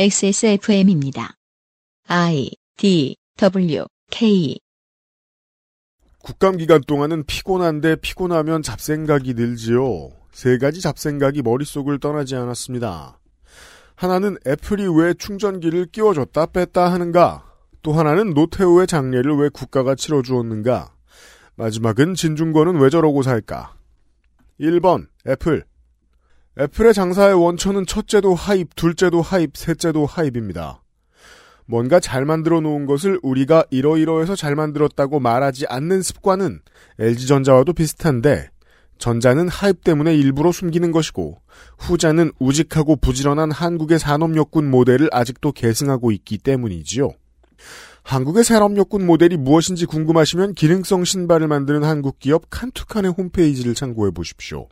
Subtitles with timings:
[0.00, 1.34] XSFM입니다.
[2.06, 4.56] I D W K
[6.22, 10.10] 국감 기간 동안은 피곤한데 피곤하면 잡생각이 늘지요.
[10.30, 13.18] 세 가지 잡생각이 머릿속을 떠나지 않았습니다.
[13.96, 17.52] 하나는 애플이 왜 충전기를 끼워줬다 뺐다 하는가?
[17.82, 20.94] 또 하나는 노태우의 장례를 왜 국가가 치러주었는가?
[21.56, 23.74] 마지막은 진중권은 왜 저러고 살까?
[24.60, 25.64] 1번 애플
[26.60, 30.82] 애플의 장사의 원천은 첫째도 하입, 둘째도 하입, 셋째도 하입입니다.
[31.66, 36.60] 뭔가 잘 만들어 놓은 것을 우리가 이러이러해서 잘 만들었다고 말하지 않는 습관은
[36.98, 38.48] LG전자와도 비슷한데
[38.98, 41.40] 전자는 하입 때문에 일부러 숨기는 것이고
[41.78, 47.10] 후자는 우직하고 부지런한 한국의 산업역군 모델을 아직도 계승하고 있기 때문이지요.
[48.02, 54.66] 한국의 산업역군 모델이 무엇인지 궁금하시면 기능성 신발을 만드는 한국 기업 칸투칸의 홈페이지를 참고해 보십시오.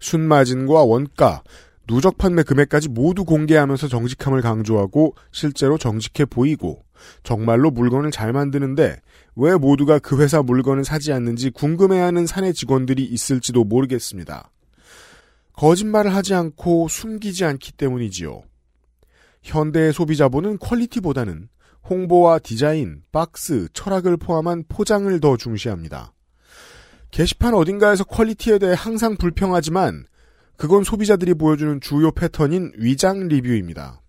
[0.00, 1.42] 순마진과 원가,
[1.86, 6.84] 누적 판매 금액까지 모두 공개하면서 정직함을 강조하고 실제로 정직해 보이고
[7.22, 9.00] 정말로 물건을 잘 만드는데
[9.34, 14.50] 왜 모두가 그 회사 물건을 사지 않는지 궁금해하는 사내 직원들이 있을지도 모르겠습니다.
[15.54, 18.42] 거짓말을 하지 않고 숨기지 않기 때문이지요.
[19.42, 21.48] 현대의 소비자본은 퀄리티보다는
[21.88, 26.12] 홍보와 디자인, 박스, 철학을 포함한 포장을 더 중시합니다.
[27.12, 30.06] 게시판 어딘가에서 quality에 대해 항상 불평하지만
[30.56, 34.00] 그건 소비자들이 보여주는 주요 패턴인 위장 리뷰입니다.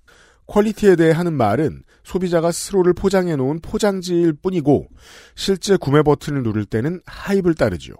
[0.47, 4.87] quality에 대해 하는 말은 소비자가 스스로를 포장해 놓은 포장지일 뿐이고
[5.35, 7.95] 실제 구매 버튼을 누를 때는 hype을 따르지요.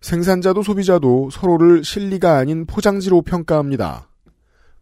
[0.00, 4.08] 생산자도 소비자도 서로를 실리가 아닌 포장지로 평가합니다.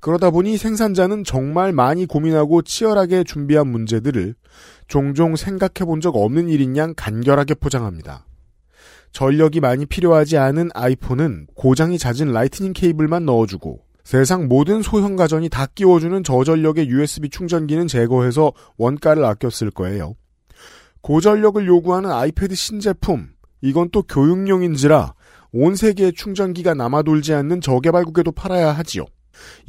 [0.00, 4.34] 그러다 보니 생산자는 정말 많이 고민하고 치열하게 준비한 문제들을
[4.86, 8.27] 종종 생각해 본 적 없는 일인 양 간결하게 포장합니다.
[9.12, 15.66] 전력이 많이 필요하지 않은 아이폰은 고장이 잦은 라이트닝 케이블만 넣어주고 세상 모든 소형 가전이 다
[15.66, 20.14] 끼워주는 저전력의 USB 충전기는 제거해서 원가를 아꼈을 거예요.
[21.02, 23.28] 고전력을 요구하는 아이패드 신제품,
[23.60, 25.14] 이건 또 교육용인지라
[25.52, 29.04] 온 세계에 충전기가 남아돌지 않는 저개발국에도 팔아야 하지요.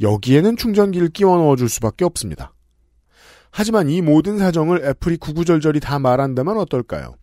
[0.00, 2.54] 여기에는 충전기를 끼워 넣어줄 수밖에 없습니다.
[3.50, 7.14] 하지만 이 모든 사정을 애플이 구구절절히 다 말한다면 어떨까요?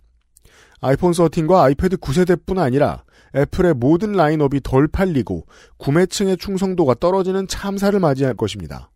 [0.79, 3.03] 아이폰 13과 아이패드 9세대뿐 아니라
[3.35, 5.45] 애플의 모든 라인업이 덜 팔리고
[5.77, 8.91] 구매층의 충성도가 떨어지는 참사를 맞이할 것입니다.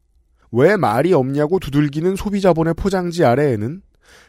[0.52, 3.82] 왜 말이 없냐고 두들기는 소비자본의 포장지 아래에는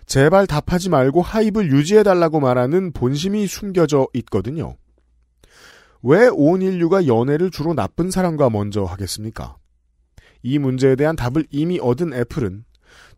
[0.06, 4.76] 제발 답하지 말고 하입을 유지해달라고 말하는 본심이 숨겨져 있거든요.
[6.02, 9.56] 왜 온 인류가 연애를 주로 나쁜 사람과 먼저 하겠습니까?
[10.42, 12.64] 이 문제에 대한 답을 이미 얻은 애플은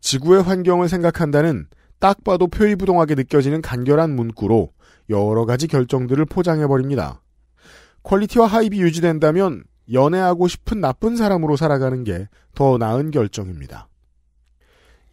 [0.01, 1.67] 지구의 환경을 생각한다는
[1.99, 4.71] 딱 봐도 표의부동하게 느껴지는 간결한 문구로
[5.09, 7.21] 여러 가지 결정들을 포장해버립니다.
[8.03, 13.89] 퀄리티와 하입이 유지된다면 연애하고 싶은 나쁜 사람으로 살아가는 게 더 나은 결정입니다.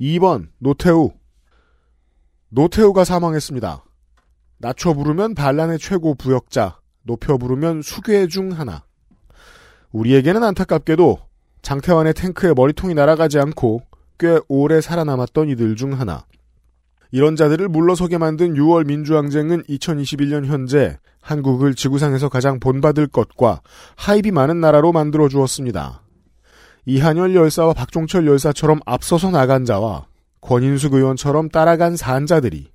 [0.01, 1.11] 2번 노태우
[2.49, 3.85] 노태우가 사망했습니다.
[4.59, 8.85] 낮춰 부르면 반란의 최고 부역자, 높여 부르면 수괴 중 하나.
[9.91, 11.19] 우리에게는 안타깝게도
[11.63, 13.83] 장태환의 탱크에 머리통이 날아가지 않고
[14.19, 16.25] 꽤 오래 살아남았던 이들 중 하나.
[17.13, 23.61] 이런 자들을 물러서게 만든 6월 민주항쟁은 2021년 현재 한국을 지구상에서 가장 본받을 것과
[23.97, 26.03] 하입이 많은 나라로 만들어 주었습니다.
[26.87, 30.07] 이한열 열사와 박종철 열사처럼 앞서서 나간 자와
[30.41, 32.73] 권인숙 의원처럼 따라간 산자들이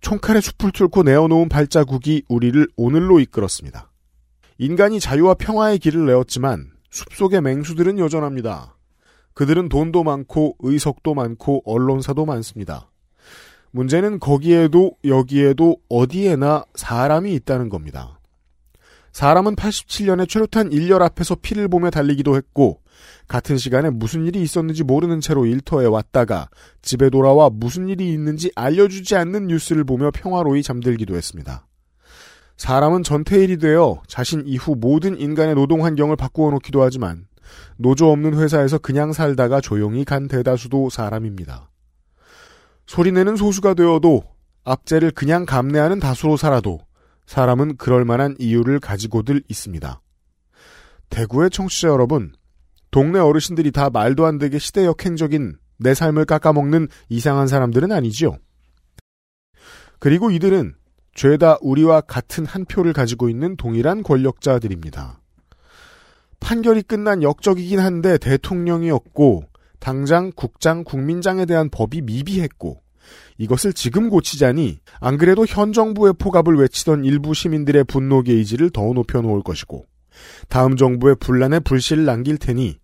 [0.00, 3.90] 총칼에 숲을 뚫고 내어놓은 발자국이 우리를 오늘로 이끌었습니다.
[4.58, 8.76] 인간이 자유와 평화의 길을 내었지만 숲속의 맹수들은 여전합니다.
[9.34, 12.91] 그들은 돈도 많고 의석도 많고 언론사도 많습니다.
[13.72, 18.20] 문제는 거기에도 여기에도 어디에나 사람이 있다는 겁니다.
[19.12, 22.80] 사람은 87년에 최루탄 일렬 앞에서 피를 보며 달리기도 했고
[23.28, 26.48] 같은 시간에 무슨 일이 있었는지 모르는 채로 일터에 왔다가
[26.80, 31.66] 집에 돌아와 무슨 일이 있는지 알려주지 않는 뉴스를 보며 평화로이 잠들기도 했습니다.
[32.56, 37.26] 사람은 전태일이 되어 자신 이후 모든 인간의 노동 환경을 바꾸어 놓기도 하지만
[37.76, 41.71] 노조 없는 회사에서 그냥 살다가 조용히 간 대다수도 사람입니다.
[42.86, 44.22] 소리내는 소수가 되어도
[44.64, 46.80] 압제를 그냥 감내하는 다수로 살아도
[47.26, 50.00] 사람은 그럴 만한 이유를 가지고들 있습니다.
[51.10, 52.32] 대구의 청취자 여러분,
[52.90, 58.36] 동네 어르신들이 다 말도 안 되게 시대 역행적인 내 삶을 깎아먹는 이상한 사람들은 아니지요.
[59.98, 60.74] 그리고 이들은
[61.14, 65.20] 죄다 우리와 같은 한 표를 가지고 있는 동일한 권력자들입니다.
[66.40, 69.44] 판결이 끝난 역적이긴 한데 대통령이었고
[69.82, 72.80] 당장 국장 국민장에 대한 법이 미비했고
[73.36, 79.42] 이것을 지금 고치자니 안 그래도 현 정부의 포갑을 외치던 일부 시민들의 분노 게이지를 더 높여놓을
[79.42, 79.84] 것이고
[80.48, 82.78] 다음 정부의 분란의 불씨를 남길 테니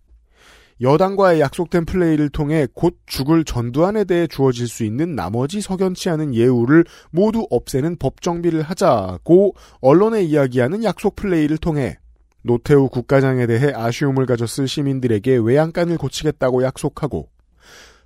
[0.81, 6.83] 여당과의 약속된 플레이를 통해 곧 죽을 전두환에 대해 주어질 수 있는 나머지 석연치 않은 예우를
[7.11, 11.97] 모두 없애는 법 정비를 하자고 언론에 이야기하는 약속 플레이를 통해
[12.41, 17.29] 노태우 국가장에 대해 아쉬움을 가졌을 시민들에게 외양간을 고치겠다고 약속하고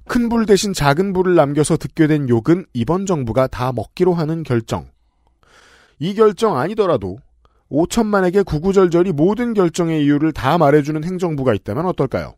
[0.06, 4.90] 큰 불 대신 작은 불을 남겨서 듣게 된 욕은 이번 정부가 다 먹기로 하는 결정.
[6.00, 7.20] 이 결정 아니더라도
[7.72, 12.36] 5천만에게 구구절절히 모든 결정의 이유를 다 말해주는 행정부가 있다면 어떨까요?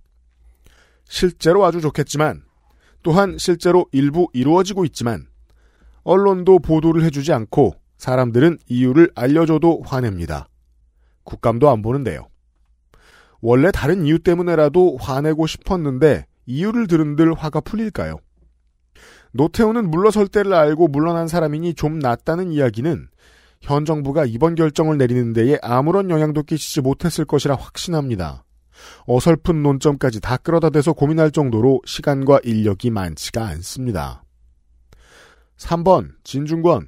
[1.10, 2.44] 실제로 아주 좋겠지만
[3.04, 5.28] 또한 실제로 일부 이루어지고 있지만
[6.04, 10.48] 언론도 보도를 해주지 않고 사람들은 이유를 알려줘도 화냅니다.
[11.26, 12.30] 국감도 안 보는데요.
[13.42, 18.20] 원래 다른 이유 때문에라도 화내고 싶었는데 이유를 들은들 화가 풀릴까요?
[19.34, 23.10] 노태우는 물러설 때를 알고 물러난 사람이니 좀 낫다는 이야기는
[23.60, 28.46] 현 정부가 이번 결정을 내리는 데에 아무런 영향도 끼치지 못했을 것이라 확신합니다.
[29.08, 34.24] 어설픈 논점까지 다 끌어다 대서 고민할 정도로 시간과 인력이 많지가 않습니다.
[35.58, 36.88] 3번 진중권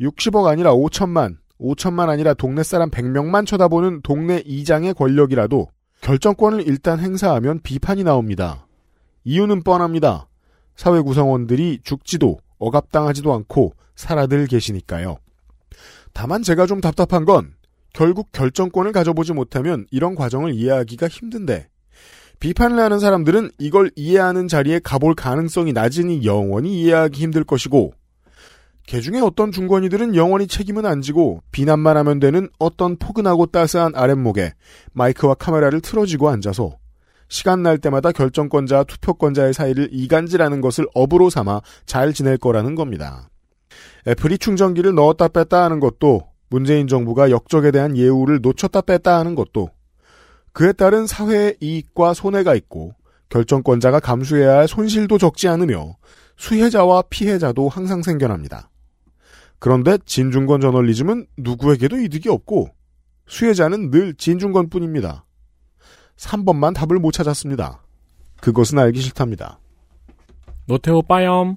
[0.00, 5.68] 60억 아니라 5천만 5천만 아니라 동네 사람 100명만 쳐다보는 동네 이장의 권력이라도
[6.00, 8.66] 결정권을 일단 행사하면 비판이 나옵니다.
[9.24, 10.28] 이유는 뻔합니다.
[10.76, 15.18] 사회 구성원들이 죽지도 억압당하지도 않고 살아들 계시니까요.
[16.12, 17.54] 다만 제가 좀 답답한 건
[17.92, 21.68] 결국 결정권을 가져보지 못하면 이런 과정을 이해하기가 힘든데
[22.40, 27.94] 비판을 하는 사람들은 이걸 이해하는 자리에 가볼 가능성이 낮으니 영원히 이해하기 힘들 것이고
[28.86, 34.52] 개중에 어떤 중권이들은 영원히 책임은 안 지고 비난만 하면 되는 어떤 포근하고 따스한 아랫목에
[34.92, 36.76] 마이크와 카메라를 틀어지고 앉아서
[37.28, 43.30] 시간 날 때마다 결정권자와 투표권자의 사이를 이간질하는 것을 업으로 삼아 잘 지낼 거라는 겁니다.
[44.06, 49.70] 애플이 충전기를 넣었다 뺐다 하는 것도 문재인 정부가 역적에 대한 예우를 놓쳤다 뺐다 하는 것도
[50.52, 52.92] 그에 따른 사회의 이익과 손해가 있고
[53.30, 55.96] 결정권자가 감수해야 할 손실도 적지 않으며
[56.36, 58.70] 수혜자와 피해자도 항상 생겨납니다.
[59.64, 62.68] 그런데 진중권 저널리즘은 누구에게도 이득이 없고
[63.26, 65.24] 수혜자는 늘 진중권 뿐입니다.
[66.18, 67.82] 3번만 답을 못 찾았습니다.
[68.42, 69.58] 그것은 알기 싫답니다.
[70.66, 71.56] 노태우 빠염.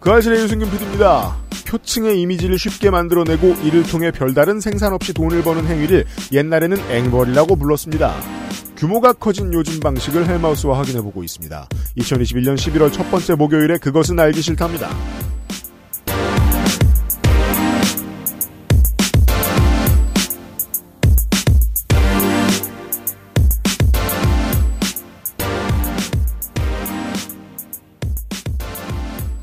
[0.00, 1.34] 그 알실의 유승균 PD입니다.
[1.66, 8.43] 표층의 이미지를 쉽게 만들어내고 이를 통해 별다른 생산 없이 돈을 버는 행위를 옛날에는 앵벌이라고 불렀습니다.
[8.84, 11.68] 규모가 커진 요즘 방식을 헬마우스와 확인해보고 있습니다.
[11.96, 14.90] 2021년 11월 첫 번째 목요일에 그것은 알기 싫답니다.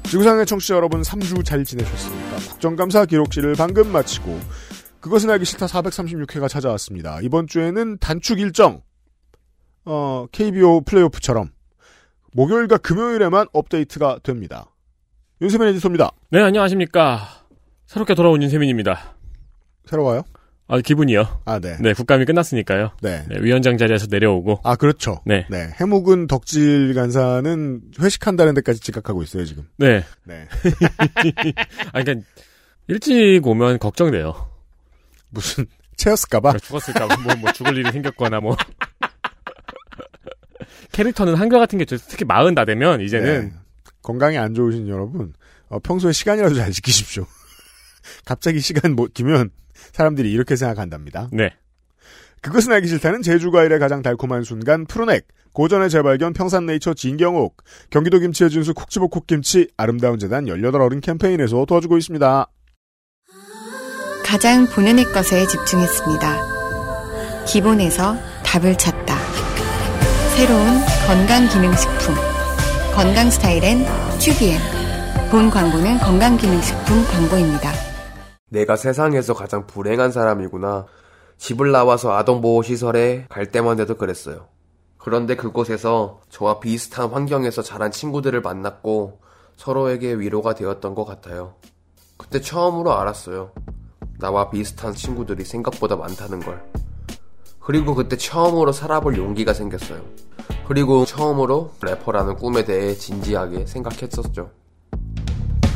[0.03, 2.35] 지구상의 청취자 여러분 3주 잘 지내셨습니까?
[2.51, 4.39] 국정감사 기록실을 방금 마치고
[4.99, 7.21] 그것은 알기 싫다 436회가 찾아왔습니다.
[7.23, 8.83] 이번 주에는 단축 일정
[9.85, 11.49] 어, KBO 플레이오프처럼
[12.33, 14.67] 목요일과 금요일에만 업데이트가 됩니다.
[15.41, 16.11] 윤세민 에디터입니다.
[16.29, 17.27] 네, 안녕하십니까.
[17.87, 19.15] 새롭게 돌아온 윤세민입니다.
[19.85, 20.23] 새로워요?
[20.67, 21.41] 아, 기분이요.
[21.43, 21.75] 아, 네.
[21.81, 22.91] 네, 국감이 끝났으니까요.
[23.01, 23.25] 네.
[23.27, 24.61] 네, 위원장 자리에서 내려오고.
[24.63, 25.21] 아, 그렇죠.
[25.25, 25.45] 네.
[25.49, 25.69] 네.
[25.77, 29.67] 해묵은 덕질 간사는 회식한다는 데까지 지각하고 있어요, 지금.
[29.77, 30.05] 네.
[30.23, 30.47] 네.
[31.91, 32.25] 아, 그러니까
[32.87, 34.47] 일찍 오면 걱정돼요.
[35.29, 35.65] 무슨,
[35.97, 36.59] 채였을까봐?
[36.59, 37.17] 죽었을까봐.
[37.17, 38.55] 뭐, 뭐 죽을 일이 생겼거나 뭐.
[40.91, 43.53] 캐릭터는 한결 같은 게 특히 마흔 다 되면 이제는 네.
[44.01, 45.33] 건강이 안 좋으신 여러분,
[45.69, 47.25] 어, 평소에 시간이라도 잘 지키십시오.
[48.25, 49.51] 갑자기 시간 못 기면
[49.93, 51.29] 사람들이 이렇게 생각한답니다.
[51.31, 51.51] 네.
[52.41, 57.57] 그것은 알기 싫다는 제주과일의 가장 달콤한 순간 푸르넥, 고전의 재발견 평산네이처 진경옥,
[57.91, 62.47] 경기도 김치의 준수 콕지복 콕김치, 아름다운 재단 18어른 캠페인에서 도와주고 있습니다.
[64.25, 67.45] 가장 본연의 것에 집중했습니다.
[67.45, 69.20] 기본에서 답을 찾다.
[70.35, 70.65] 새로운
[71.07, 72.15] 건강기능식품.
[72.95, 73.85] 건강 스타일엔
[74.17, 74.59] 튜비엔.
[75.29, 77.71] 본 광고는 건강기능식품 광고입니다.
[78.49, 80.85] 내가 세상에서 가장 불행한 사람이구나.
[81.37, 84.47] 집을 나와서 아동보호시설에 갈 때만 해도 그랬어요.
[84.97, 89.19] 그런데 그곳에서 저와 비슷한 환경에서 자란 친구들을 만났고
[89.57, 91.55] 서로에게 위로가 되었던 것 같아요.
[92.17, 93.51] 그때 처음으로 알았어요.
[94.19, 96.63] 나와 비슷한 친구들이 생각보다 많다는 걸.
[97.61, 100.01] 그리고 그때 처음으로 살아볼 용기가 생겼어요.
[100.67, 104.49] 그리고 처음으로 래퍼라는 꿈에 대해 진지하게 생각했었죠.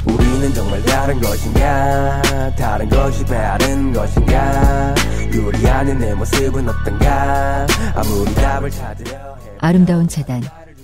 [0.07, 2.21] 우리는 정말 다른 것인가
[2.55, 4.95] 다른 것이 다른 것인가
[5.33, 7.65] 유리하는 내 모습은 어떤가
[7.95, 10.41] 아무리 답을 찾으려 해 아름다운 재단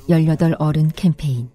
[0.10, 1.50] 18 어른 캠페인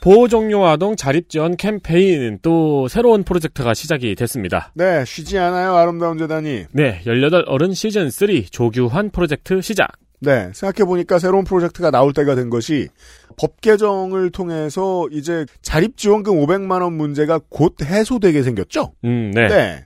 [0.00, 4.72] 보호종료 아동 자립지원 캠페인 또 새로운 프로젝트가 시작이 됐습니다.
[4.74, 6.66] 네, 쉬지 않아요, 아름다운 재단이.
[6.72, 9.88] 네, 18 어른 시즌 3 조규환 프로젝트 시작.
[10.20, 12.88] 네, 생각해보니까 새로운 프로젝트가 나올 때가 된 것이
[13.36, 18.92] 법 개정을 통해서 이제 자립지원금 500만원 문제가 곧 해소되게 생겼죠?
[19.04, 19.48] 음, 네.
[19.48, 19.84] 네.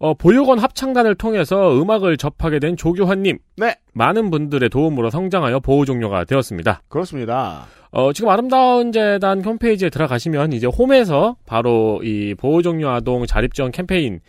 [0.00, 3.38] 어, 보육원 합창단을 통해서 음악을 접하게 된 조규환님.
[3.56, 3.76] 네.
[3.94, 6.82] 많은 분들의 도움으로 성장하여 보호 종료가 되었습니다.
[6.88, 7.66] 그렇습니다.
[7.90, 13.72] 어, 지금 아름다운 재단 홈페이지에 들어가시면 이제 홈에서 바로 이 보호 종료 아동 자립 지원
[13.72, 14.20] 캠페인이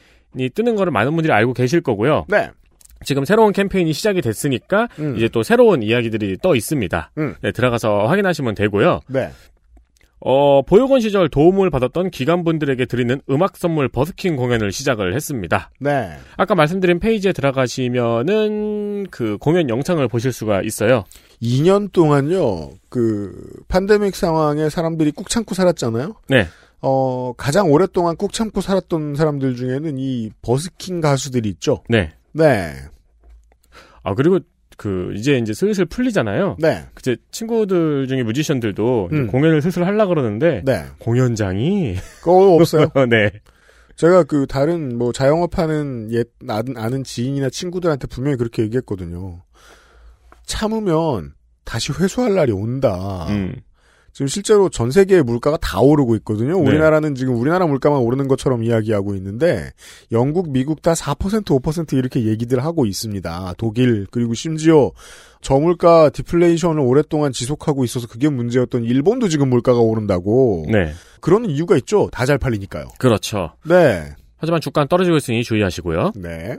[0.56, 2.26] 뜨는 거를 많은 분들이 알고 계실 거고요.
[2.30, 2.50] 네.
[3.06, 5.16] 지금 새로운 캠페인이 시작이 됐으니까 음.
[5.16, 7.12] 이제 또 새로운 이야기들이 떠 있습니다.
[7.18, 7.36] 음.
[7.42, 9.02] 네, 들어가서 확인하시면 되고요.
[9.08, 9.30] 네.
[10.22, 15.72] 어, 보육원 시절 도움을 받았던 기관분들에게 드리는 음악 선물 버스킹 공연을 시작을 했습니다.
[15.80, 16.18] 네.
[16.36, 21.06] 아까 말씀드린 페이지에 들어가시면은 그 공연 영상을 보실 수가 있어요.
[21.42, 26.16] 2년 동안요, 그, 팬데믹 상황에 사람들이 꾹 참고 살았잖아요?
[26.28, 26.48] 네.
[26.82, 31.84] 어, 가장 오랫동안 꾹 참고 살았던 사람들 중에는 이 버스킹 가수들이 있죠?
[31.88, 32.12] 네.
[32.34, 32.74] 네.
[34.04, 34.40] 아, 그리고
[34.80, 36.56] 그 이제 이제 슬슬 풀리잖아요.
[36.58, 36.86] 네.
[36.94, 39.28] 그제 친구들 중에 뮤지션들도 이제 음.
[39.28, 40.86] 공연을 슬슬 하려 그러는데 네.
[41.00, 42.88] 공연장이 그거 없어요.
[43.10, 43.30] 네.
[43.98, 49.44] 제가 그 다른 뭐 자영업하는 옛 아는, 아는 지인이나 친구들한테 분명히 그렇게 얘기했거든요.
[50.46, 51.34] 참으면
[51.66, 53.28] 다시 회수할 날이 온다.
[53.28, 53.58] 음.
[54.14, 56.54] 지금 실제로 전 세계의 물가가 다 오르고 있거든요.
[56.62, 56.70] 네.
[56.70, 59.72] 우리나라는 지금 우리나라 물가만 오르는 것처럼 이야기하고 있는데
[60.12, 63.54] 영국, 미국 다 4% 5% 이렇게 얘기들 하고 있습니다.
[63.58, 64.92] 독일 그리고 심지어
[65.42, 70.66] 저물가 디플레이션을 오랫동안 지속하고 있어서 그게 문제였던 일본도 지금 물가가 오른다고.
[70.70, 70.92] 네.
[71.22, 72.10] 그런 이유가 있죠.
[72.12, 72.86] 다 잘 팔리니까요.
[73.00, 73.54] 그렇죠.
[73.66, 74.14] 네.
[74.38, 76.12] 하지만 주가는 떨어지고 있으니 주의하시고요.
[76.16, 76.58] 네.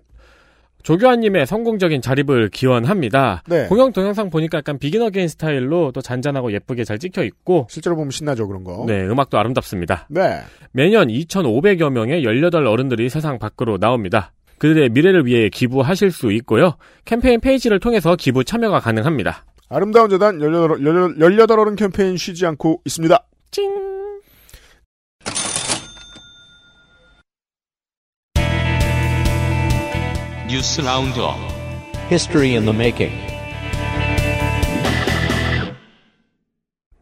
[0.83, 3.43] 조교환님의 성공적인 자립을 기원합니다.
[3.47, 3.67] 네.
[3.67, 8.11] 공연 동영상 보니까 약간 Begin Again 스타일로 또 잔잔하고 예쁘게 잘 찍혀 있고, 실제로 보면
[8.11, 8.85] 신나죠, 그런 거.
[8.87, 10.07] 네, 음악도 아름답습니다.
[10.09, 10.41] 네.
[10.73, 14.33] 매년 2,500여 명의 18 어른들이 세상 밖으로 나옵니다.
[14.59, 16.77] 그들의 미래를 위해 기부하실 수 있고요.
[17.05, 19.45] 캠페인 페이지를 통해서 기부 참여가 가능합니다.
[19.71, 23.19] 아름다운 재단 18, 18, 18어른 캠페인 쉬지 않고 있습니다.
[23.51, 23.90] 찡!
[30.61, 31.37] 뉴스 Roundup
[32.11, 33.17] History in the making.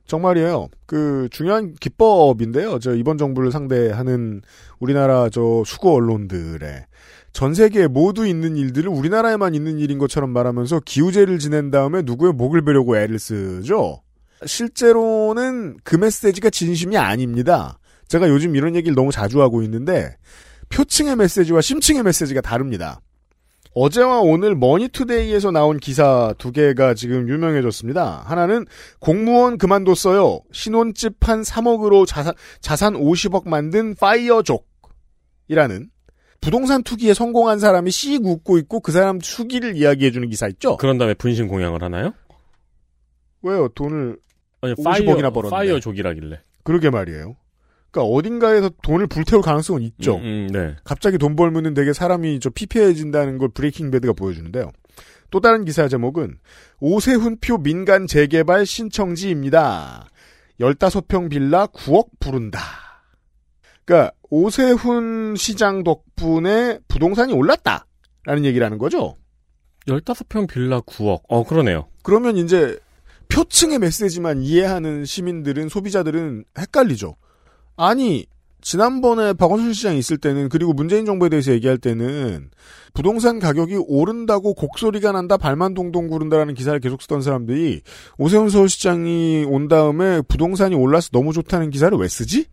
[0.06, 0.68] 정말이에요.
[0.86, 2.78] 그 중요한 기법인데요.
[2.78, 4.42] 저 이번 정부를 상대하는
[4.78, 6.86] 우리나라 저 수구 언론들의
[7.32, 12.64] 전 세계에 모두 있는 일들을 우리나라에만 있는 일인 것처럼 말하면서 기우제를 지낸 다음에 누구의 목을
[12.64, 14.02] 베려고 애를 쓰죠.
[14.46, 17.80] 실제로는 그 메시지가 진심이 아닙니다.
[18.06, 20.16] 제가 요즘 이런 얘기를 너무 자주 하고 있는데
[20.68, 23.00] 표층의 메시지와 심층의 메시지가 다릅니다.
[23.74, 28.24] 어제와 오늘 머니투데이에서 나온 기사 두 개가 지금 유명해졌습니다.
[28.26, 28.66] 하나는
[28.98, 30.40] 공무원 그만뒀어요.
[30.52, 35.90] 신혼집 한 3억으로 자산, 자산 50억 만든 파이어족이라는
[36.40, 40.76] 부동산 투기에 성공한 사람이 씩 웃고 있고 그 사람 투기를 이야기해주는 기사 있죠?
[40.76, 42.14] 그런 다음에 분신 공양을 하나요?
[43.42, 43.68] 왜요?
[43.68, 44.18] 돈을
[44.60, 45.50] 아니, 50억이나 벌었는데.
[45.50, 46.40] 파이어족이라길래.
[46.64, 47.36] 그러게 말이에요.
[47.90, 50.16] 그러니까 어딘가에서 돈을 불태울 가능성은 있죠.
[50.16, 50.76] 음, 음, 네.
[50.84, 54.70] 갑자기 돈 벌면은 되게 사람이 저 피폐해진다는 걸 브레이킹 배드가 보여주는데요.
[55.30, 56.38] 또 다른 기사 제목은
[56.80, 60.08] 오세훈표 민간 재개발 신청지입니다.
[60.60, 62.60] 15평 빌라 9억 부른다.
[63.84, 67.86] 그러니까 오세훈 시장 덕분에 부동산이 올랐다.
[68.24, 69.16] 라는 얘기를 하는 거죠.
[69.86, 71.22] 15평 빌라 9억.
[71.28, 71.88] 어, 그러네요.
[72.02, 72.78] 그러면 이제
[73.28, 77.16] 표층의 메시지만 이해하는 시민들은 소비자들은 헷갈리죠.
[77.78, 78.26] 아니
[78.60, 82.50] 지난번에 박원순 시장이 있을 때는 그리고 문재인 정부에 대해서 얘기할 때는
[82.92, 87.82] 부동산 가격이 오른다고 곡소리가 난다 발만 동동 구른다라는 기사를 계속 쓰던 사람들이
[88.18, 92.46] 오세훈 서울시장이 온 다음에 부동산이 올라서 너무 좋다는 기사를 왜 쓰지?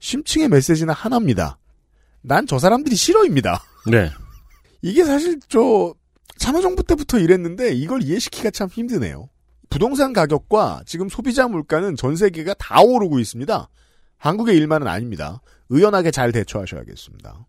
[0.00, 1.58] 심층의 메시지는 하나입니다.
[2.22, 3.62] 난 저 사람들이 싫어입니다.
[3.90, 4.10] 네.
[4.80, 5.94] 이게 사실 저
[6.38, 9.28] 참여정부 때부터 이랬는데 이걸 이해시키기가 참 힘드네요.
[9.68, 13.68] 부동산 가격과 지금 소비자 물가는 전 세계가 다 오르고 있습니다.
[14.22, 15.42] 한국의 일만은 아닙니다.
[15.68, 17.44] 의연하게 잘 대처하셔야겠습니다.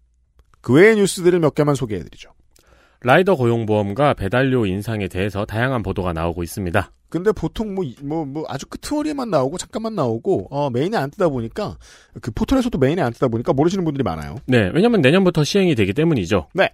[0.61, 2.31] 그 외의 뉴스들을 몇 개만 소개해드리죠.
[3.01, 6.91] 라이더 고용보험과 배달료 인상에 대해서 다양한 보도가 나오고 있습니다.
[7.13, 11.77] 근데 보통 뭐, 뭐, 뭐, 아주 끄트머리에만 나오고, 잠깐만 나오고, 어, 메인에 안 뜨다 보니까,
[12.19, 14.37] 그 포털에서도 메인에 안 뜨다 보니까 모르시는 분들이 많아요.
[14.47, 16.47] 네, 왜냐면 내년부터 시행이 되기 때문이죠.
[16.55, 16.73] 네.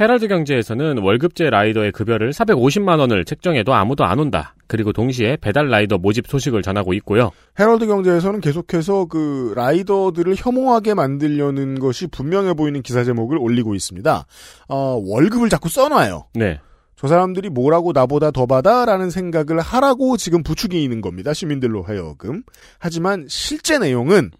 [0.00, 4.54] 헤럴드 경제에서는 월급제 라이더의 급여를 450만 원을 책정해도 아무도 안 온다.
[4.68, 7.32] 그리고 동시에 배달 라이더 모집 소식을 전하고 있고요.
[7.58, 14.24] 헤럴드 경제에서는 계속해서 그 라이더들을 혐오하게 만들려는 것이 분명해 보이는 기사 제목을 올리고 있습니다.
[14.68, 16.28] 어, 월급을 자꾸 써놔요.
[16.34, 16.60] 네.
[17.00, 21.32] 저 사람들이 뭐라고 나보다 더 받아라는 생각을 하라고 지금 부추기는 겁니다.
[21.32, 22.42] 시민들로 하여금.
[22.78, 24.30] 하지만 실제 내용은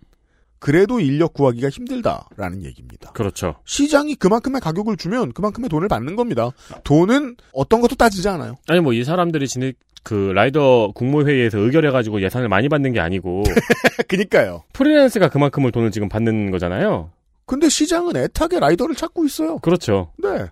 [0.58, 3.12] 그래도 인력 구하기가 힘들다라는 얘기입니다.
[3.12, 3.54] 그렇죠.
[3.64, 6.50] 시장이 그만큼의 가격을 주면 그만큼의 돈을 받는 겁니다.
[6.84, 8.56] 돈은 어떤 것도 따지지 않아요.
[8.68, 13.42] 아니 뭐 이 사람들이 진짜 그 라이더 국무회의에서 의결해가지고 예산을 많이 받는 게 아니고
[14.06, 14.64] 그니까요.
[14.74, 17.10] 프리랜스가 그만큼을 돈을 지금 받는 거잖아요.
[17.46, 19.58] 근데 시장은 애타게 라이더를 찾고 있어요.
[19.60, 20.12] 그렇죠.
[20.18, 20.44] 네.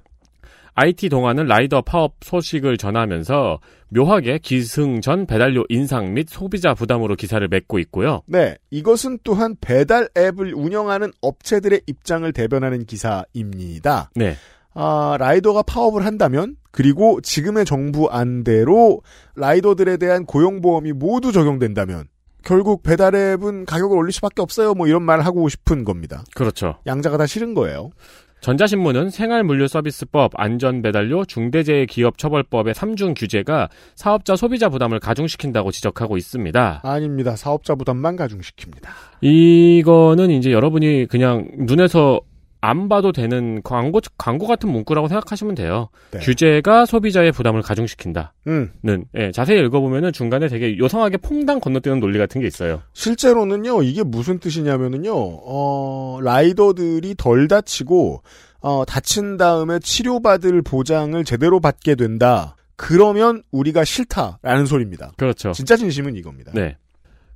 [0.81, 3.59] IT동아는 라이더 파업 소식을 전하면서
[3.89, 8.23] 묘하게 기승전 배달료 인상 및 소비자 부담으로 기사를 맺고 있고요.
[8.27, 8.57] 네.
[8.71, 14.11] 이것은 또한 배달 앱을 운영하는 업체들의 입장을 대변하는 기사입니다.
[14.15, 14.37] 네.
[14.73, 19.03] 아, 라이더가 파업을 한다면 그리고 지금의 정부 안대로
[19.35, 22.05] 라이더들에 대한 고용보험이 모두 적용된다면
[22.45, 24.75] 결국 배달 앱은 가격을 올릴 수밖에 없어요.
[24.75, 26.23] 뭐 이런 말을 하고 싶은 겁니다.
[26.37, 26.77] 그렇죠.
[26.87, 27.91] 양자가 다 싫은 거예요.
[28.41, 36.81] 전자신문은 생활물류서비스법, 안전배달료, 중대재해기업처벌법의 3중 규제가 사업자 소비자 부담을 가중시킨다고 지적하고 있습니다.
[36.85, 37.37] 아닙니다.
[37.37, 38.89] 사업자 부담만 가중시킵니다.
[39.21, 42.21] 이거는 이제 여러분이 그냥 눈에서
[42.61, 45.89] 안 봐도 되는 광고, 광고 같은 문구라고 생각하시면 돼요.
[46.11, 46.19] 네.
[46.19, 48.35] 규제가 소비자의 부담을 가중시킨다.
[48.47, 48.73] 음.
[48.83, 52.83] 는, 예, 자세히 읽어보면은 중간에 되게 요상하게 퐁당 건너뛰는 논리 같은 게 있어요.
[52.95, 58.23] 실제로는요, 이게 무슨 뜻이냐면은요, 어, 라이더들이 덜 다치고,
[58.61, 62.57] 어, 다친 다음에 치료받을 보장을 제대로 받게 된다.
[62.77, 65.13] 그러면 우리가 싫다라는 소리입니다.
[65.17, 65.53] 그렇죠.
[65.53, 66.53] 진짜 진심은 이겁니다.
[66.55, 66.77] 네.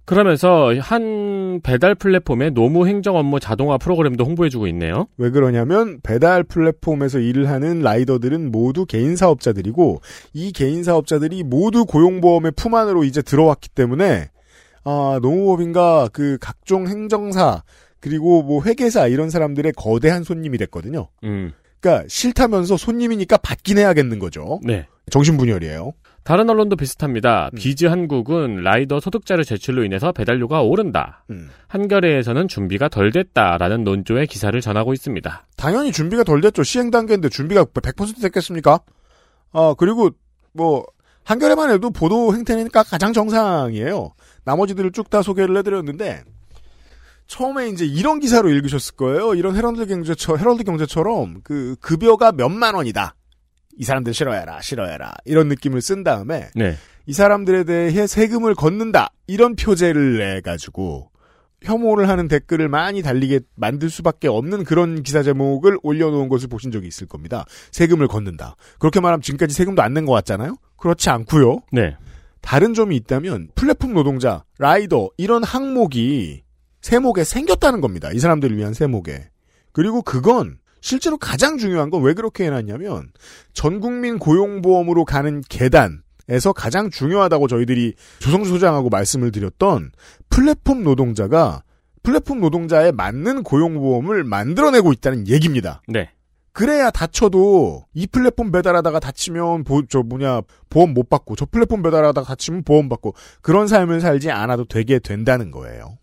[0.05, 5.07] 그러면서 한 배달 플랫폼의 노무 행정 업무 자동화 프로그램도 홍보해주고 있네요.
[5.17, 10.01] 왜 그러냐면 배달 플랫폼에서 일을 하는 라이더들은 모두 개인 사업자들이고
[10.33, 14.29] 이 개인 사업자들이 모두 고용보험의 품 안으로 이제 들어왔기 때문에
[14.85, 17.63] 아, 노무법인과 그 각종 행정사
[18.01, 21.09] 그리고 뭐 회계사 이런 사람들의 거대한 손님이 됐거든요.
[21.23, 21.53] 음.
[21.79, 24.61] 그러니까 싫다면서 손님이니까 받긴 해야겠는 거죠.
[24.65, 24.87] 네.
[25.11, 25.93] 정신분열이에요.
[26.25, 27.51] 다른 언론도 비슷합니다.
[27.53, 27.57] 음.
[27.57, 31.25] 비즈 한국은 라이더 소득자료 제출로 인해서 배달료가 오른다.
[31.31, 31.51] 음.
[31.69, 35.47] 한겨레에서는 준비가 덜 됐다라는 논조의 기사를 전하고 있습니다.
[35.57, 36.63] 당연히 준비가 덜 됐죠.
[36.63, 38.81] 시행 단계인데 준비가 100% 됐겠습니까?
[39.53, 40.11] 아, 그리고
[40.53, 40.85] 뭐
[41.25, 44.13] 한겨레만 해도 보도 행태니까 가장 정상이에요.
[44.45, 46.23] 나머지들을 쭉 다 소개를 해드렸는데
[47.27, 49.35] 처음에 이제 이런 기사로 읽으셨을 거예요.
[49.35, 53.15] 이런 헤럴드 경제처 헤럴드 경제처럼 그 급여가 몇만 원이다.
[53.79, 56.77] 이 사람들 싫어해라, 싫어해라 이런 느낌을 쓴 다음에 네.
[57.07, 61.11] 이 사람들에 대해 세금을 걷는다 이런 표제를 내 가지고
[61.63, 66.89] 혐오를 하는 댓글을 많이 달리게 만들 수밖에 없는 그런 기사 제목을 올려놓은 것을 보신 적이
[66.89, 67.45] 있을 겁니다.
[67.71, 68.57] 세금을 걷는다.
[68.79, 70.57] 그렇게 말하면 지금까지 세금도 안 낸 것 같잖아요.
[70.77, 71.61] 그렇지 않고요.
[71.71, 71.97] 네.
[72.41, 76.43] 다른 점이 있다면 플랫폼 노동자, 라이더 이런 항목이
[76.81, 78.11] 세목에 생겼다는 겁니다.
[78.13, 79.29] 이 사람들을 위한 세목에.
[79.71, 83.11] 그리고 그건 실제로 가장 중요한 건 왜 그렇게 해놨냐면
[83.55, 89.93] 전 국민 고용보험으로 가는 계단에서 가장 중요하다고 저희들이 조성주 소장하고 말씀을 드렸던
[90.29, 91.63] 플랫폼 노동자가
[92.03, 95.81] 플랫폼 노동자에 맞는 고용보험을 만들어내고 있다는 얘기입니다.
[95.87, 96.11] 네.
[96.53, 102.27] 그래야 다쳐도 이 플랫폼 배달하다가 다치면 보, 저 뭐냐 보험 못 받고 저 플랫폼 배달하다가
[102.27, 105.97] 다치면 보험 받고 그런 삶을 살지 않아도 되게 된다는 거예요.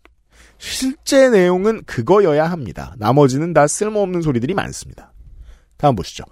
[0.60, 2.94] 실제 내용은 그거여야 합니다.
[2.98, 5.12] 나머지는 다 쓸모없는 소리들이 많습니다.
[5.78, 6.24] 다음 보시죠.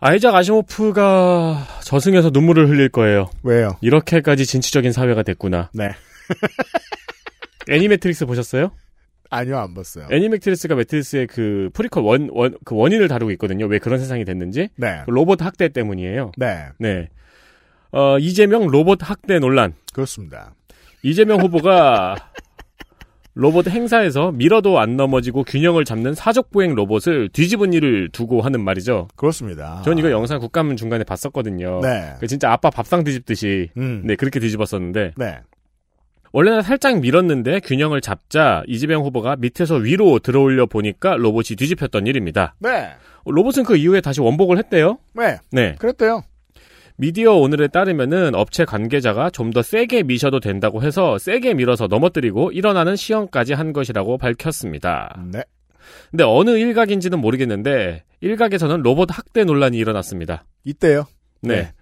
[0.00, 3.30] 아이작 아시모프가 저승에서 눈물을 흘릴 거예요.
[3.44, 3.76] 왜요?
[3.80, 5.70] 이렇게까지 진취적인 사회가 됐구나.
[5.72, 5.90] 네.
[7.70, 8.72] 애니매트릭스 보셨어요?
[9.28, 10.08] 아니요, 안 봤어요.
[10.10, 13.66] 애니매트릭스가 매트릭스의 그 프리퀄 원, 원, 그 원인을 다루고 있거든요.
[13.66, 14.68] 왜 그런 세상이 됐는지.
[14.76, 15.02] 네.
[15.04, 16.32] 그 로봇 학대 때문이에요.
[16.36, 16.66] 네.
[16.80, 17.08] 네.
[17.92, 19.74] 어, 이재명 로봇 학대 논란.
[19.92, 20.54] 그렇습니다.
[21.02, 22.16] 이재명 후보가
[23.40, 29.08] 로봇 행사에서 밀어도 안 넘어지고 균형을 잡는 사족보행 로봇을 뒤집은 일을 두고 하는 말이죠.
[29.16, 29.80] 그렇습니다.
[29.82, 31.80] 전 이거 영상 국감은 중간에 봤었거든요.
[31.82, 32.16] 네.
[32.20, 34.02] 그 진짜 아빠 밥상 뒤집듯이 음.
[34.04, 35.38] 네 그렇게 뒤집었었는데 네.
[36.32, 42.54] 원래는 살짝 밀었는데 균형을 잡자 이재명 후보가 밑에서 위로 들어올려 보니까 로봇이 뒤집혔던 일입니다.
[42.58, 42.90] 네.
[43.24, 44.98] 로봇은 그 이후에 다시 원복을 했대요.
[45.14, 45.38] 네.
[45.50, 45.76] 네.
[45.78, 46.24] 그랬대요.
[47.00, 52.94] 미디어 오늘에 따르면은 업체 관계자가 좀 더 세게 미셔도 된다고 해서 세게 밀어서 넘어뜨리고 일어나는
[52.94, 55.18] 시험까지 한 것이라고 밝혔습니다.
[55.32, 55.42] 네.
[56.10, 60.44] 근데 어느 일각인지는 모르겠는데 일각에서는 로봇 학대 논란이 일어났습니다.
[60.64, 61.06] 이때요.
[61.40, 61.54] 네.
[61.54, 61.72] 네.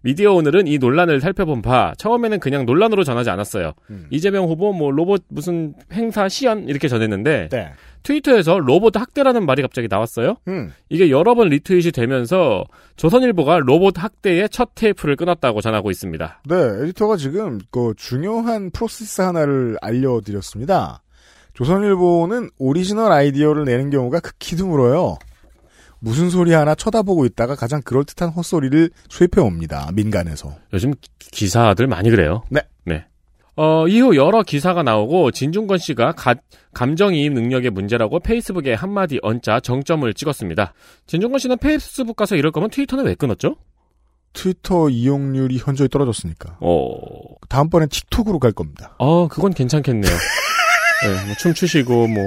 [0.00, 3.72] 미디어 오늘은 이 논란을 살펴본 바 처음에는 그냥 논란으로 전하지 않았어요.
[3.90, 4.06] 음.
[4.10, 7.72] 이재명 후보 뭐 로봇 무슨 행사 시연 이렇게 전했는데 네.
[8.02, 10.36] 트위터에서 로봇 학대라는 말이 갑자기 나왔어요.
[10.48, 10.72] 음.
[10.88, 12.64] 이게 여러 번 리트윗이 되면서
[12.96, 16.42] 조선일보가 로봇 학대의 첫 테이프를 끊었다고 전하고 있습니다.
[16.48, 21.02] 네, 에디터가 지금 그 중요한 프로세스 하나를 알려드렸습니다.
[21.54, 25.18] 조선일보는 오리지널 아이디어를 내는 경우가 극히 드물어요.
[26.00, 29.88] 무슨 소리 하나 쳐다보고 있다가 가장 그럴듯한 헛소리를 수입해 옵니다.
[29.94, 30.52] 민간에서.
[30.72, 32.42] 요즘 기- 기사들 많이 그래요.
[32.50, 32.60] 네.
[32.60, 32.66] 네.
[33.56, 36.34] 어, 이후 여러 기사가 나오고 진중권 씨가 가-
[36.72, 40.72] 감정이입 능력의 문제라고 페이스북에 한마디 얹자 정점을 찍었습니다.
[41.06, 43.56] 진중권 씨는 페이스북 가서 이럴 거면 트위터는 왜 끊었죠?
[44.32, 46.56] 트위터 이용률이 현저히 떨어졌으니까.
[46.60, 46.88] 어,
[47.50, 48.94] 다음번엔 틱톡으로 갈 겁니다.
[48.98, 50.10] 어, 그건 괜찮겠네요.
[51.04, 52.22] 네, 뭐 춤추시고 뭐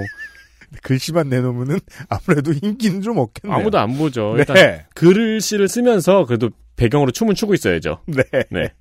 [0.83, 3.57] 글씨만 내놓으면은 아무래도 인기는 좀 없겠네요.
[3.59, 4.33] 아무도 안 보죠.
[4.35, 4.39] 네.
[4.47, 8.01] 일단 글씨를 쓰면서 그래도 배경으로 춤은 추고 있어야죠.
[8.05, 8.23] 네.
[8.51, 8.73] 네.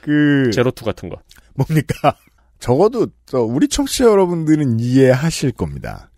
[0.00, 1.16] 그 제로투 같은 거.
[1.66, 2.16] 뭡니까?
[2.58, 6.10] 적어도 저 우리 청취자 여러분들은 이해하실 겁니다.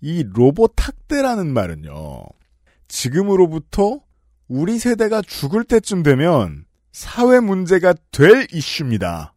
[0.00, 2.24] 이 로봇 학대라는 말은요.
[2.88, 4.00] 지금으로부터
[4.48, 9.32] 우리 세대가 죽을 때쯤 되면 사회 문제가 될 이슈입니다.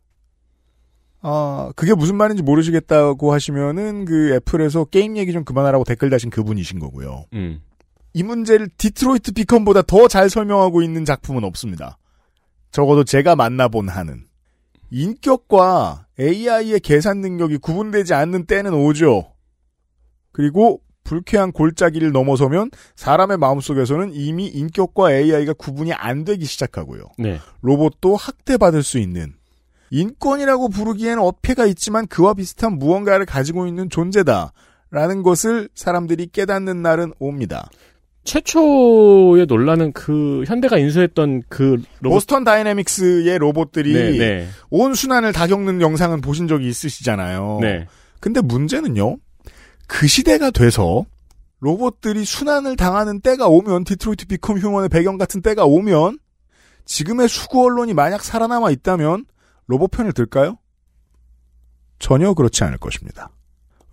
[1.21, 6.79] 아, 그게 무슨 말인지 모르시겠다고 하시면은 그 애플에서 게임 얘기 좀 그만하라고 댓글 다신 그분이신
[6.79, 7.25] 거고요.
[7.33, 7.61] 음.
[8.13, 11.97] 이 문제를 디트로이트 비컴보다 더 잘 설명하고 있는 작품은 없습니다.
[12.71, 14.25] 적어도 제가 만나본 한은.
[14.91, 19.33] 인격과 AI의 계산 능력이 구분되지 않는 때는 오죠.
[20.31, 27.03] 그리고 불쾌한 골짜기를 넘어서면 사람의 마음속에서는 이미 인격과 AI가 구분이 안 되기 시작하고요.
[27.17, 27.39] 네.
[27.61, 29.33] 로봇도 학대받을 수 있는
[29.91, 37.69] 인권이라고 부르기에는 어폐가 있지만 그와 비슷한 무언가를 가지고 있는 존재다라는 것을 사람들이 깨닫는 날은 옵니다.
[38.25, 44.47] 최초의 논란은 그 현대가 인수했던 그 로봇 보스턴 다이내믹스의 로봇들이 네, 네.
[44.71, 47.59] 온 순환을 다 겪는 영상은 보신 적이 있으시잖아요.
[47.61, 47.87] 네.
[48.19, 49.17] 근데 문제는요.
[49.87, 51.05] 그 시대가 돼서
[51.59, 56.17] 로봇들이 수난을 당하는 때가 오면 디트로이트 비컴 휴먼의 배경 같은 때가 오면
[56.85, 59.25] 지금의 수구 언론이 만약 살아남아 있다면
[59.67, 60.57] 로봇 편을 들까요?
[61.99, 63.29] 전혀 그렇지 않을 것입니다.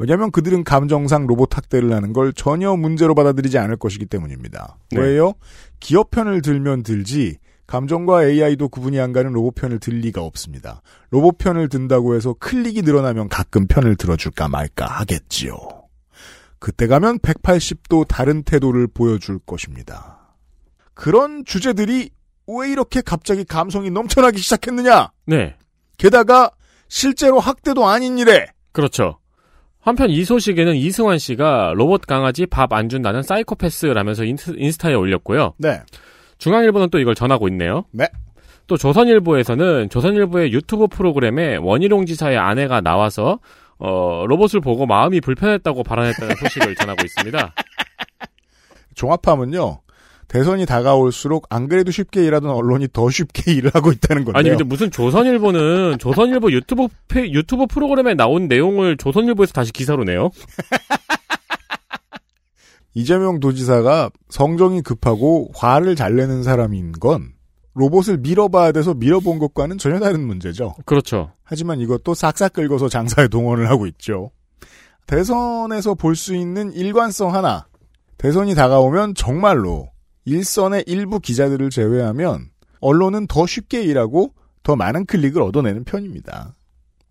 [0.02, 4.76] 왜냐하면 그들은 감정상 로봇 학대를 하는 걸 전혀 문제로 받아들이지 않을 것이기 때문입니다.
[4.90, 5.00] 네.
[5.00, 5.34] 왜요?
[5.78, 7.38] 기업 편을 들면 들지
[7.68, 10.82] 감정과 AI도 구분이 안 가는 로봇 편을 들 리가 없습니다.
[11.10, 15.56] 로봇 편을 든다고 해서 클릭이 늘어나면 가끔 편을 들어줄까 말까 하겠지요.
[16.58, 20.34] 그때 가면 180도 다른 태도를 보여줄 것입니다.
[20.94, 22.10] 그런 주제들이
[22.48, 25.12] 왜 이렇게 갑자기 감성이 넘쳐나기 시작했느냐?
[25.26, 25.54] 네.
[25.96, 26.50] 게다가
[26.88, 29.20] 실제로 학대도 아닌 일에 그렇죠.
[29.82, 35.54] 한편 이 소식에는 이승환 씨가 로봇 강아지 밥 안 준다는 사이코패스라면서 인스, 인스 타에 올렸고요.
[35.58, 35.80] 네.
[36.38, 37.84] 중앙일보는 또 이걸 전하고 있네요.
[37.90, 38.06] 네.
[38.68, 43.40] 또 조선일보에서는 조선일보의 유튜브 프로그램에 원희룡 지사의 아내가 나와서
[43.78, 47.52] 어, 로봇을 보고 마음이 불편했다고 발언했다는 소식을 전하고 있습니다.
[48.94, 49.80] 종합하면요.
[50.32, 54.38] 대선이 다가올수록 안 그래도 쉽게 일하던 언론이 더 쉽게 일을 하고 있다는 건데요.
[54.40, 60.30] 아니 근데 무슨 조선일보는 조선일보 유튜브 페- 유튜브 프로그램에 나온 내용을 조선일보에서 다시 기사로 내요?
[62.94, 67.32] 이재명 도지사가 성정이 급하고 화를 잘 내는 사람인 건
[67.74, 70.74] 로봇을 밀어봐야 돼서 밀어본 것과는 전혀 다른 문제죠.
[70.84, 71.32] 그렇죠.
[71.42, 74.30] 하지만 이것도 싹싹 긁어서 장사에 동원을 하고 있죠.
[75.06, 77.66] 대선에서 볼 수 있는 일관성 하나.
[78.18, 79.88] 대선이 다가오면 정말로
[80.24, 86.54] 일선의 일부 기자들을 제외하면 언론은 더 쉽게 일하고 더 많은 클릭을 얻어내는 편입니다.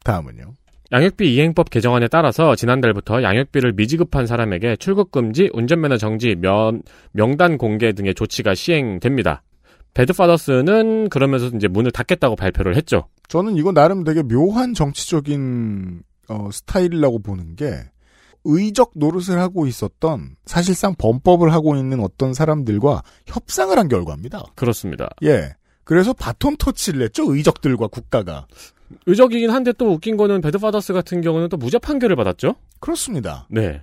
[0.03, 0.53] 다음은요.
[0.91, 7.93] 양육비 이행법 개정안에 따라서 지난달부터 양육비를 미지급한 사람에게 출국 금지, 운전면허 정지, 면, 명단 공개
[7.93, 9.41] 등의 조치가 시행됩니다.
[9.93, 13.07] 배드파더스는 그러면서 이제 문을 닫겠다고 발표를 했죠.
[13.27, 17.89] 저는 이거 나름 되게 묘한 정치적인 어, 스타일이라고 보는 게
[18.43, 24.43] 의적 노릇을 하고 있었던 사실상 범법을 하고 있는 어떤 사람들과 협상을 한 결과입니다.
[24.55, 25.09] 그렇습니다.
[25.23, 25.53] 예.
[25.83, 27.23] 그래서 바톤 터치를 했죠.
[27.33, 28.47] 의적들과 국가가.
[29.05, 32.55] 의적이긴 한데 또 웃긴 거는 배드파더스 같은 경우는 또 무죄 판결을 받았죠?
[32.79, 33.47] 그렇습니다.
[33.49, 33.81] 네.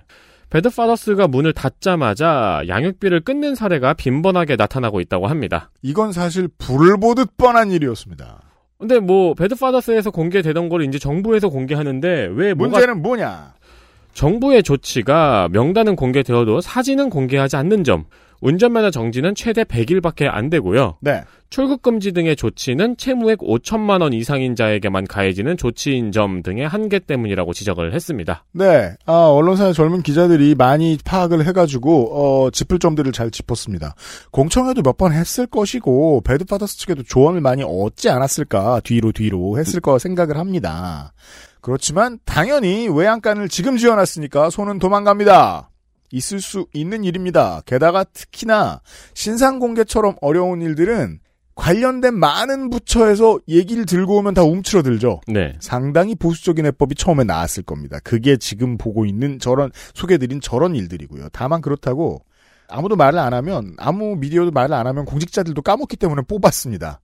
[0.49, 5.69] 배드파더스가 문을 닫자마자 양육비를 끊는 사례가 빈번하게 나타나고 있다고 합니다.
[5.81, 8.41] 이건 사실 불을 보듯 뻔한 일이었습니다.
[8.79, 13.53] 근데 뭐 배드파더스에서 공개되던 거를 이제 정부에서 공개하는데 왜 문제는 뭐냐?
[14.19, 18.03] 정부의 조치가 명단은 공개되어도 사진은 공개하지 않는 점,
[18.41, 20.97] 운전면허 정지는 최대 100일밖에 안 되고요.
[20.99, 21.23] 네.
[21.49, 27.53] 출국 금지 등의 조치는 채무액 5천만 원 이상인 자에게만 가해지는 조치인 점 등의 한계 때문이라고
[27.53, 28.43] 지적을 했습니다.
[28.51, 28.91] 네.
[29.05, 33.95] 아, 언론사의 젊은 기자들이 많이 파악을 해가지고, 어, 짚을 점들을 잘 짚었습니다.
[34.31, 39.97] 공청회도 몇 번 했을 것이고, 배드파더스 측에도 조언을 많이 얻지 않았을까, 뒤로 뒤로 했을 거
[39.97, 41.13] 생각을 합니다.
[41.61, 45.69] 그렇지만, 당연히 외양간을 지금 지어놨으니까 손은 도망갑니다.
[46.11, 47.61] 있을 수 있는 일입니다.
[47.65, 48.81] 게다가 특히나
[49.13, 51.19] 신상 공개처럼 어려운 일들은
[51.55, 55.21] 관련된 많은 부처에서 얘기를 들고 오면 다 움츠러들죠.
[55.27, 55.55] 네.
[55.59, 57.99] 상당히 보수적인 해법이 처음에 나왔을 겁니다.
[58.03, 61.27] 그게 지금 보고 있는 저런 소개드린 저런 일들이고요.
[61.33, 62.23] 다만 그렇다고
[62.69, 67.01] 아무도 말을 안 하면 아무 미디어도 말을 안 하면 공직자들도 까먹기 때문에 뽑았습니다.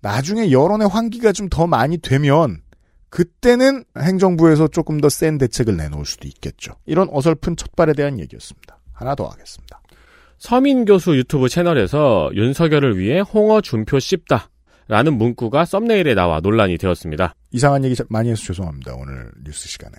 [0.00, 2.62] 나중에 여론의 환기가 좀 더 많이 되면
[3.10, 6.74] 그때는 행정부에서 조금 더 센 대책을 내놓을 수도 있겠죠.
[6.86, 8.78] 이런 어설픈 첫발에 대한 얘기였습니다.
[8.92, 9.80] 하나 더 하겠습니다.
[10.38, 14.50] 서민 교수 유튜브 채널에서 윤석열을 위해 홍어 준표 씹다.
[14.90, 17.34] 라는 문구가 썸네일에 나와 논란이 되었습니다.
[17.50, 18.94] 이상한 얘기 많이 해서 죄송합니다.
[18.94, 19.92] 오늘 뉴스 시간에.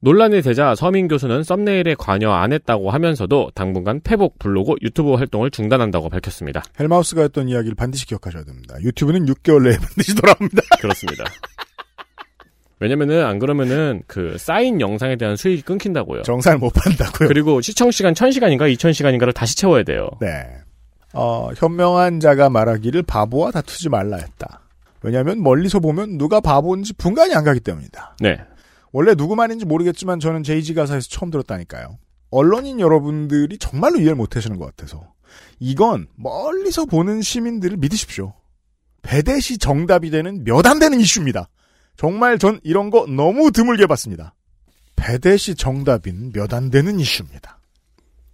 [0.00, 6.10] 논란이 되자 서민 교수는 썸네일에 관여 안 했다고 하면서도 당분간 페북, 블로그, 유튜브 활동을 중단한다고
[6.10, 6.62] 밝혔습니다.
[6.78, 8.76] 헬마우스가 했던 이야기를 반드시 기억하셔야 됩니다.
[8.82, 10.60] 유튜브는 6개월 내에 반드시 돌아옵니다.
[10.80, 11.24] 그렇습니다.
[12.84, 16.22] 왜냐면은 안 그러면은 그 쌓인 영상에 대한 수익이 끊긴다고요.
[16.22, 17.28] 정산을 못 판다고요.
[17.28, 20.10] 그리고 시청 시간 1000시간인가 2000시간인가를 다시 채워야 돼요.
[20.20, 20.44] 네.
[21.14, 24.60] 어, 현명한 자가 말하기를 바보와 다투지 말라 했다.
[25.02, 28.16] 왜냐하면 멀리서 보면 누가 바보인지 분간이 안 가기 때문이다.
[28.20, 28.38] 네.
[28.92, 31.98] 원래 누구 말인지 모르겠지만 저는 제이지 가사에서 처음 들었다니까요.
[32.30, 35.06] 언론인 여러분들이 정말로 이해를 못 하시는 것 같아서
[35.58, 38.34] 이건 멀리서 보는 시민들을 믿으십시오.
[39.02, 41.48] 배대시 정답이 되는 몇 안 되는 이슈입니다.
[41.96, 44.34] 정말 전 이런 거 너무 드물게 봤습니다.
[44.96, 47.58] 배대시 정답인 몇 안 되는 이슈입니다.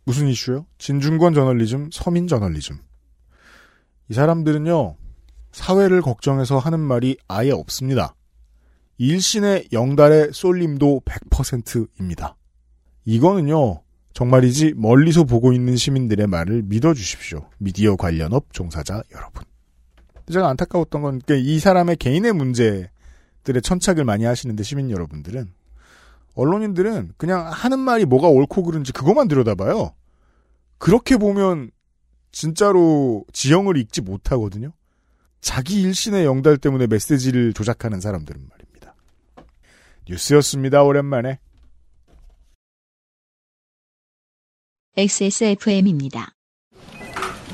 [0.04, 0.66] 무슨 이슈요?
[0.78, 2.78] 진중권 저널리즘, 서민 저널리즘.
[4.08, 4.96] 이 사람들은요,
[5.52, 8.14] 사회를 걱정해서 하는 말이 아예 없습니다.
[8.98, 12.36] 일신의 영달의 쏠림도 100%입니다.
[13.04, 17.48] 이거는요, 정말이지 멀리서 보고 있는 시민들의 말을 믿어주십시오.
[17.58, 19.44] 미디어 관련업 종사자 여러분.
[20.30, 22.90] 제가 안타까웠던 건, 이 사람의 개인의 문제
[23.42, 25.52] 들의 천착을 많이 하시는데 시민 여러분들은,
[26.34, 29.94] 언론인들은 그냥 하는 말이 뭐가 옳고 그른지 그것만 들여다봐요.
[30.78, 31.70] 그렇게 보면
[32.32, 34.72] 진짜로 지형을 읽지 못하거든요.
[35.40, 38.94] 자기 일신의 영달 때문에 메시지를 조작하는 사람들은 말입니다.
[40.08, 40.82] 뉴스였습니다.
[40.82, 41.38] 오랜만에.
[44.96, 46.32] XSFM입니다.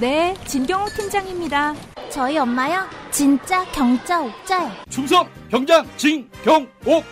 [0.01, 1.96] 네, 진경호 팀장입니다.
[2.11, 2.87] 저희 엄마요?
[3.11, 4.71] 진짜 경자 옥자요.
[4.89, 7.05] 충성 경장 진경옥.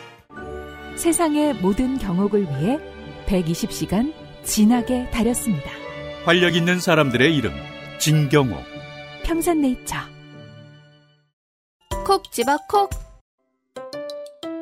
[0.96, 2.78] 세상의 모든 경옥을 위해
[3.26, 4.12] 120시간
[4.44, 5.70] 진하게 다렸습니다.
[6.24, 7.52] 활력 있는 사람들의 이름
[7.98, 8.62] 진경옥.
[9.24, 9.96] 평산네이처.
[12.07, 12.90] 콕 집어 콕.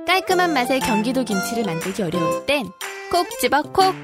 [0.06, 2.66] 깔끔한 맛의 경기도 김치를 만들기 어려울 땐
[3.10, 3.94] 콕 집어 콕.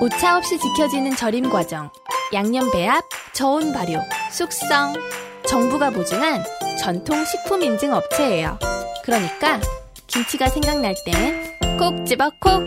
[0.00, 1.88] 오차 없이 지켜지는 절임 과정,
[2.32, 4.00] 양념 배합, 저온 발효,
[4.32, 4.94] 숙성.
[5.52, 6.42] 정부가 보증한
[6.80, 8.58] 전통 식품 인증 업체예요.
[9.04, 9.60] 그러니까
[10.06, 12.62] 김치가 생각날 땐 콕 집어 콕.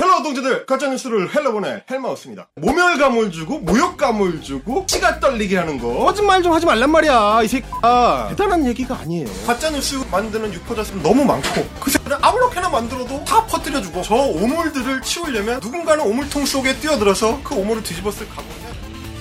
[0.00, 2.48] Hello 동지들 가짜뉴스를 hell로 보내 헬마우스입니다.
[2.56, 6.06] 모멸감을 주고 모욕감을 주고 치가 떨리게 하는 거.
[6.06, 9.28] 거짓말 좀 하지 말란 말이야 이 새끼야 대단한 얘기가 아니에요.
[9.46, 16.04] 가짜뉴스 만드는 유포자수는 너무 많고 그 새끼를 아무렇게나 만들어도 다 퍼뜨려주고 저 오물들을 치우려면 누군가는
[16.04, 18.77] 오물통 속에 뛰어들어서 그 오물을 뒤집었을 각오냐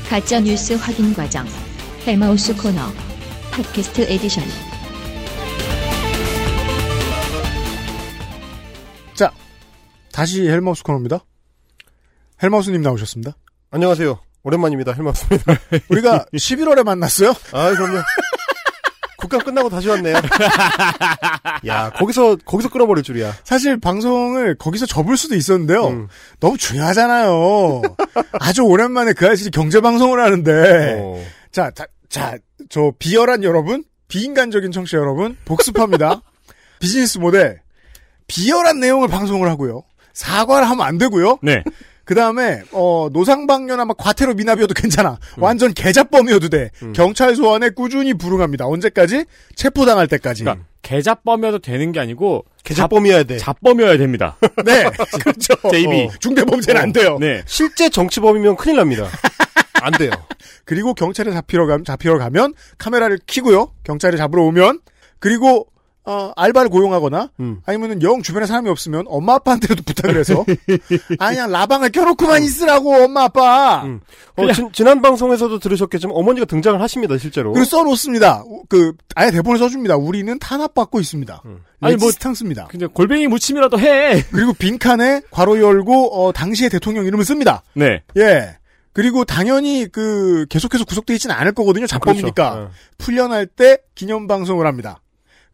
[0.10, 1.46] 가짜 뉴스 확인 과정.
[2.06, 2.80] 헬마우스 코너.
[3.52, 4.44] 팟캐스트 에디션.
[9.14, 9.32] 자,
[10.14, 11.20] 다시 헬마우스 코너입니다.
[12.42, 13.36] 헬마우스님 나오셨습니다.
[13.72, 15.54] 안녕하세요 오랜만입니다 헬마우스입니다
[15.90, 17.32] 우리가 11월에 만났어요?
[17.52, 18.02] 아 그럼요
[19.18, 20.16] 국감 끝나고 다시 왔네요
[21.66, 25.88] 야 거기서 거기서 끊어버릴 줄이야 사실 방송을 거기서 접을 수도 있었는데요.
[25.88, 26.08] 음.
[26.40, 27.82] 너무 중요하잖아요.
[28.40, 30.98] 아주 오랜만에 그 아저씨 경제 방송을 하는데.
[31.00, 31.24] 어.
[31.52, 32.38] 자, 자, 자,
[32.70, 36.22] 저 비열한 여러분, 비인간적인 청취자 여러분, 복습합니다.
[36.80, 37.62] 비즈니스 모델.
[38.28, 39.84] 비열한 내용을 방송을 하고요.
[40.14, 41.40] 사과를 하면 안 되고요.
[41.42, 41.64] 네.
[42.08, 45.20] 그 다음에, 어, 노상방뇨나 막 과태료 미납이어도 괜찮아.
[45.38, 45.44] 음.
[45.44, 46.72] 완전 개잡범이어도 돼.
[46.94, 48.66] 경찰 소환에 꾸준히 부응합니다.
[48.66, 49.26] 언제까지?
[49.56, 50.46] 체포당할 때까지.
[50.46, 54.38] 그러니까 개잡범이어도 되는 게 아니고 개잡범이어야 돼 잡범이어야 됩니다.
[54.66, 54.86] 네.
[55.22, 55.54] 그렇죠.
[55.70, 56.04] JB.
[56.06, 57.18] 어, 중대범죄는 안 돼요.
[57.20, 57.44] 네.
[57.46, 59.06] 실제 정치범이면 큰일 납니다
[59.82, 60.12] 안 돼요
[60.64, 63.74] 그리고 경찰에 잡히러 가면 잡히러 가면 카메라를 켜고요.
[63.84, 64.80] 경찰이 잡으러 오면
[65.20, 65.68] 그리고
[66.10, 67.60] 어, 알바를 고용하거나 음.
[67.66, 70.46] 아니면은 영 주변에 사람이 없으면 엄마 아빠한테도 부탁을 해서
[71.20, 74.00] 아니야 라방을 켜놓고만 있으라고 엄마 아빠 음.
[74.38, 78.44] 어, 지, 지난 방송에서도 들으셨겠지만 어머니가 등장을 하십니다 실제로 그리고 써놓습니다.
[78.70, 79.98] 그 아예 대본을 써줍니다.
[79.98, 81.42] 우리는 탄압받고 있습니다.
[81.82, 82.68] 아니, 뭐- 레지스탕스입니다.
[82.68, 84.24] 그냥 골뱅이 무침이라도 해.
[84.32, 87.64] 그리고 빈칸에 괄호 열고 어, 당시의 대통령 이름을 씁니다.
[87.76, 88.02] 네.
[88.18, 88.58] 예.
[88.94, 91.86] 그리고 당연히 그 계속해서 구속돼 있지는 않을 거거든요.
[91.86, 92.72] 잡범이니까 그렇죠.
[92.98, 95.02] 풀려날 때 기념 방송을 합니다.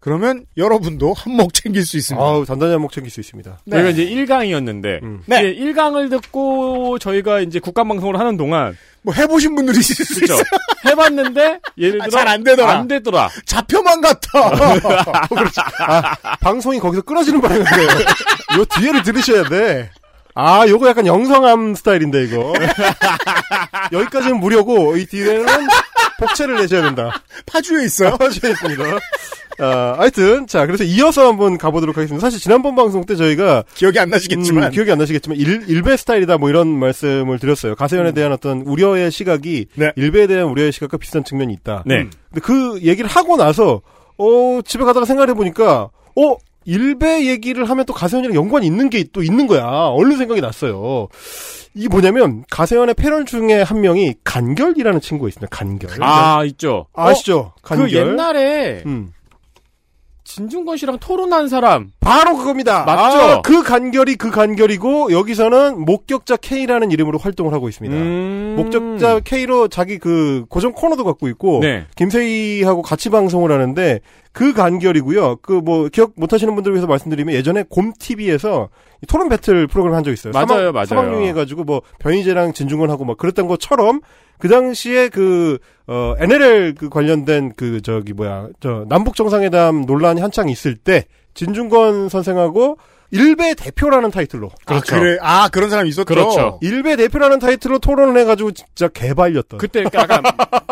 [0.03, 2.21] 그러면 여러분도 한몫 챙길 수 있습니다.
[2.21, 3.77] 아우 단단히 한몫 챙길 수 있습니다 네.
[3.77, 5.23] 저희가 이제 1강이었는데 음.
[5.27, 5.55] 네.
[5.55, 10.25] 1강을 듣고 저희가 이제 국감 방송을 하는 동안 뭐 해보신 분들이 있을 수.
[10.25, 10.43] 있어요.
[10.85, 12.71] 해봤는데 예를 아, 들어 잘안 되더라.
[12.73, 13.29] 안 되더라.
[13.45, 14.51] 잡혀만 같아.
[16.41, 17.63] 방송이 거기서 끊어지는 바람에
[18.57, 19.89] 요 뒤에를 들으셔야 돼
[20.35, 22.53] 아, 요거 약간 영성함 스타일인데, 이거.
[23.93, 25.45] 여기까지는 무료고, 이 뒤에는
[26.17, 27.21] 복채를 내셔야 된다.
[27.45, 28.17] 파주에 있어요?
[28.17, 28.83] 파주에 있습니다.
[29.59, 32.25] 아, 하여튼, 자, 그래서 이어서 한번 가보도록 하겠습니다.
[32.25, 33.63] 사실 지난번 방송 때 저희가.
[33.75, 34.65] 기억이 안 나시겠지만.
[34.65, 37.75] 음, 기억이 안 나시겠지만, 일, 일배 스타일이다, 뭐 이런 말씀을 드렸어요.
[37.75, 38.13] 가세연에 음.
[38.13, 39.91] 대한 어떤 우려의 시각이, 네.
[39.95, 41.83] 일배에 대한 우려의 시각과 비슷한 측면이 있다.
[41.85, 42.07] 네.
[42.29, 43.81] 근데 그 얘기를 하고 나서,
[44.17, 49.21] 어, 집에 가다가 생각해 보니까, 어, 일배 얘기를 하면 또 가세연이랑 연관이 있는 게 또
[49.21, 49.65] 있는 거야.
[49.65, 51.09] 얼른 생각이 났어요.
[51.75, 55.55] 이게 뭐냐면, 가세연의 패럴 중에 한 명이 간결이라는 친구가 있습니다.
[55.55, 55.89] 간결.
[56.01, 56.85] 아, 있죠.
[56.93, 57.53] 아시죠?
[57.63, 57.89] 간결.
[57.89, 59.11] 그 옛날에 음.
[60.37, 61.91] 진중권 씨랑 토론한 사람.
[61.99, 62.83] 바로 그겁니다.
[62.85, 63.17] 맞죠?
[63.19, 67.95] 아, 그 간결이 그 간결이고 여기서는 목격자 K라는 이름으로 활동을 하고 있습니다.
[67.95, 68.55] 음.
[68.57, 71.85] 목격자 K로 자기 그 고정 코너도 갖고 있고 네.
[71.95, 73.99] 김세희하고 같이 방송을 하는데
[74.31, 75.37] 그 간결이고요.
[75.43, 78.69] 그 뭐 기억 못 하시는 분들 위해서 말씀드리면 예전에 곰 TV에서
[79.07, 80.33] 토론 배틀 프로그램 한 적 있어요.
[80.33, 80.85] 맞아요, 맞아요.
[80.87, 84.01] 사망용이 해가지고 뭐 변희재랑 진중권하고 막 그랬던 것처럼
[84.39, 90.49] 그 당시에 그, 어, NLL 그 관련된 그, 저기, 뭐야, 저, 남북 정상회담 논란이 한창
[90.49, 92.77] 있을 때, 진중권 선생하고
[93.11, 94.49] 일배 대표라는 타이틀로.
[94.65, 95.17] 아, 그래.
[95.21, 96.05] 아, 그런 사람이 있었죠.
[96.05, 96.59] 그렇죠.
[96.63, 99.59] 일배 대표라는 타이틀로 토론을 해가지고 진짜 개발렸던.
[99.59, 100.23] 그때 약간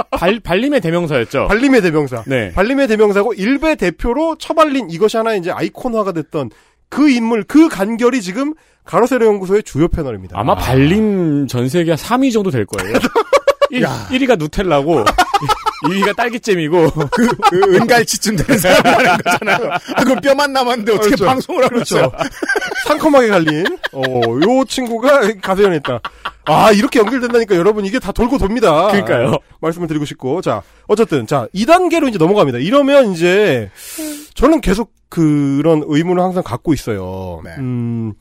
[0.10, 1.48] 발, 발림의 대명사였죠.
[1.48, 2.24] 발림의 대명사.
[2.26, 2.52] 네.
[2.54, 6.50] 발림의 대명사고 일배 대표로 처발린 이것이 하나 이제 아이콘화가 됐던
[6.90, 10.38] 그 인물, 그 간결이 지금 가로세로 연구소의 주요 패널입니다.
[10.40, 12.98] 아마 발림 전 세계 3위 정도 될 거예요.
[13.72, 15.06] 1, 1위가 누텔라고
[15.84, 19.72] 2위가 딸기잼이고 그, 그 은갈치쯤 되는 사람 하는 거잖아요.
[19.96, 21.26] 아, 그럼 뼈만 남았는데 어떻게 그렇죠.
[21.26, 21.98] 방송을 하고 그렇죠.
[21.98, 22.12] 있어요?
[22.88, 26.00] 상큼하게 갈린, 어, 요 친구가 가세연에 있다.
[26.46, 28.88] 아, 이렇게 연결된다니까 여러분 이게 다 돌고 돕니다.
[28.90, 29.38] 그러니까요.
[29.60, 30.42] 말씀을 드리고 싶고.
[30.42, 32.60] 자, 어쨌든, 자, 2단계로 이제 넘어갑니다.
[32.60, 33.72] 이러면 이제,
[34.34, 37.42] 저는 계속 그런 의문을 항상 갖고 있어요.
[37.44, 37.52] 네.
[37.58, 38.14] 음,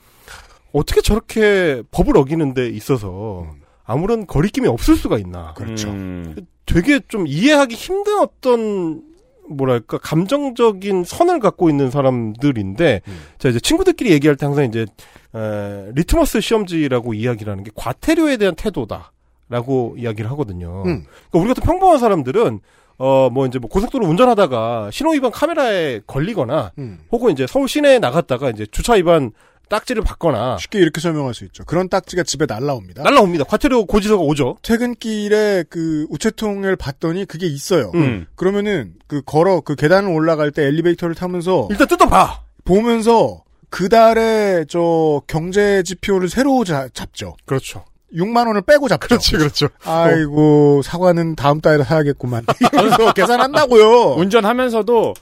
[0.72, 3.46] 어떻게 저렇게 법을 어기는 데 있어서
[3.90, 5.52] 아무런 거리낌이 없을 수가 있나.
[5.54, 5.88] 그렇죠.
[5.88, 6.36] 음.
[6.64, 9.02] 되게 좀 이해하기 힘든 어떤
[9.48, 13.18] 뭐랄까 감정적인 선을 갖고 있는 사람들인데 음.
[13.38, 14.86] 자 이제 친구들끼리 얘기할 때 항상 이제
[15.34, 20.82] 에, 리트머스 시험지라고 이야기를 하는 게 과태료에 대한 태도다라고 이야기를 하거든요.
[20.86, 21.04] 음.
[21.30, 22.60] 그러니까 우리 같은 평범한 사람들은
[22.98, 27.00] 어 뭐 이제 뭐 고속도로 운전하다가 신호 위반 카메라에 걸리거나 음.
[27.10, 29.32] 혹은 이제 서울 시내에 나갔다가 이제 주차 위반
[29.70, 31.64] 딱지를 받거나 쉽게 이렇게 설명할 수 있죠.
[31.64, 33.02] 그런 딱지가 집에 날라옵니다.
[33.04, 33.44] 날라옵니다.
[33.44, 34.56] 과태료 고지서가 오죠.
[34.62, 37.90] 퇴근길에 그 우체통을 봤더니 그게 있어요.
[37.94, 38.26] 음.
[38.34, 42.42] 그러면은 그 걸어 그 계단을 올라갈 때 엘리베이터를 타면서 일단 뜯어봐.
[42.64, 47.36] 보면서 그 달에 저 경제 지표를 새로 자- 잡죠.
[47.46, 47.84] 그렇죠.
[48.12, 49.06] 6만 원을 빼고 잡죠.
[49.06, 49.68] 그렇지, 그렇죠.
[49.84, 52.44] 아이고 사과는 다음 달에 사야겠구만.
[52.72, 54.14] 이러면서 계산한다고요.
[54.16, 55.14] 운전하면서도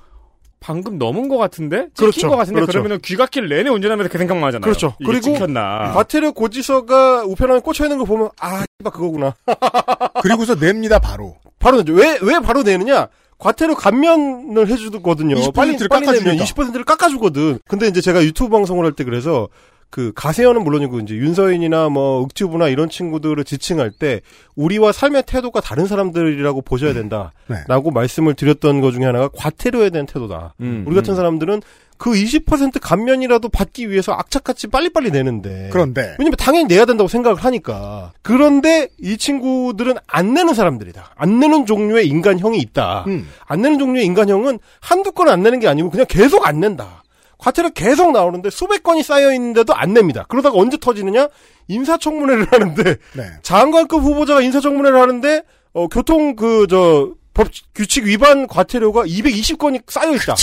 [0.61, 1.89] 방금 넘은 것 같은데?
[1.95, 2.29] 찍힌 그렇죠.
[2.29, 2.61] 것 같은데?
[2.61, 2.73] 그렇죠.
[2.73, 4.63] 그러면은 귀갓길 내내 운전하면서 그 생각만 하잖아요.
[4.63, 4.95] 그렇죠.
[5.01, 5.93] 이게 그리고 찍혔나.
[5.93, 9.35] 과태료 고지서가 우편함에 꽂혀 있는 거 보면 아, 씨발 그거구나.
[10.23, 11.37] 그리고서 냅니다 바로.
[11.59, 11.93] 바로 내죠.
[11.95, 13.09] 왜, 왜 바로 내느냐?
[13.39, 15.37] 과태료 감면을 해주거든요.
[15.37, 16.45] 20% 빨리, 를 빨리 내면 깎아주니까.
[16.45, 17.61] 20%를 깎아주거든.
[17.69, 19.49] 근데 이제 제가 유튜브 방송을 할 때 그래서
[19.91, 24.21] 그 가세현은 물론이고 이제 윤서인이나 뭐 윽튜브나 이런 친구들을 지칭할 때
[24.55, 27.91] 우리와 삶의 태도가 다른 사람들이라고 보셔야 된다라고 네.
[27.95, 30.55] 말씀을 드렸던 것 중에 하나가 과태료에 대한 태도다.
[30.61, 31.17] 음, 우리 같은 음.
[31.17, 31.63] 사람들은
[31.97, 38.13] 그 20% 감면이라도 받기 위해서 악착같이 빨리빨리 내는데 그런데 왜냐면 당연히 내야 된다고 생각을 하니까.
[38.23, 41.15] 그런데 이 친구들은 안 내는 사람들이다.
[41.17, 43.05] 안 내는 종류의 인간형이 있다.
[43.09, 43.27] 음.
[43.47, 47.03] 안 내는 종류의 인간형은 한두 건 안 내는 게 아니고 그냥 계속 안 낸다.
[47.39, 50.25] 과태료 계속 나오는데 수백 건이 쌓여 있는데도 안 냅니다.
[50.29, 51.29] 그러다가 언제 터지느냐?
[51.69, 52.83] 인사청문회를 하는데
[53.15, 53.23] 네.
[53.43, 60.35] 장관급 후보자가 인사청문회를 하는데 어, 교통 그 저 법 규칙 위반 과태료가 220건이 쌓여 있다.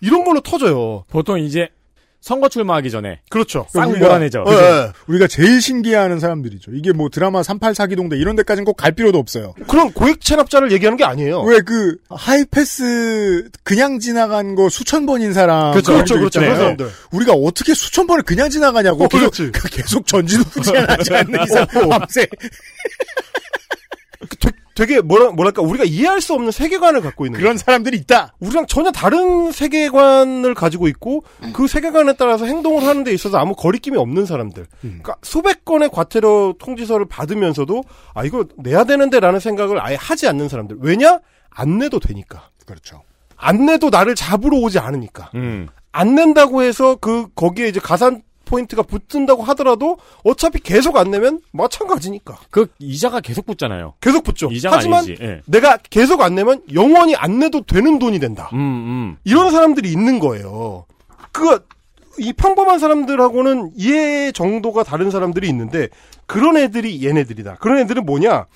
[0.00, 1.02] 이런 걸로 터져요.
[1.08, 1.70] 보통 이제
[2.20, 3.66] 선거 출마하기 전에 그렇죠.
[3.70, 4.44] 싹 우리가- 몰아내죠.
[4.44, 4.58] 그죠?
[4.60, 4.90] 예.
[5.06, 6.72] 우리가 제일 신기해하는 사람들이죠.
[6.74, 9.54] 이게 뭐 드라마 38 사기동대 이런 데까지는 꼭 갈 필요도 없어요.
[9.68, 11.42] 그런 고액 체납자를 얘기하는 게 아니에요.
[11.42, 16.40] 왜 그 하이패스 그냥 지나간 거 수천 번인 사람 그렇죠, 그렇죠, 분 그렇죠.
[16.40, 16.48] 있잖아요.
[16.50, 16.90] 그런 사람들.
[17.12, 19.52] 우리가 어떻게 수천 번을 그냥 지나가냐고 어, 계속, 그렇지.
[19.70, 22.26] 계속 전진후지하지 않는 이상 밤새
[24.76, 28.34] 되, 되게 뭐라 뭐랄까 우리가 이해할 수 없는 세계관을 갖고 있는 그런 사람들이 있다.
[28.38, 33.96] 우리랑 전혀 다른 세계관을 가지고 있고 그 세계관에 따라서 행동을 하는 데 있어서 아무 거리낌이
[33.96, 34.66] 없는 사람들.
[34.80, 37.82] 그러니까 수백 건의 과태료 통지서를 받으면서도
[38.14, 40.76] 아 이거 내야 되는데라는 생각을 아예 하지 않는 사람들.
[40.80, 41.18] 왜냐?
[41.50, 42.50] 안 내도 되니까.
[42.66, 43.02] 그렇죠.
[43.36, 45.30] 안 내도 나를 잡으러 오지 않으니까.
[45.34, 45.68] 음.
[45.92, 52.38] 안 낸다고 해서 그 거기에 이제 가산 포인트가 붙는다고 하더라도 어차피 계속 안 내면 마찬가지니까.
[52.50, 53.94] 그 이자가 계속 붙잖아요.
[54.00, 54.48] 계속 붙죠.
[54.50, 55.16] 이자가 하지만 아니지.
[55.20, 55.42] 예.
[55.44, 58.48] 내가 계속 안 내면 영원히 안 내도 되는 돈이 된다.
[58.54, 59.16] 음, 음.
[59.24, 60.86] 이런 사람들이 있는 거예요.
[61.32, 61.58] 그
[62.18, 65.88] 이 평범한 사람들하고는 이해 정도가 다른 사람들이 있는데
[66.26, 67.56] 그런 애들이 얘네들이다.
[67.56, 68.46] 그런 애들은 뭐냐?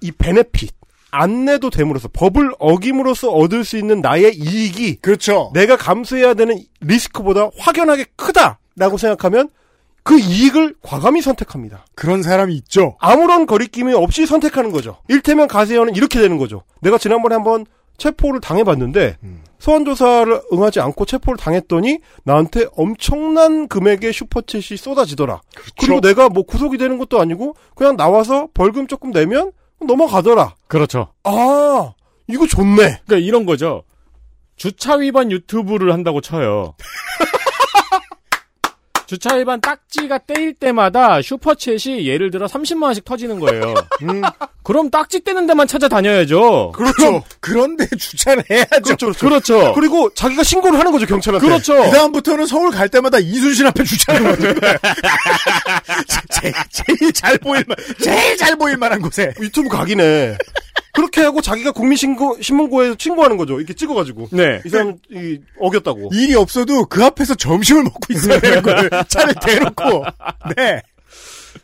[0.00, 0.72] 이 베네핏
[1.10, 5.50] 안 내도 됨으로써 법을 어김으로써 얻을 수 있는 나의 이익이 그렇죠.
[5.54, 9.48] 내가 감수해야 되는 리스크보다 확연하게 크다 라고 생각하면
[10.02, 11.86] 그 이익을 과감히 선택합니다.
[11.94, 12.96] 그런 사람이 있죠.
[13.00, 14.98] 아무런 거리낌이 없이 선택하는 거죠.
[15.08, 16.62] 일테면 가세요는 이렇게 되는 거죠.
[16.80, 17.64] 내가 지난번에 한번
[17.96, 19.16] 체포를 당해봤는데
[19.58, 25.40] 소환 조사를 응하지 않고 체포를 당했더니 나한테 엄청난 금액의 슈퍼챗이 쏟아지더라.
[25.80, 30.54] 그리고 내가 뭐 구속이 되는 것도 아니고 그냥 나와서 벌금 조금 내면 넘어가더라.
[30.66, 31.12] 그렇죠.
[31.22, 31.94] 아
[32.26, 32.74] 이거 좋네.
[33.06, 33.84] 그러니까 이런 거죠.
[34.56, 36.74] 주차 위반 유튜브를 한다고 쳐요.
[39.06, 43.74] 주차 위반 딱지가 떼일 때마다 슈퍼챗이 예를 들어 30만 원씩 터지는 거예요.
[44.02, 44.22] 음.
[44.62, 46.72] 그럼 딱지 떼는 데만 찾아다녀야죠.
[46.74, 47.22] 그렇죠.
[47.40, 48.80] 그런데 주차를 해야죠.
[48.82, 49.26] 그렇죠, 그렇죠.
[49.28, 49.72] 그렇죠.
[49.74, 51.46] 그리고 자기가 신고를 하는 거죠 경찰한테.
[51.46, 51.74] 그렇죠.
[51.82, 54.76] 그 다음부터는 서울 갈 때마다 이순신 앞에 주차를 하는 거예요.
[56.30, 59.32] 제- 제일 잘 보일 만, 제일 잘 보일 만한 곳에.
[59.40, 60.36] 유튜브 각이네.
[60.94, 63.58] 그렇게 하고 자기가 국민신고 신문고에 신고하는 거죠.
[63.58, 64.28] 이렇게 찍어가지고.
[64.32, 64.62] 네.
[64.64, 66.10] 이 사람 이 어겼다고.
[66.12, 70.04] 일이 없어도 그 앞에서 점심을 먹고 있어야 되는 거를 차를 대놓고.
[70.56, 70.82] 네.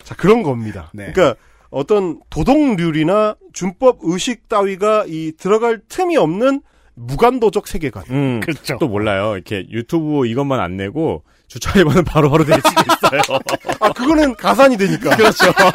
[0.03, 0.91] 자 그런 겁니다.
[0.93, 1.13] 네.
[1.13, 1.39] 그러니까
[1.71, 6.63] 어떤 도덕률이나 준법 의식 따위가 이 들어갈 틈이 없는
[6.95, 8.05] 무간도적 세계관.
[8.11, 8.79] 음, 그렇죠.
[8.79, 9.35] 또 몰라요.
[9.35, 13.41] 이렇게 유튜브 이것만 안 내고 주차 위반은 바로바로 될 수도 있어요.
[13.81, 15.17] 아 그거는 가산이 되니까.
[15.17, 15.53] 그렇죠.
[15.53, 15.73] 그건,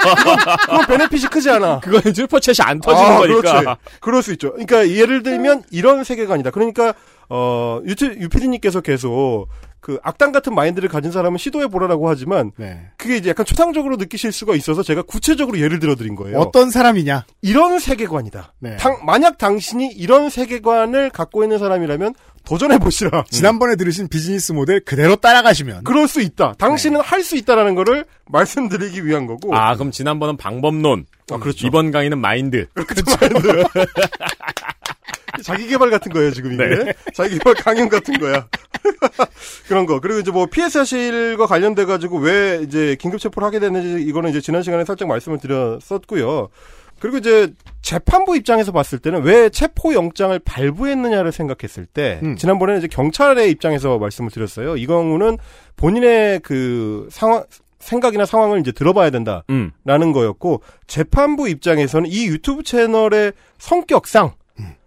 [0.61, 1.81] 그건 베네핏이 크지 않아.
[1.81, 3.59] 그거는 슈퍼챗이 안 터지는 아, 거니까.
[3.59, 3.79] 그렇지.
[3.99, 4.51] 그럴 수 있죠.
[4.53, 6.51] 그러니까 예를 들면 이런 세계관이다.
[6.51, 6.93] 그러니까
[7.27, 9.47] 어 유튜 유피디님께서 계속
[9.85, 12.87] 그 악당 같은 마인드를 가진 사람은 시도해 보라라고 하지만 네.
[12.97, 16.39] 그게 이제 약간 초상적으로 느끼실 수가 있어서 제가 구체적으로 예를 들어 드린 거예요.
[16.39, 17.27] 어떤 사람이냐?
[17.43, 18.53] 이런 세계관이다.
[18.61, 18.77] 네.
[18.77, 22.15] 당- 만약 당신이 이런 세계관을 갖고 있는 사람이라면
[22.45, 23.25] 도전해 보시라.
[23.29, 25.83] 지난번에 들으신 비즈니스 모델 그대로 따라가시면.
[25.83, 26.55] 그럴 수 있다.
[26.57, 29.55] 당신은 할수 있다라는 거를 말씀드리기 위한 거고.
[29.55, 31.05] 아, 그럼 지난번은 방법론.
[31.31, 31.67] 아, 그렇죠.
[31.67, 32.65] 이번 강의는 마인드.
[35.43, 36.65] 자기 개발 같은 거예요, 지금 이게.
[36.67, 36.93] 네.
[37.13, 38.47] 자기 개발 강연 같은 거야.
[39.67, 39.99] 그런 거.
[39.99, 44.41] 그리고 이제 뭐 피해 사실과 관련돼 가지고 왜 이제 긴급 체포를 하게 됐는지 이거는 이제
[44.41, 46.49] 지난 시간에 살짝 말씀을 드렸었고요.
[46.99, 52.35] 그리고 이제 재판부 입장에서 봤을 때는 왜 체포 영장을 발부했느냐를 생각했을 때 음.
[52.35, 54.77] 지난번에는 이제 경찰의 입장에서 말씀을 드렸어요.
[54.77, 55.37] 이 경우는
[55.75, 57.43] 본인의 그 상황
[57.79, 59.43] 생각이나 상황을 이제 들어봐야 된다.
[59.49, 59.71] 음.
[59.83, 64.31] 라는 거였고 재판부 입장에서는 이 유튜브 채널의 성격상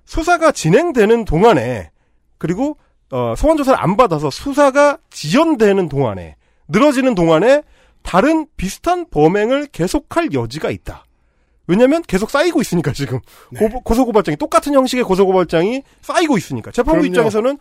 [0.09, 1.91] 수사가 진행되는 동안에
[2.39, 2.79] 그리고
[3.11, 6.37] 어, 소환 조사를 안 받아서 수사가 지연되는 동안에
[6.69, 7.63] 늘어지는 동안에
[8.03, 11.05] 다른 비슷한 범행을 계속할 여지가 있다.
[11.67, 13.21] 왜냐면 계속 쌓이고 있으니까 지금
[13.59, 17.09] 고, 고소고발장이 똑같은 형식의 고소고발장이 쌓이고 있으니까 재판부 그럼요.
[17.09, 17.59] 입장에서는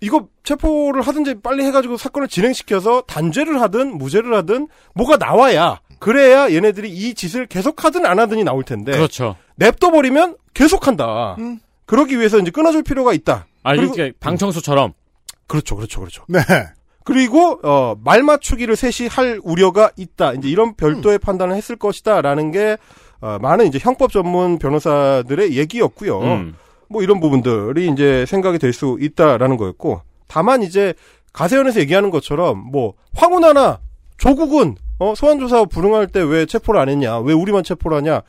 [0.00, 6.88] 이거 체포를 하든지 빨리 해가지고 사건을 진행시켜서 단죄를 하든 무죄를 하든 뭐가 나와야 그래야 얘네들이
[6.88, 9.34] 이 짓을 계속 하든 안 하든이 나올 텐데 그렇죠.
[9.56, 11.36] 냅둬 버리면 계속 한다.
[11.90, 13.46] 그러기 위해서 이제 끊어줄 필요가 있다.
[13.64, 14.92] 아, 그리고- 이렇게 방청소처럼.
[15.48, 16.24] 그렇죠, 그렇죠, 그렇죠.
[16.28, 16.38] 네.
[17.04, 20.34] 그리고 어, 말 맞추기를 셋이 할 우려가 있다.
[20.34, 21.20] 이제 이런 별도의 음.
[21.20, 22.76] 판단을 했을 것이다라는 게
[23.20, 26.20] 어, 많은 이제 형법 전문 변호사들의 얘기였고요.
[26.20, 26.54] 음.
[26.88, 30.94] 뭐 이런 부분들이 이제 생각이 될 수 있다라는 거였고 다만 이제
[31.32, 33.80] 가세연에서 얘기하는 것처럼 뭐 황운하나
[34.18, 38.22] 조국은 어 소환조사 불응할 때 왜 체포를 안 했냐 왜 우리만 체포를 하냐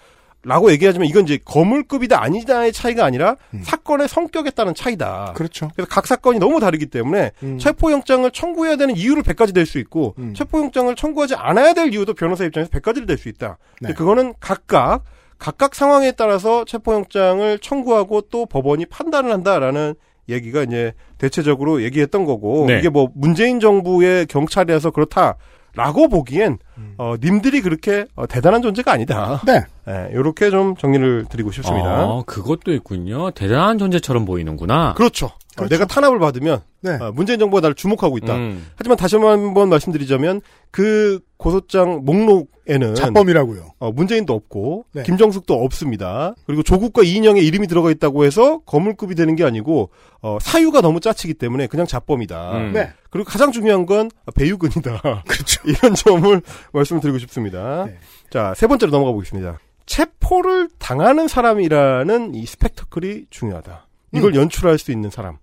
[0.43, 5.33] 라고 얘기하지만 이건 이제 거물급이다 아니다의 차이가 아니라 사건의 성격에 따른 차이다.
[5.35, 5.69] 그렇죠.
[5.75, 7.59] 그래서 각 사건이 너무 다르기 때문에 음.
[7.59, 10.33] 체포영장을 청구해야 되는 이유를 100가지 될 수 있고 음.
[10.33, 13.59] 체포영장을 청구하지 않아야 될 이유도 변호사 입장에서 100가지를 될 수 있다.
[13.77, 13.97] 근데 네.
[13.97, 15.03] 그거는 각각
[15.37, 19.93] 각각 상황에 따라서 체포영장을 청구하고 또 법원이 판단을 한다라는
[20.29, 22.79] 얘기가 이제 대체적으로 얘기했던 거고 네.
[22.79, 25.35] 이게 뭐 문재인 정부의 경찰이라서 그렇다
[25.75, 26.57] 라고 보기엔
[26.97, 29.41] 어 님들이 그렇게 어, 대단한 존재가 아니다.
[29.45, 29.63] 네.
[30.11, 31.87] 이렇게 좀 정리를 드리고 싶습니다.
[31.89, 33.31] 아, 그것도 있군요.
[33.31, 34.93] 대단한 존재처럼 보이는구나.
[34.95, 35.31] 그렇죠.
[35.57, 36.91] 어, 내가 탄압을 받으면 네.
[36.93, 38.35] 어, 문재인 정부가 나를 주목하고 있다.
[38.35, 38.67] 음.
[38.75, 40.41] 하지만 다시 한번 말씀드리자면
[40.71, 43.73] 그 고소장 목록에는 자범이라고요.
[43.79, 45.03] 어, 문재인도 없고 네.
[45.03, 46.35] 김정숙도 없습니다.
[46.45, 49.89] 그리고 조국과 이인영의 이름이 들어가 있다고 해서 거물급이 되는 게 아니고
[50.21, 52.57] 어, 사유가 너무 짜치기 때문에 그냥 자범이다.
[52.57, 52.71] 음.
[52.73, 52.91] 네.
[53.09, 55.23] 그리고 가장 중요한 건 배유근이다.
[55.27, 55.61] 그렇죠.
[55.67, 56.41] 이런 점을
[56.71, 57.85] 말씀드리고 싶습니다.
[57.85, 57.97] 네.
[58.29, 59.59] 자, 세 번째로 넘어가 보겠습니다.
[59.85, 63.87] 체포를 당하는 사람이라는 이 스펙터클이 중요하다.
[64.13, 65.37] 이걸 연출할 수 있는 사람.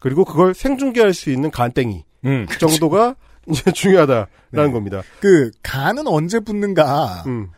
[0.00, 2.46] 그리고 그걸 생중계할 수 있는 간땡이 음.
[2.58, 3.14] 정도가
[3.48, 4.70] 이제 중요하다라는 네.
[4.72, 5.02] 겁니다.
[5.20, 7.48] 그 간은 언제 붙는가는 음.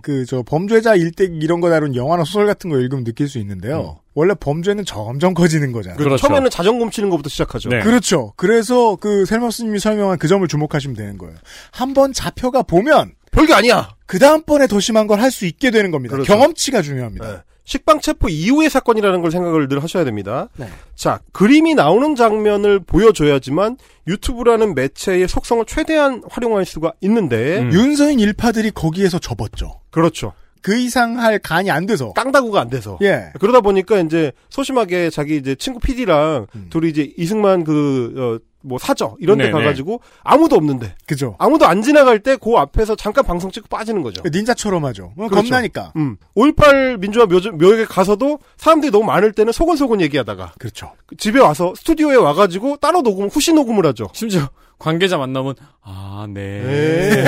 [0.00, 3.98] 그저 범죄자 일대기 이런 거 다룬 영화나 소설 같은 거 읽으면 느낄 수 있는데요.
[4.14, 5.98] 원래 범죄는 점점 커지는 거잖아요.
[5.98, 6.16] 그렇죠.
[6.16, 7.68] 처음에는 자전거 훔치는 것부터 시작하죠.
[7.68, 7.80] 네.
[7.80, 8.32] 그렇죠.
[8.36, 11.34] 그래서 그 셀머스님이 설명한 그 점을 주목하시면 되는 거예요.
[11.70, 13.90] 한번 잡혀가 보면 별게 아니야.
[14.06, 16.14] 그 다음번에 더 심한 걸 할 수 있게 되는 겁니다.
[16.14, 16.32] 그렇죠.
[16.32, 17.28] 경험치가 중요합니다.
[17.32, 17.38] 네.
[17.68, 20.48] 식빵 체포 이후의 사건이라는 걸 생각을 늘 하셔야 됩니다.
[20.56, 20.66] 네.
[20.94, 27.70] 자, 그림이 나오는 장면을 보여줘야지만 유튜브라는 매체의 속성을 최대한 활용할 수가 있는데 음.
[27.70, 29.80] 윤서인 일파들이 거기에서 접었죠.
[29.90, 30.32] 그렇죠.
[30.62, 32.14] 그 이상 할 간이 안 돼서.
[32.14, 32.98] 깡다구가 안 돼서.
[33.02, 33.32] 예.
[33.38, 39.16] 그러다 보니까 이제 소심하게 자기 이제 친구 PD랑 둘이 이제 이승만 그, 어, 뭐 사저
[39.18, 39.58] 이런 데 네네.
[39.58, 41.36] 가가지고 아무도 없는데 그죠.
[41.38, 44.22] 아무도 안 지나갈 때 그 앞에서 잠깐 방송 찍고 빠지는 거죠.
[44.24, 45.12] 닌자처럼 하죠.
[45.16, 45.34] 어, 그렇죠.
[45.36, 45.92] 겁나니까.
[45.96, 46.16] 음.
[46.36, 50.92] 5.18 민주화 묘, 묘역에 가서도 사람들이 너무 많을 때는 소곤소곤 얘기하다가 그렇죠.
[51.18, 54.08] 집에 와서 스튜디오에 와가지고 따로 녹음, 후시 녹음을 하죠.
[54.12, 54.48] 심지어
[54.78, 56.62] 관계자 만나면 아, 네.
[56.62, 57.24] 네.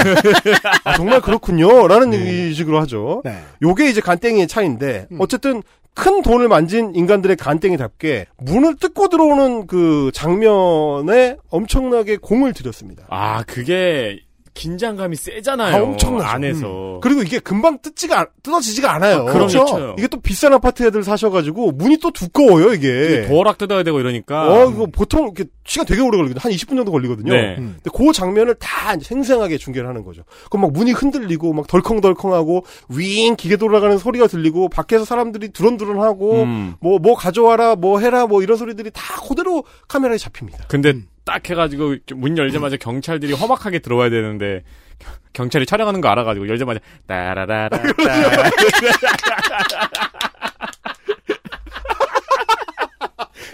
[0.85, 1.89] 아, 정말 그렇군요.
[1.89, 3.23] 라는 이 식으로 하죠.
[3.25, 3.39] 네.
[3.63, 5.63] 요게 이제 간땡이의 차이인데, 어쨌든
[5.95, 13.07] 큰 돈을 만진 인간들의 간땡이답게 문을 뜯고 들어오는 그 장면에 엄청나게 공을 들였습니다.
[13.11, 14.21] 아, 그게
[14.55, 15.77] 긴장감이 세잖아요.
[15.77, 16.25] 아, 엄청나죠.
[16.29, 16.99] 안에서.
[17.03, 19.27] 그리고 이게 금방 뜯지가, 않- 뜯어지지가 않아요.
[19.29, 19.95] 아, 그렇죠.
[19.99, 23.27] 이게 또 비싼 아파트 애들 사셔가지고 문이 또 두꺼워요, 이게.
[23.29, 24.49] 도어락 뜯어야 되고 이러니까.
[24.53, 26.41] 어, 이거 보통 이렇게 시간 되게 오래 걸리거든요.
[26.41, 27.33] 한 20분 정도 걸리거든요.
[27.33, 27.57] 네.
[27.59, 27.77] 음.
[27.83, 30.23] 근데 그 장면을 다 생생하게 중계를 하는 거죠.
[30.51, 36.75] 그럼 막 문이 흔들리고 막 덜컹덜컹하고 윙 기계 돌아가는 소리가 들리고 밖에서 사람들이 두런두런하고 음.
[36.81, 40.65] 뭐뭐 가져와라 뭐 해라 뭐 이런 소리들이 다 그대로 카메라에 잡힙니다.
[40.69, 40.95] 근데
[41.31, 44.65] 딱 해가지고 문 열자마자 경찰들이 험악하게 들어와야 되는데
[44.99, 47.69] 겨- 경찰이 촬영하는 거 알아가지고 열자마자 따라라라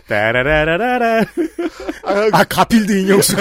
[0.08, 1.24] 따라라라라
[2.32, 3.36] 아, 가필드 인형수.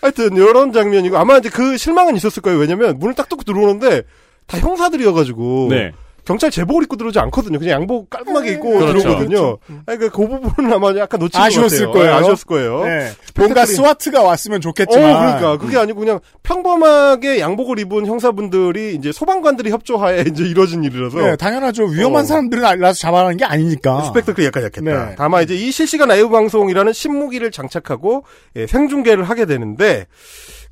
[0.00, 2.58] 하여튼 이런 장면이고 아마 이제 그 실망은 있었을 거예요.
[2.58, 4.02] 왜냐면 문을 딱 뚫고 들어오는데
[4.46, 5.92] 다 형사들이어가지고 네.
[6.30, 7.58] 경찰 제복을 입고 들어오지 않거든요.
[7.58, 8.98] 그냥 양복 깔끔하게 입고 그렇죠.
[9.00, 9.58] 들어오거든요.
[9.86, 12.04] 아니, 그, 그 부분은 아마 약간 놓친 아쉬웠을 것 같아요.
[12.04, 12.12] 거예요.
[12.12, 12.84] 네, 아쉬웠을 거예요.
[12.84, 13.10] 네.
[13.36, 15.12] 뭔가 스와트가 왔으면 어, 좋겠지만.
[15.12, 21.36] 그러니까 그게 아니고 그냥 평범하게 양복을 입은 형사분들이 이제 소방관들이 협조하에 이제 이루어진 일이라서 네,
[21.36, 21.86] 당연하죠.
[21.86, 22.24] 위험한 어.
[22.24, 24.04] 사람들은 알아서 잡아가는 게 아니니까.
[24.04, 24.82] 스펙타클이 약간 약했다.
[24.82, 25.14] 네.
[25.18, 28.22] 다만 이제 이 실시간 라이브 방송이라는 신무기를 장착하고
[28.54, 30.06] 예, 생중계를 하게 되는데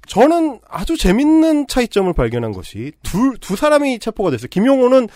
[0.07, 4.49] 저는 아주 재밌는 차이점을 발견한 것이 둘, 두 사람이 체포가 됐어요.
[4.49, 5.09] 김용호는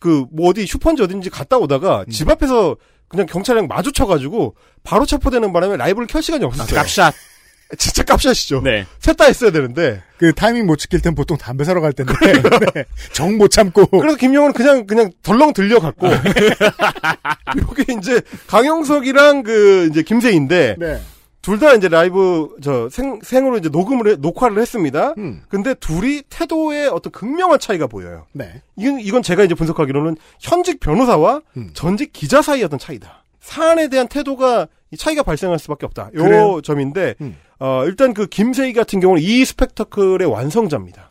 [0.00, 2.10] 그 뭐 어디 슈퍼인지 어딘지 갔다 오다가 음.
[2.10, 2.76] 집 앞에서
[3.08, 6.76] 그냥 경찰이랑 마주쳐가지고 바로 체포되는 바람에 라이브를 켤 시간이 없었어요.
[6.76, 7.14] 깝샷
[7.78, 8.60] 진짜 깝샷이죠.
[8.62, 8.86] 네.
[9.00, 10.00] 셋다 했어야 되는데.
[10.18, 12.12] 그 타이밍 못 지킬 땐 보통 담배 사러 갈 텐데.
[12.74, 12.84] 네.
[13.12, 13.86] 정못 참고.
[13.86, 16.06] 그래서 김용호는 그냥 그냥 덜렁 들려갔고
[17.80, 21.00] 이게 이제 강영석이랑 그 이제 김세인데 네.
[21.46, 25.14] 둘 다 이제 라이브 저 생, 생으로 이제 녹음을 해- 녹화를 했습니다.
[25.16, 25.42] 음.
[25.48, 28.26] 근데 둘이 태도에 어떤 극명한 차이가 보여요.
[28.32, 28.62] 네.
[28.76, 31.70] 이건 이건 제가 이제 분석하기로는 현직 변호사와 음.
[31.72, 33.22] 전직 기자 사이의 어떤 차이다.
[33.40, 36.10] 사안에 대한 태도가 이 차이가 발생할 수밖에 없다.
[36.14, 36.60] 요 그래요?
[36.62, 37.36] 점인데 음.
[37.60, 41.10] 어, 일단 그 김세희 같은 경우는 이 스펙터클의 완성자입니다.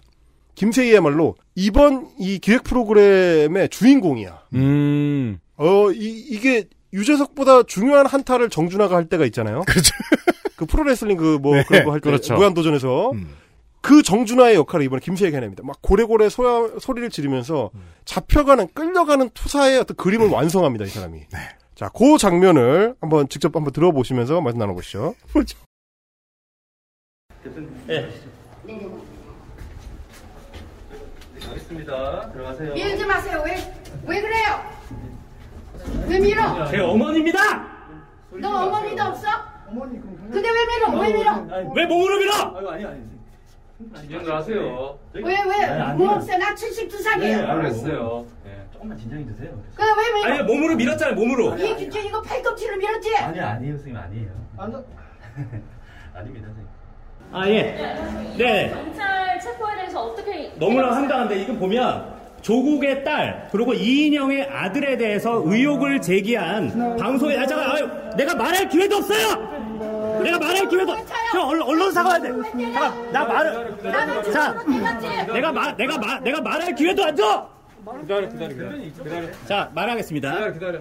[0.56, 4.42] 김세희야말로 이번 이 기획 프로그램의 주인공이야.
[4.56, 6.66] 음 어, 이, 이게
[6.96, 9.62] 유재석보다 중요한 한타를 정준하가 할 때가 있잖아요.
[9.68, 9.94] 그렇죠.
[10.56, 12.36] 그 프로레슬링 그뭐 네, 그런 거 할때 그렇죠.
[12.36, 13.36] 무한도전에서 음.
[13.82, 15.62] 그 정준하의 역할을 이번에 김세희가 해냅니다.
[15.64, 17.82] 막 고래고래 소야, 소리를 지르면서 음.
[18.06, 20.86] 잡혀가는 끌려가는 투사의 어떤 그림을 완성합니다.
[20.86, 21.20] 이 사람이.
[21.32, 21.40] 네.
[21.76, 25.14] 자, 그 장면을 한번 직접 한번 들어보시면서 말씀 나눠보시죠.
[31.48, 32.32] 알겠습니다.
[32.32, 32.74] 들어가세요.
[32.74, 33.44] 밀지 마세요.
[33.46, 33.56] 왜,
[34.08, 35.15] 왜 그래요?
[36.08, 36.66] 왜 밀어?
[36.68, 37.40] 제 어머니입니다.
[38.32, 39.28] 너 어머니도 없어?
[40.32, 41.00] 근데 왜 밀어?
[41.00, 41.72] 왜 밀어?
[41.76, 42.34] 왜 몸으로 밀어?
[42.58, 43.16] 아유 아니 아니.
[44.00, 44.98] 진정들 하세요.
[45.14, 45.94] 왜, 왜?
[45.96, 46.38] 뭐 없어요?
[46.38, 47.50] 나 72살이에요.
[47.50, 48.26] 알겠어요.
[48.46, 49.52] 네, 조금만 진정이 드세요.
[49.76, 50.34] 그래, 왜 밀어?
[50.34, 51.16] 아니 몸으로 밀었잖아요.
[51.16, 51.58] 몸으로.
[51.58, 53.18] 이, 이, 이거 팔꿈치를 밀었지?
[53.18, 54.30] 아니 아니에요, 선생님 아니에요.
[56.16, 56.68] 아닙니다, 선생님.
[57.34, 57.62] 아 예.
[58.38, 58.70] 네.
[58.70, 62.15] 경찰 체포에 대해서 어떻게 너무나 황당한데 이거 보면
[62.46, 68.98] 조국의 딸 그리고 이인영의 아들에 대해서 의혹을 제기한 방송에 아 잠깐 아유 내가 말할 기회도
[68.98, 70.20] 없어요.
[70.22, 70.96] 내가 말할 기회도
[71.32, 72.30] 저 언- 언론사가 와야 돼.
[72.30, 74.64] 잠깐 나 말을 자
[75.34, 77.50] 내가 말 내가 말 내가 말할 기회도 안 줘.
[78.02, 78.50] 기다려 기다려
[78.94, 79.28] 기다려.
[79.48, 80.36] 자 말하겠습니다.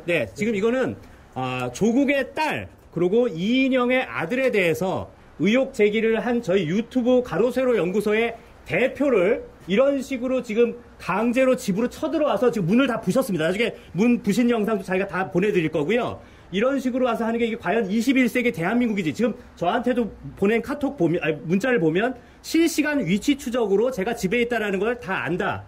[0.05, 0.97] 네 지금 이거는
[1.35, 5.09] 아, 조국의 딸 그리고 이인영의 아들에 대해서
[5.39, 8.37] 의혹 제기를 한 저희 유튜브 가로세로 연구소의
[8.67, 10.77] 대표를 이런 식으로 지금
[11.09, 13.45] 강제로 집으로 쳐들어와서 지금 문을 다 부셨습니다.
[13.45, 16.19] 나중에 문 부신 영상도 저희가 다 보내드릴 거고요.
[16.51, 19.13] 이런 식으로 와서 하는 게 이게 과연 21세기 대한민국이지.
[19.13, 24.99] 지금 저한테도 보낸 카톡 보면, 아니, 문자를 보면 실시간 위치 추적으로 제가 집에 있다라는 걸
[24.99, 25.65] 다 안다.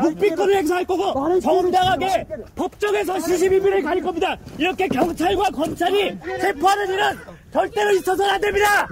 [0.00, 2.26] 묵비권을 행사할 거고 정당하게
[2.56, 4.36] 법정에서 시시비비를 가릴 겁니다.
[4.58, 7.18] 이렇게 경찰과 검찰이 체포하는 일은
[7.52, 8.88] 절대로 있어서는 안 됩니다.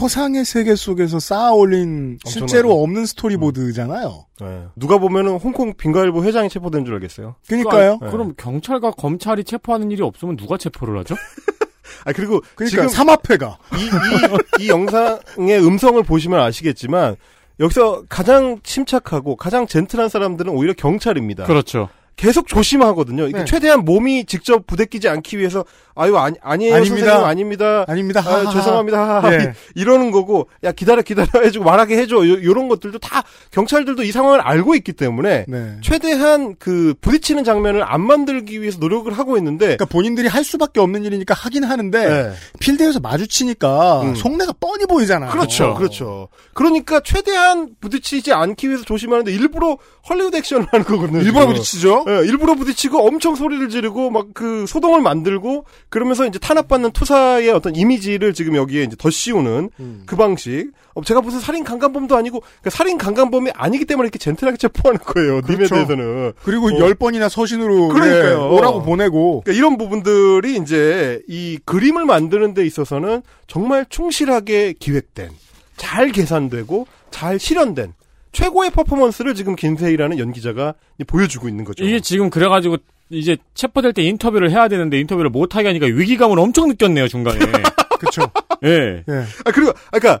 [0.00, 4.26] 허상의 세계 속에서 쌓아 올린 실제로 없는 스토리보드잖아요.
[4.40, 4.64] 네.
[4.76, 7.36] 누가 보면은 홍콩 빈가일보 회장이 체포된 줄 알겠어요.
[7.48, 7.98] 그러니까요.
[8.00, 8.10] 네.
[8.10, 11.14] 그럼 경찰과 검찰이 체포하는 일이 없으면 누가 체포를 하죠?
[12.04, 17.16] 아 그리고 그러니까 삼합회가 이, 이, 이 영상의 음성을 보시면 아시겠지만
[17.58, 21.44] 여기서 가장 침착하고 가장 젠틀한 사람들은 오히려 경찰입니다.
[21.44, 21.90] 그렇죠.
[22.20, 23.28] 계속 조심하거든요.
[23.28, 23.44] 이게 네.
[23.46, 25.64] 최대한 몸이 직접 부대끼지 않기 위해서
[25.94, 27.06] 아유 아니 아니에요 아닙니다.
[27.06, 27.84] 선생님 아닙니다.
[27.88, 28.20] 아닙니다.
[28.20, 28.50] 아.
[28.52, 29.22] 죄송합니다.
[29.32, 29.54] 예.
[29.74, 34.42] 이러는 거고 야 기다려 기다려 해주고 말하게 해줘 요, 요런 것들도 다 경찰들도 이 상황을
[34.42, 35.76] 알고 있기 때문에 네.
[35.80, 41.04] 최대한 그 부딪히는 장면을 안 만들기 위해서 노력을 하고 있는데 그러니까 본인들이 할 수밖에 없는
[41.04, 42.32] 일이니까 하긴 하는데 네.
[42.60, 44.14] 필드에서 마주치니까 음.
[44.14, 45.30] 속내가 뻔히 보이잖아요.
[45.30, 46.28] 그렇죠, 그렇죠.
[46.52, 51.22] 그러니까 최대한 부딪히지 않기 위해서 조심하는데 일부러 헐리우드 액션을 하는 거거든요.
[51.22, 51.46] 일부러.
[51.46, 52.04] 부딪히죠.
[52.10, 57.76] 예, 일부러 부딪히고 엄청 소리를 지르고 막 그 소동을 만들고 그러면서 이제 탄압받는 투사의 어떤
[57.76, 60.02] 이미지를 지금 여기에 이제 더 씌우는 음.
[60.06, 60.70] 그 방식.
[60.94, 65.34] 어, 제가 무슨 살인 강간범도 아니고 그러니까 살인 강간범이 아니기 때문에 이렇게 젠틀하게 체포하는 거예요.
[65.42, 65.74] 님에 그렇죠.
[65.74, 66.32] 대해서는.
[66.42, 66.78] 그리고 어.
[66.78, 68.30] 열 번이나 서신으로 그러니까요.
[68.30, 75.30] 예, 오라고 보내고 그러니까 이런 부분들이 이제 이 그림을 만드는 데 있어서는 정말 충실하게 기획된,
[75.76, 77.92] 잘 계산되고 잘 실현된
[78.32, 80.74] 최고의 퍼포먼스를 지금 김세희라는 연기자가
[81.06, 81.84] 보여주고 있는 거죠.
[81.84, 82.76] 이게 지금 그래가지고
[83.10, 87.38] 이제 체포될 때 인터뷰를 해야 되는데 인터뷰를 못 하게 하니까 위기감을 엄청 느꼈네요 중간에.
[87.98, 88.22] 그렇죠.
[88.64, 89.04] 예.
[89.08, 89.24] 예.
[89.44, 90.20] 아 그리고 아까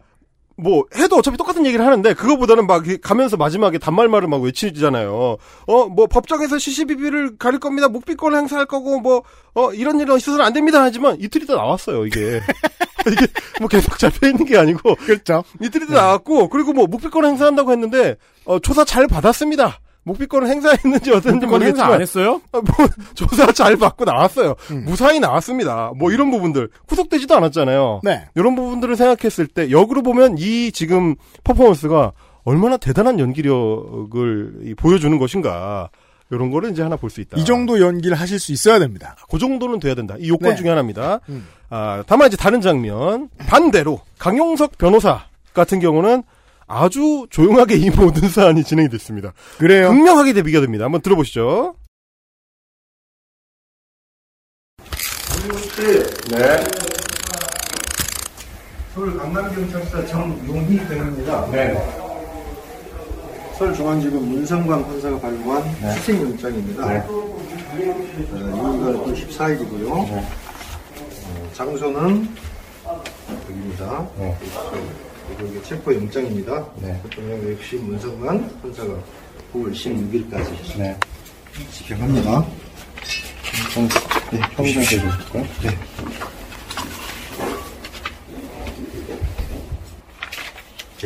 [0.62, 5.36] 뭐 해도 어차피 똑같은 얘기를 하는데 그거보다는 막 가면서 마지막에 단말말을 막 외치잖아요.
[5.66, 7.88] 어 뭐 법정에서 시시비비를 가릴 겁니다.
[7.88, 9.22] 묵비권 행사할 거고 뭐
[9.54, 12.40] 어 이런 일은 있어서는 안 됩니다 하지만 이틀 있다 나왔어요 이게.
[13.10, 13.26] 이게
[13.58, 15.42] 뭐 계속 잡혀 있는 게 아니고 그렇죠.
[15.60, 19.80] 이틀 있다 나왔고 그리고 뭐 묵비권 행사한다고 했는데 어 조사 잘 받았습니다.
[20.04, 22.40] 묵비권을 행사했는지 어땠는지 묵비권 행사 모르겠지만 안 했어요?
[22.52, 24.56] 어, 뭐 조사 잘 받고 나왔어요.
[24.70, 24.84] 음.
[24.86, 25.92] 무사히 나왔습니다.
[25.96, 28.00] 뭐 이런 부분들 구속되지도 않았잖아요.
[28.02, 28.26] 네.
[28.34, 32.12] 이런 부분들을 생각했을 때 역으로 보면 이 지금 퍼포먼스가
[32.44, 35.90] 얼마나 대단한 연기력을 이 보여주는 것인가
[36.30, 37.36] 이런 거를 이제 하나 볼 수 있다.
[37.38, 39.16] 이 정도 연기를 하실 수 있어야 됩니다.
[39.30, 40.14] 그 정도는 돼야 된다.
[40.18, 40.56] 이 요건 네.
[40.56, 41.20] 중에 하나입니다.
[41.28, 41.46] 음.
[41.68, 45.24] 아, 다만 이제 다른 장면 반대로 강용석 변호사
[45.54, 46.22] 같은 경우는
[46.72, 49.32] 아주 조용하게 이 모든 사안이 진행이 됐습니다.
[49.58, 49.88] 그래요.
[49.88, 50.84] 극명하게 대비가 됩니다.
[50.84, 51.74] 한번 들어보시죠.
[56.30, 56.64] 네.
[58.94, 61.50] 서울 강남경찰서 정용희 변호입니다.
[61.50, 61.74] 네.
[63.58, 66.86] 서울중앙지검 문성광 판사가 발부한 수색영장입니다.
[66.86, 67.40] 어,
[67.74, 69.90] 이유가 또 14일이고요.
[69.90, 72.28] 어, 장소는
[73.48, 74.08] 여기입니다.
[74.16, 76.66] 그리고 이게 체포 영장입니다.
[77.02, 78.94] 대통령 역시 문성광 판사가
[79.52, 80.46] 9월 16일까지
[81.72, 82.44] 집행합니다.
[84.32, 85.46] 네, 평생 해주실까요?
[85.62, 85.78] 네.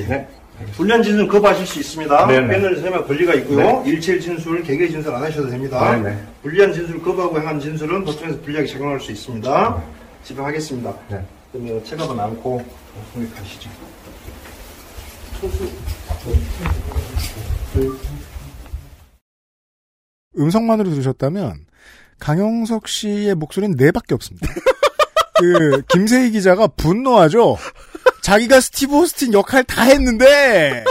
[0.09, 0.29] 네.
[0.73, 2.27] 훈련 진술 거부하실 수 있습니다.
[2.27, 2.49] 네네.
[2.49, 3.83] 패널 세명 권리가 있고요.
[3.83, 3.91] 네.
[3.91, 5.97] 일체일 진술, 개개 진술 안 하셔도 됩니다.
[5.97, 6.17] 네네.
[6.43, 9.83] 불리한 진술 거부하고 행한 진술은 법정에서 불리하게 적용할 수 있습니다.
[10.25, 10.95] 집행하겠습니다.
[11.53, 12.65] 그러면 체갑은 않고
[13.13, 13.71] 공격하시죠.
[20.37, 21.67] 음성만으로 들으셨다면
[22.19, 24.49] 강영석 씨의 목소리는 네 밖에 없습니다.
[25.39, 27.57] 그 김세희 기자가 분노하죠.
[28.23, 30.85] 자기가 스티브 오스틴 역할 다 했는데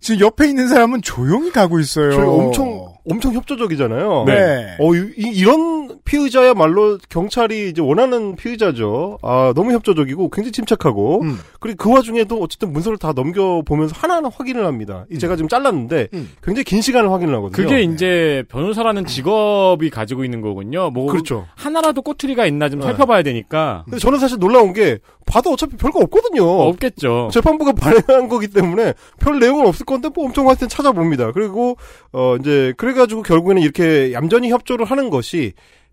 [0.00, 2.30] 지금 옆에 있는 사람은 조용히 가고 있어요.
[2.30, 4.24] 엄청 엄청 협조적이잖아요.
[4.26, 4.76] 네.
[4.78, 9.18] 어, 이, 런 피의자야말로 경찰이 이제 원하는 피의자죠.
[9.22, 11.38] 아, 너무 협조적이고 굉장히 침착하고 음.
[11.60, 15.04] 그리고 그 와중에도 어쨌든 문서를 다 넘겨보면서 하나하나 확인을 합니다.
[15.10, 16.08] 이 제가 지금 잘랐는데
[16.42, 17.68] 굉장히 긴 시간을 확인을 하거든요.
[17.68, 20.90] 그게 이제 변호사라는 직업이 가지고 있는 거군요.
[20.90, 21.46] 뭐 그렇죠.
[21.54, 22.86] 하나라도 꼬투리가 있나 좀 네.
[22.86, 23.82] 살펴봐야 되니까.
[23.84, 26.44] 근데 저는 사실 놀라운 게 봐도 어차피 별거 없거든요.
[26.44, 27.30] 없겠죠.
[27.32, 31.32] 재판부가 발행한 거기 때문에 별 내용은 없을 건데 뭐 엄청 하여튼 찾아봅니다.
[31.32, 31.76] 그리고
[32.12, 35.52] 어 이제 그래 가지고 결국에는 이렇게 얌전히 협조를 하는 것이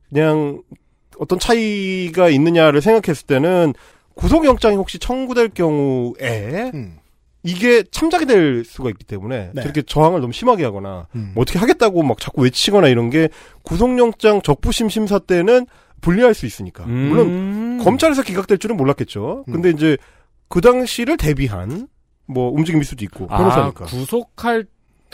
[0.10, 0.62] 그냥
[1.18, 3.74] 어떤 차이가 있느냐를 생각했을 때는
[4.16, 6.72] 구속영장이 혹시 청구될 경우에
[7.44, 9.62] 이게 참작이 될 수가 있기 때문에 네.
[9.62, 11.32] 저렇게 저항을 너무 심하게 하거나 음.
[11.34, 13.30] 뭐 어떻게 하겠다고 막 자꾸 외치거나 이런 게
[13.64, 15.68] 구속영장 적부심 심사 때는
[16.02, 19.46] 불리할 수 있으니까 물론 검찰에서 기각될 줄은 몰랐겠죠.
[19.48, 19.54] 음.
[19.54, 19.98] 근데 이제
[20.48, 21.88] 그 당시를 대비한
[22.26, 23.86] 뭐 움직임일 수도 있고 아, 변호사니까.
[23.86, 24.66] 구속할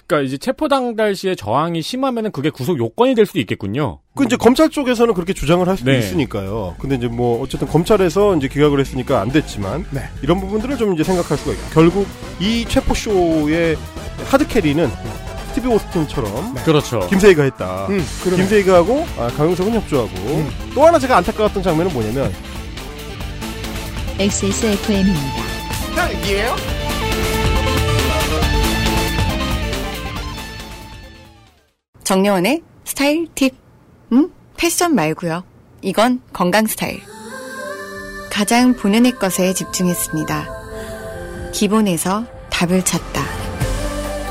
[0.08, 4.00] 그러니까 이제 체포 당달 시에 저항이 심하면은 그게 구속 요건이 될 수도 있겠군요.
[4.16, 5.98] 그 이제 검찰 쪽에서는 그렇게 주장을 할 수도 네.
[5.98, 6.76] 있으니까요.
[6.80, 10.02] 근데 이제 뭐 어쨌든 검찰에서 이제 기각을 했으니까 안 됐지만 네.
[10.22, 12.08] 이런 부분들을 좀 이제 생각할 수가 있고 결국
[12.40, 13.78] 이 체포 쇼의
[14.28, 14.90] hard carry는
[15.50, 17.00] 스티브 오스틴처럼 그렇죠.
[17.10, 17.88] 김세의가 했다.
[17.88, 18.04] 음.
[18.24, 20.46] 김세의가 하고 아, 강용석은 협조하고
[20.76, 22.32] 또 하나 제가 안타까웠던 장면은 뭐냐면
[24.20, 25.44] XSFM입니다.
[25.96, 26.56] 딸기예요?
[32.06, 33.56] 정려원의 스타일 팁.
[34.14, 34.32] 음?
[34.56, 35.44] 패션 말고요.
[35.82, 37.02] 이건 건강 스타일.
[38.32, 40.46] 가장 본연의 것에 집중했습니다.
[41.52, 43.24] 기본에서 답을 찾다.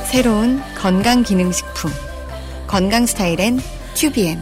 [0.06, 1.90] 새로운 건강 기능식품.
[2.68, 3.58] 건강 스타일엔
[3.94, 4.40] 튜비엔.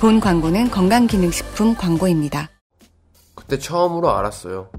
[0.00, 2.50] 본 광고는 건강 기능식품 광고입니다.
[3.34, 4.70] 그때 처음으로 알았어요.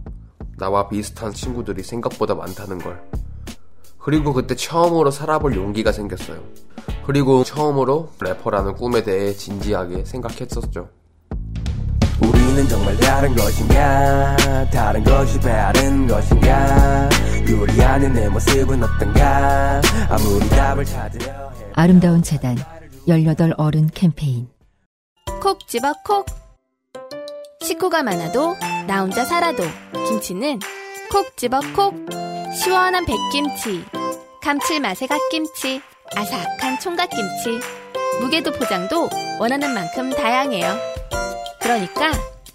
[0.57, 3.01] 나와 비슷한 친구들이 생각보다 많다는 걸.
[3.97, 6.43] 그리고 그때 처음으로 살아볼 용기가 생겼어요.
[7.05, 10.89] 그리고 처음으로 래퍼라는 꿈에 대해 진지하게 생각했었죠.
[12.21, 14.35] 우리는 정말 다른 것인가
[14.71, 17.09] 다른 것이 다른 것인가
[17.89, 22.55] 안에 내 모습은 어떤가 아무리 답을 찾으려 해 아름다운 재단
[23.07, 24.47] 18 어른 캠페인
[25.41, 26.25] 콕 집어 콕.
[27.61, 28.55] 식구가 많아도
[28.87, 29.63] 나 혼자 살아도
[30.07, 30.59] 김치는
[31.11, 31.95] 콕 집어 콕.
[32.61, 33.85] 시원한 백김치,
[34.41, 35.81] 감칠맛의 갓김치,
[36.15, 37.59] 아삭한 총각김치.
[38.21, 40.75] 무게도 포장도 원하는 만큼 다양해요.
[41.61, 42.11] 그러니까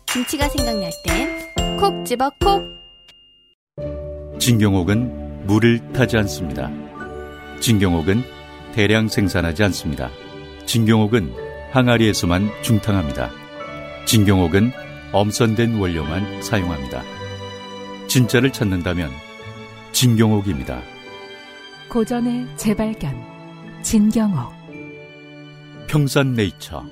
[0.07, 2.63] 김치가 생각날 땐 콕 집어 콕.
[4.39, 6.71] 진경옥은 물을 타지 않습니다.
[7.61, 8.23] 진경옥은
[8.75, 10.11] 대량 생산하지 않습니다.
[10.67, 11.35] 진경옥은
[11.73, 13.31] 항아리에서만 중탕합니다.
[14.07, 14.73] 진경옥은
[15.13, 17.03] 엄선된 원료만 사용합니다.
[18.09, 19.11] 진짜를 찾는다면
[19.93, 20.83] 진경옥입니다.
[21.89, 23.34] 고전의 재발견
[23.85, 24.51] 진경옥.
[25.87, 26.82] 평산네이처?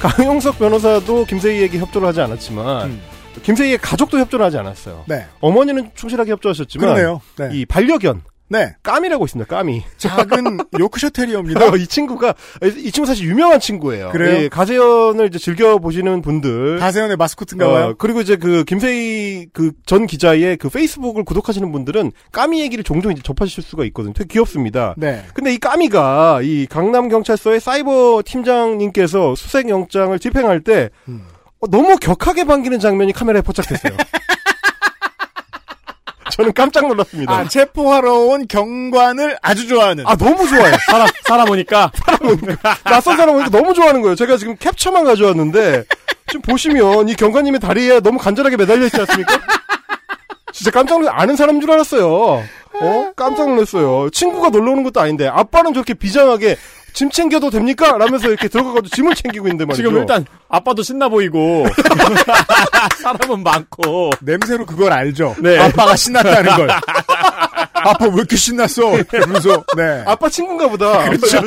[0.00, 2.98] 강용석 변호사도 김세희 에게 협조를 하지 않았지만
[3.42, 5.04] 김세희의 가족도 협조를 하지 않았어요.
[5.06, 5.26] 네.
[5.40, 7.20] 어머니는 충실하게 협조하셨지만 그러네요.
[7.38, 7.50] 네.
[7.52, 8.22] 이 반려견
[8.52, 8.74] 네.
[8.82, 9.48] 까미라고 있습니다.
[9.48, 9.84] 까미.
[9.96, 11.66] 작은 요크셔 테리어입니다.
[11.76, 12.34] 이 친구가
[12.78, 14.10] 이 친구 사실 유명한 친구예요.
[14.10, 14.42] 그래요?
[14.42, 16.80] 예, 가세연을 이제 즐겨 보시는 분들.
[16.80, 17.84] 가세연의 마스코트인가 봐요.
[17.90, 23.12] 어, 그리고 이제 그 김세희 그 전 기자의 그 페이스북을 구독하시는 분들은 까미 얘기를 종종
[23.12, 24.14] 이제 접하실 수가 있거든요.
[24.14, 24.94] 되게 귀엽습니다.
[24.98, 25.24] 네.
[25.32, 31.22] 근데 이 까미가 이 강남 경찰서의 사이버 팀장님께서 수색 영장을 집행할 때 음.
[31.60, 33.96] 어, 너무 격하게 반기는 장면이 카메라에 포착됐어요.
[36.30, 37.32] 저는 깜짝 놀랐습니다.
[37.32, 40.06] 아, 체포하러 온 경관을 아주 좋아하는.
[40.06, 40.72] 아, 너무 좋아요.
[40.86, 41.90] 사람, 사람 오니까.
[42.84, 44.14] 낯선 사람 보니까 너무 좋아하는 거예요.
[44.14, 45.84] 제가 지금 캡처만 가져왔는데,
[46.28, 49.40] 지금 보시면 이 경관님의 다리에 너무 간절하게 매달려 있지 않습니까?
[50.52, 52.08] 진짜 깜짝 놀라 아는 사람인 줄 알았어요.
[52.80, 53.12] 어?
[53.16, 54.08] 깜짝 놀랐어요.
[54.10, 56.56] 친구가 놀러 오는 것도 아닌데, 아빠는 저렇게 비장하게,
[56.92, 57.96] 짐 챙겨도 됩니까?
[57.98, 59.82] 라면서 이렇게 들어가가지고 짐을 챙기고 있는데 말이죠.
[59.82, 61.66] 지금 일단 아빠도 신나 보이고
[63.02, 65.34] 사람은 많고 냄새로 그걸 알죠.
[65.38, 65.58] 네.
[65.58, 66.70] 아빠가 신났다는 걸.
[67.82, 69.04] 아빠 왜 이렇게 신났어?
[69.08, 70.02] 그러면서 네.
[70.06, 71.04] 아빠 친구인가 보다.
[71.08, 71.40] 그렇죠.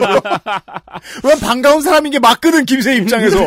[1.24, 3.38] 왜 반가운 사람인 게 맞거든 김세 입장에서.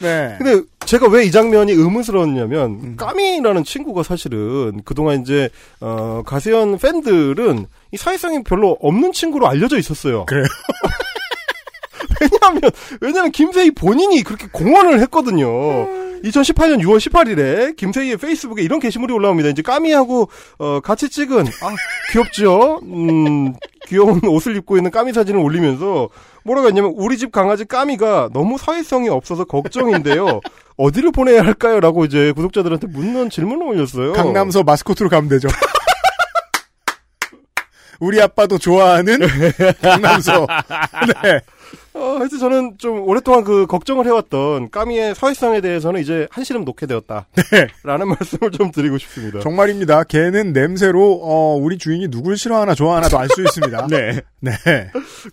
[0.00, 0.36] 네.
[0.38, 7.96] 근데 제가 왜 이 장면이 의문스러웠냐면 까미라는 친구가 사실은 그동안 이제 어 가세현 팬들은 이
[7.96, 10.24] 사회성이 별로 없는 친구로 알려져 있었어요.
[10.26, 10.44] 그래요?
[12.20, 12.70] 왜냐하면
[13.00, 15.48] 왜냐하면 김세희 본인이 그렇게 공언을 했거든요.
[16.22, 19.48] 2018년 6월 18일에 김세희의 페이스북에 이런 게시물이 올라옵니다.
[19.50, 21.74] 이제 까미하고 어 같이 찍은 아
[22.12, 22.80] 귀엽죠?
[22.82, 23.54] 음
[23.86, 26.08] 귀여운 옷을 입고 있는 까미 사진을 올리면서
[26.44, 30.40] 뭐라고 했냐면 우리 집 강아지 까미가 너무 사회성이 없어서 걱정인데요.
[30.76, 31.80] 어디를 보내야 할까요?
[31.80, 34.12] 라고 이제 구독자들한테 묻는 질문을 올렸어요.
[34.12, 35.48] 강남서 마스코트로 가면 되죠.
[38.00, 39.18] 우리 아빠도 좋아하는
[39.82, 40.46] 강남소.
[41.22, 41.40] 네.
[41.94, 47.26] 어, 하여튼 저는 좀 오랫동안 그 걱정을 해왔던 까미의 사회성에 대해서는 이제 한시름 놓게 되었다.
[47.82, 49.40] 라는 말씀을 좀 드리고 싶습니다.
[49.40, 50.04] 정말입니다.
[50.04, 53.88] 걔는 냄새로 어, 우리 주인이 누굴 싫어하나 좋아하나도 알 수 있습니다.
[53.90, 54.20] 네.
[54.40, 54.52] 네.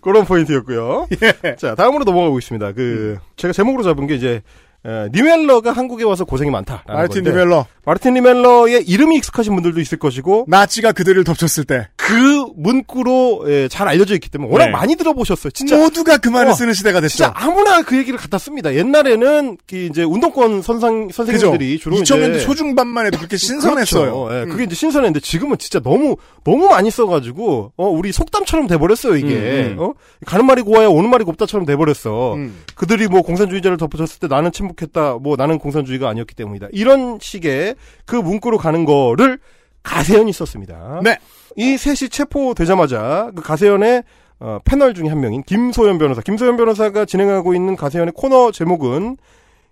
[0.02, 1.06] 그런 포인트였고요.
[1.44, 1.54] 예.
[1.56, 2.72] 자, 다음으로 넘어가고 있습니다.
[2.72, 4.42] 그, 제가 제목으로 잡은 게 이제,
[4.84, 6.84] 에, 니멜러가 한국에 와서 고생이 많다.
[6.86, 7.66] 마르틴 니멜러.
[7.84, 11.88] 마르틴 니멜러의 이름이 익숙하신 분들도 있을 것이고, 나치가 그들을 덮쳤을 때.
[12.06, 14.70] 그 문구로 예, 잘 알려져 있기 때문에 워낙 네.
[14.70, 15.50] 많이 들어보셨어요.
[15.50, 17.16] 진짜 모두가 그 말을 어, 쓰는 시대가 됐죠.
[17.16, 18.72] 진짜 아무나 그 얘기를 갖다 씁니다.
[18.72, 24.12] 옛날에는 그 이제 운동권 선상 선생님들이 주로 2000년대 이제 초중반만 해도 그렇게 신선했어요.
[24.12, 24.36] 그렇죠.
[24.36, 24.48] 예, 음.
[24.50, 29.34] 그게 이제 신선했는데 지금은 진짜 너무 너무 많이 써가지고 어 우리 속담처럼 돼버렸어요 이게.
[29.34, 29.76] 음, 음.
[29.80, 29.94] 어
[30.24, 32.34] 가는 말이 고와야 오는 말이 곱다처럼 돼버렸어.
[32.34, 32.62] 음.
[32.76, 35.14] 그들이 뭐 공산주의자를 덮어줬을 때 나는 침묵했다.
[35.20, 36.68] 뭐 나는 공산주의가 아니었기 때문이다.
[36.70, 39.40] 이런 식의 그 문구로 가는 거를
[39.86, 41.00] 가세현이 썼습니다.
[41.02, 41.16] 네.
[41.56, 44.02] 이 셋이 체포되자마자 그 가세현의
[44.40, 46.20] 어, 패널 중에 한 명인 김소연 변호사.
[46.20, 49.16] 김소연 변호사가 진행하고 있는 가세현의 코너 제목은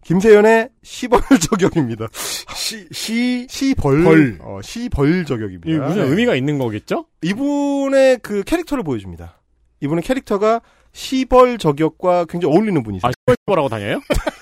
[0.05, 2.09] 김세연의 시벌 저격입니다.
[2.55, 4.05] 시, 시, 시벌.
[4.05, 4.39] 벌.
[4.41, 5.87] 어, 시벌 저격입니다.
[5.87, 6.09] 무슨 네.
[6.09, 7.07] 의미가 있는 거겠죠?
[7.23, 9.41] 이분의 그 캐릭터를 보여줍니다.
[9.81, 10.61] 이분의 캐릭터가
[10.93, 13.11] 시벌 저격과 굉장히 어울리는 분이세요.
[13.11, 14.01] 아, 시벌라고 다녀요?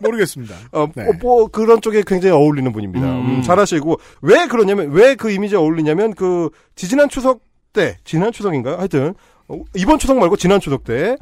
[0.00, 0.54] 모르겠습니다.
[0.72, 1.08] 어, 네.
[1.08, 3.06] 어, 뭐 그런 쪽에 굉장히 어울리는 분입니다.
[3.06, 7.40] 음, 잘하시고 왜 그러냐면 왜 그 이미지에 어울리냐면 그 지지난 추석
[7.72, 8.76] 때 지난 추석인가요?
[8.76, 9.14] 하여튼
[9.48, 11.16] 어, 이번 추석 말고 지난 추석 때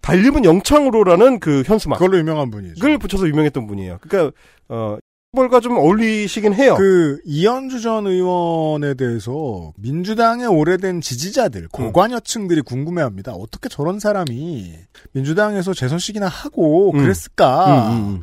[0.00, 2.74] 달림은 영창으로라는 그 현수막 그걸로 유명한 분이죠.
[2.80, 3.98] 그걸 붙여서 유명했던 분이에요.
[4.00, 4.32] 그러니까
[4.68, 4.96] 어
[5.36, 6.74] 벌과 좀 어울리시긴 해요.
[6.78, 13.32] 그 이현주 전 의원에 대해서 민주당의 오래된 지지자들, 고관여층들이 궁금해합니다.
[13.32, 14.72] 어떻게 저런 사람이
[15.12, 16.98] 민주당에서 재선식이나 하고 음.
[17.00, 17.90] 그랬을까?
[17.90, 18.22] 음, 음, 음.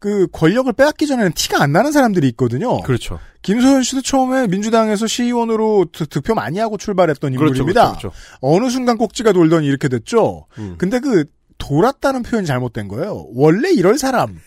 [0.00, 2.80] 그 권력을 빼앗기 전에는 티가 안 나는 사람들이 있거든요.
[2.80, 3.20] 그렇죠.
[3.42, 7.90] 김소연 씨도 처음에 민주당에서 시의원으로 득- 득표 많이 하고 출발했던 그렇죠, 인물입니다.
[7.90, 8.16] 그렇죠, 그렇죠.
[8.40, 10.46] 어느 순간 꼭지가 돌더니 이렇게 됐죠.
[10.58, 10.74] 음.
[10.78, 11.26] 근데 그
[11.58, 13.26] 돌았다는 표현이 잘못된 거예요.
[13.34, 14.40] 원래 이럴 사람.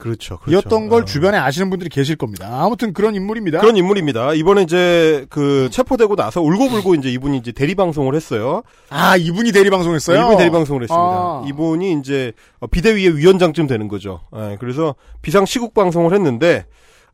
[0.00, 0.38] 그렇죠.
[0.38, 0.50] 그렇죠.
[0.50, 2.48] 이었던 걸 주변에 아시는 분들이 계실 겁니다.
[2.50, 3.60] 아무튼 그런 인물입니다.
[3.60, 4.34] 그런 인물입니다.
[4.34, 8.62] 이번에 이제 그 체포되고 나서 울고불고 이제 이분이 이제 대리 방송을 했어요.
[8.88, 10.20] 아 이분이 대리 방송했어요.
[10.20, 11.00] 이분이 대리 방송을 했습니다.
[11.00, 11.44] 아.
[11.46, 14.22] 이분이 이제 어, 비대위의 위원장쯤 되는 거죠.
[14.34, 16.66] 예, 그래서 비상 시국 방송을 했는데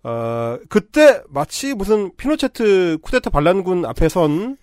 [0.03, 4.57] 어, 그때 마치 무슨 피노체트 쿠데타 반란군 앞에 선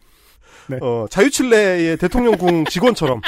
[0.68, 0.78] 네.
[0.82, 3.22] 어, 자유칠레의 대통령궁 직원처럼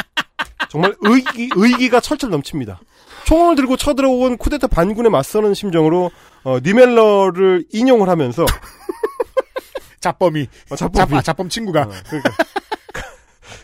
[0.70, 2.80] 정말 의기, 의기가 철철 넘칩니다.
[3.26, 6.12] 총을 들고 쳐들어온 쿠데타 반군에 맞서는 심정으로
[6.44, 8.46] 어, 니멜러를 인용을 하면서
[10.00, 12.32] 자범이 어, 자범이 자, 자범 친구가 그러니까.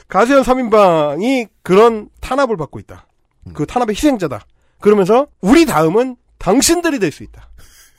[0.07, 3.07] 가세현 3인방이 그런 탄압을 받고 있다.
[3.47, 3.53] 음.
[3.53, 4.45] 그 탄압의 희생자다.
[4.80, 7.49] 그러면서 우리 다음은 당신들이 될 수 있다.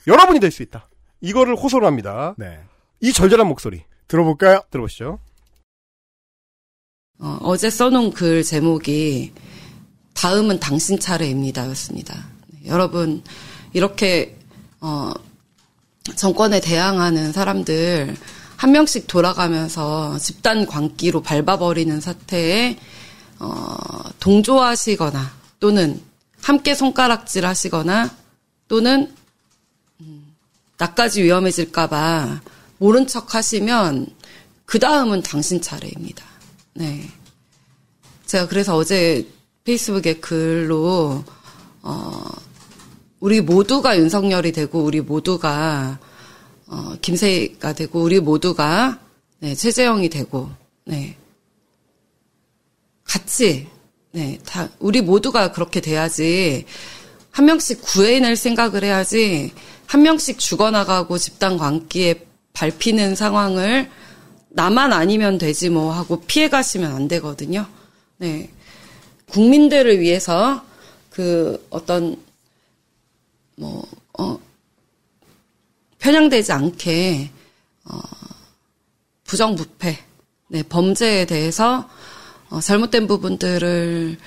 [0.05, 0.89] 여러분이 될 수 있다.
[1.21, 2.35] 이거를 호소를 합니다.
[2.37, 2.59] 네.
[2.99, 4.61] 이 절절한 목소리 들어볼까요?
[4.69, 5.19] 들어보시죠.
[7.19, 9.31] 어, 어제 써놓은 글 제목이
[10.13, 11.67] 다음은 당신 차례입니다.
[11.69, 12.25] 였습니다.
[12.47, 13.23] 네, 여러분,
[13.73, 14.37] 이렇게,
[14.79, 15.11] 어,
[16.15, 18.15] 정권에 대항하는 사람들
[18.57, 22.77] 한 명씩 돌아가면서 집단 광기로 밟아버리는 사태에,
[23.39, 23.75] 어,
[24.19, 26.01] 동조하시거나 또는
[26.41, 28.15] 함께 손가락질 하시거나
[28.67, 29.13] 또는,
[30.01, 30.35] 음,
[30.77, 32.41] 나까지 위험해질까봐
[32.77, 34.07] 모른 척 하시면
[34.65, 36.25] 그 다음은 당신 차례입니다.
[36.73, 37.09] 네.
[38.25, 39.27] 제가 그래서 어제
[39.63, 41.23] 페이스북에 글로,
[41.81, 42.23] 어,
[43.19, 45.99] 우리 모두가 윤석열이 되고, 우리 모두가,
[46.67, 48.99] 어, 김세희가 되고, 우리 모두가,
[49.39, 50.49] 네, 최재형이 되고,
[50.83, 51.15] 네.
[53.05, 53.69] 같이,
[54.11, 56.65] 네, 다, 우리 모두가 그렇게 돼야지,
[57.31, 59.53] 한 명씩 구해낼 생각을 해야지,
[59.85, 63.89] 한 명씩 죽어나가고 집단 광기에 밟히는 상황을
[64.49, 67.65] 나만 아니면 되지 뭐 하고 피해 가시면 안 되거든요.
[68.17, 68.51] 네.
[69.33, 70.63] 국민들을 위해서
[71.09, 72.17] 그 어떤
[73.55, 73.83] 뭐,
[74.17, 74.39] 어,
[75.99, 77.31] 편향되지 않게,
[77.85, 77.99] 어,
[79.23, 79.97] 부정부패,
[80.49, 81.89] 네, 범죄에 대해서,
[82.49, 84.17] 어, 잘못된 부분들을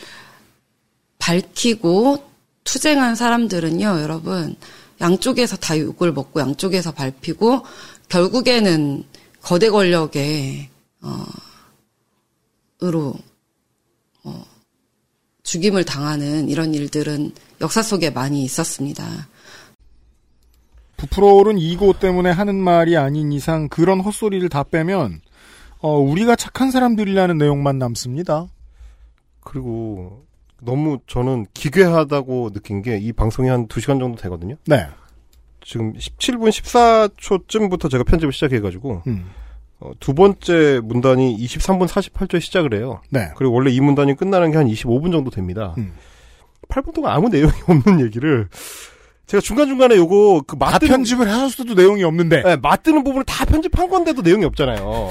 [1.18, 2.28] 밝히고
[2.64, 4.57] 투쟁한 사람들은요, 여러분,
[5.00, 7.64] 양쪽에서 다 욕을 먹고 양쪽에서 밟히고,
[8.09, 9.04] 결국에는
[9.40, 10.68] 거대 권력의,
[11.02, 11.24] 어,
[12.82, 13.14] 으로,
[14.24, 14.55] 어,
[15.47, 17.30] 죽임을 당하는 이런 일들은
[17.61, 19.05] 역사 속에 많이 있었습니다.
[20.97, 25.20] 부풀어오른 이고 때문에 하는 말이 아닌 이상 그런 헛소리를 다 빼면
[25.78, 28.49] 어, 우리가 착한 사람들이라는 내용만 남습니다.
[29.44, 30.24] 그리고
[30.61, 34.57] 너무 저는 기괴하다고 느낀 게 이 방송이 한 2시간 정도 되거든요.
[34.66, 34.88] 네.
[35.62, 39.30] 지금 17분 14초쯤부터 제가 편집을 시작해가지고 음.
[39.81, 43.01] 어, 두 번째 문단이 23분 48초에 시작을 해요.
[43.11, 43.29] 네.
[43.37, 45.74] 그리고 원래 이 문단이 끝나는 게 한 25분 정도 됩니다.
[45.79, 45.93] 음.
[46.68, 48.49] 8분 동안 아무 내용이 없는 얘기를
[49.27, 52.43] 제가 중간중간에 요거 그다 맞드는 편집을 하셨어도 내용이 없는데.
[52.43, 55.11] 네, 맞드는 부분을 다 편집한 건데도 내용이 없잖아요.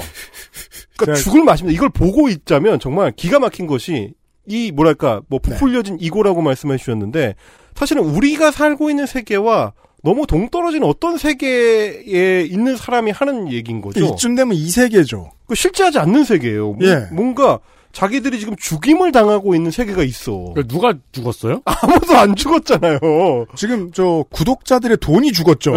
[0.96, 1.74] 그러니까 죽을 맛입니다.
[1.76, 4.14] 이걸 보고 있자면 정말 기가 막힌 것이
[4.46, 5.50] 이 뭐랄까 뭐 네.
[5.50, 7.34] 부풀려진 이고라고 말씀해 주셨는데
[7.74, 9.72] 사실은 우리가 살고 있는 세계와
[10.06, 14.04] 너무 동떨어진 어떤 세계에 있는 사람이 하는 얘기인 거죠.
[14.04, 15.32] 이쯤 되면 이 세계죠.
[15.48, 16.74] 그 실제하지 않는 세계예요.
[16.74, 17.08] 뭐- 예.
[17.12, 17.58] 뭔가
[17.92, 20.54] 자기들이 지금 죽임을 당하고 있는 세계가 있어.
[20.68, 21.62] 누가 죽었어요?
[21.64, 23.00] 아무도 안 죽었잖아요.
[23.56, 25.74] 지금 저 구독자들의 돈이 죽었죠.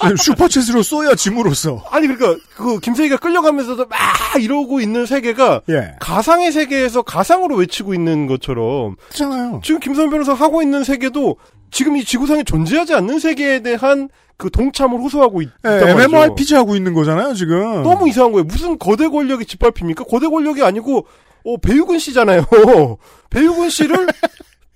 [0.00, 1.84] 슈퍼챗으로 쏘여 짐으로써.
[1.90, 3.98] 아니 그러니까 그 김세희가 끌려가면서도 막
[4.40, 5.92] 이러고 있는 세계가 예.
[6.00, 9.60] 가상의 세계에서 가상으로 외치고 있는 것처럼 그렇잖아요.
[9.62, 11.36] 지금 김선 변호사 하고 있는 세계도
[11.72, 16.00] 지금 이 지구상에 존재하지 않는 세계에 대한 그 동참을 호소하고 있, 예, 단 말이죠.
[16.02, 17.82] MMORPG 하고 있는 거잖아요, 지금.
[17.82, 18.44] 너무 이상한 거예요.
[18.44, 20.04] 무슨 거대 권력이 짓밟힙니까?
[20.04, 21.06] 거대 권력이 아니고
[21.44, 22.44] 어 배유근 씨잖아요.
[23.30, 24.06] 배유근 씨를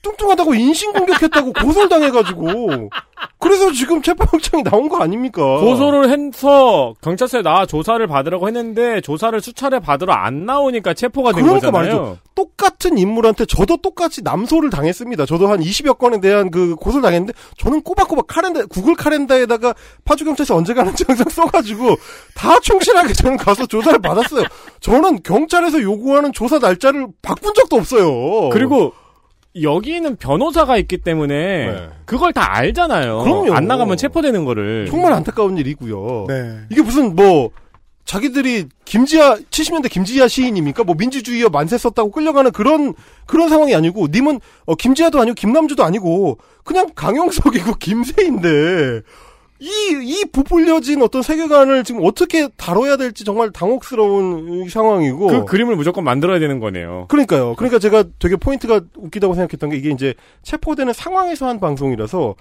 [0.07, 2.91] 뚱뚱하다고 인신 공격했다고 고소를 당해가지고
[3.39, 5.43] 그래서 지금 체포영장이 나온 거 아닙니까?
[5.43, 11.71] 고소를 해서 경찰서에 나와 조사를 받으라고 했는데 조사를 수차례 받으러 안 나오니까 체포가 된 그러니까
[11.71, 11.97] 거잖아요.
[12.01, 12.19] 말이죠.
[12.35, 15.27] 똑같은 인물한테 저도 똑같이 남소를 당했습니다.
[15.27, 20.55] 저도 한 20여 건에 대한 그 고소를 당했는데 저는 꼬박꼬박 카렌다 구글 카렌다에다가 파주 경찰서
[20.55, 21.97] 언제 가는지 항상 써가지고
[22.35, 24.45] 다 충실하게 저는 가서 조사를 받았어요.
[24.81, 28.51] 저는 경찰에서 요구하는 조사 날짜를 바꾼 적도 없어요.
[28.51, 28.93] 그리고
[29.63, 33.19] 여기는 변호사가 있기 때문에 그걸 다 알잖아요.
[33.19, 33.25] 네.
[33.25, 33.55] 그럼요.
[33.55, 34.87] 안 나가면 체포되는 거를.
[34.91, 36.27] 정말 안타까운 일이고요.
[36.29, 36.59] 네.
[36.71, 37.51] 이게 무슨 뭐
[38.05, 40.85] 자기들이 김지아 70년대 김지아 시인입니까?
[40.85, 42.95] 뭐 민주주의여 만세 썼다고 끌려가는 그런
[43.27, 49.03] 그런 상황이 아니고 님은 어, 김지아도 아니고 김남주도 아니고 그냥 강용석이고 김세인데
[49.61, 56.05] 이 이 부풀려진 어떤 세계관을 지금 어떻게 다뤄야 될지 정말 당혹스러운 상황이고 그 그림을 무조건
[56.05, 57.07] 만들어야 되는 거네요.
[57.09, 57.55] 그러니까요.
[57.57, 62.35] 그러니까 제가 되게 포인트가 웃기다고 생각했던 게 이게 이제 체포되는 상황에서 한 방송이라서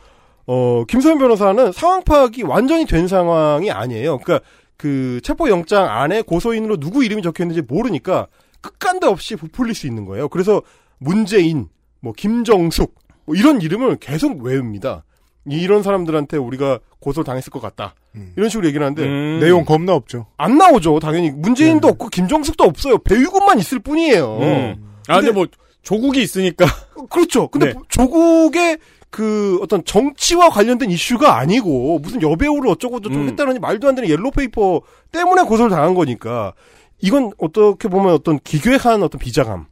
[0.47, 4.20] 어 김소연 변호사는 상황 파악이 완전히 된 상황이 아니에요.
[4.20, 4.47] 그러니까
[4.78, 8.28] 그 체포 영장 안에 고소인으로 누구 이름이 적혀 있는지 모르니까
[8.61, 10.28] 끝간데 없이 부풀릴 수 있는 거예요.
[10.30, 10.61] 그래서
[10.97, 11.68] 문재인,
[11.99, 12.93] 뭐 김정숙
[13.26, 15.03] 뭐 이런 이름을 계속 외웁니다.
[15.47, 17.93] 이런 사람들한테 우리가 고소를 당했을 것 같다.
[18.35, 19.39] 이런 식으로 얘기를 하는데 음.
[19.39, 20.25] 내용 겁나 없죠.
[20.37, 20.99] 안 나오죠.
[20.99, 22.97] 당연히 문재인도 없고 김정숙도 없어요.
[22.99, 24.37] 배유군만 있을 뿐이에요.
[24.41, 24.95] 음.
[25.07, 25.45] 아 근데 뭐
[25.83, 26.65] 조국이 있으니까
[27.09, 27.47] 그렇죠.
[27.47, 27.79] 근데 네.
[27.89, 28.79] 조국의
[29.11, 33.29] 그 어떤 정치와 관련된 이슈가 아니고 무슨 여배우를 어쩌고 저쩌고 음.
[33.29, 34.81] 했다는 말도 안 되는 옐로페이퍼
[35.11, 36.53] 때문에 고소를 당한 거니까
[36.99, 39.65] 이건 어떻게 보면 어떤 기괴한 어떤 비장함인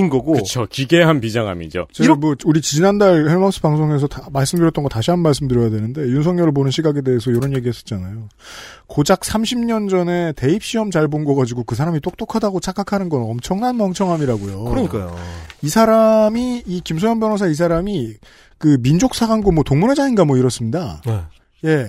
[0.00, 0.08] 네.
[0.08, 0.66] 거고 그렇죠.
[0.70, 1.86] 기괴한 비장함이죠.
[1.92, 6.52] 제가 뭐 우리 지난달 헬마우스 방송에서 다 말씀드렸던 거 다시 한 번 말씀드려야 되는데 윤석열을
[6.52, 8.28] 보는 시각에 대해서 이런 얘기했었잖아요.
[8.86, 13.76] 고작 30년 전에 대입 시험 잘 본 거 가지고 그 사람이 똑똑하다고 착각하는 건 엄청난
[13.76, 14.64] 멍청함이라고요.
[14.64, 15.14] 그러니까요.
[15.62, 18.14] 이 사람이 이 김소연 변호사 이 사람이
[18.58, 21.02] 그 민족 사관고 뭐 동문회장인가 뭐 이렇습니다.
[21.04, 21.20] 네.
[21.64, 21.86] 예.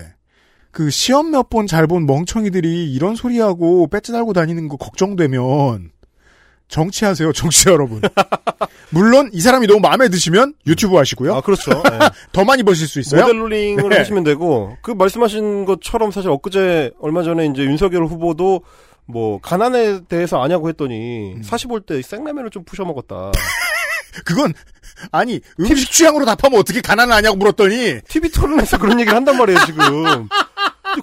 [0.72, 5.92] 그 시험 몇 번 잘 본 멍청이들이 이런 소리하고 배지 달고 다니는 거 걱정되면
[6.74, 8.02] 정치하세요, 정치 여러분.
[8.90, 11.36] 물론 이 사람이 너무 마음에 드시면 유튜브 하시고요.
[11.36, 11.70] 아 그렇죠.
[11.88, 12.00] 네.
[12.32, 13.28] 더 많이 버실 수 있어요.
[13.28, 13.98] 모델링을 네.
[14.00, 18.62] 하시면 되고 그 말씀하신 것처럼 사실 엊그제 얼마 전에 이제 윤석열 후보도
[19.06, 21.44] 뭐 가난에 대해서 아냐고 했더니 음.
[21.44, 23.32] 사시 볼때 생라면을 좀 부셔 먹었다.
[24.26, 24.54] 그건
[25.12, 30.28] 아니 음식 취향으로 답하면 어떻게 가난을 하냐고 물었더니 TV 토론에서 그런 얘기를 한단 말이에요 지금.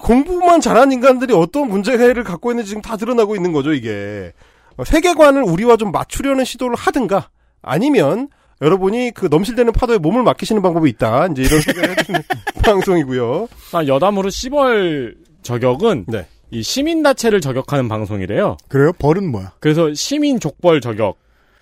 [0.01, 4.33] 공부만 잘한 인간들이 어떤 문제를 갖고 있는지 지금 다 드러나고 있는 거죠 이게.
[4.77, 7.29] 어, 세계관을 우리와 좀 맞추려는 시도를 하든가
[7.61, 8.29] 아니면
[8.61, 11.27] 여러분이 그 넘실대는 파도에 몸을 맡기시는 방법이 있다.
[11.27, 12.21] 이제 이런 생각을 해주는
[12.63, 13.47] 방송이고요.
[13.73, 16.27] 아, 여담으로 10월 저격은 네.
[16.51, 18.57] 이 시민단체를 저격하는 방송이래요.
[18.67, 18.91] 그래요?
[18.99, 19.53] 벌은 뭐야?
[19.59, 21.17] 그래서 시민 족벌 저격.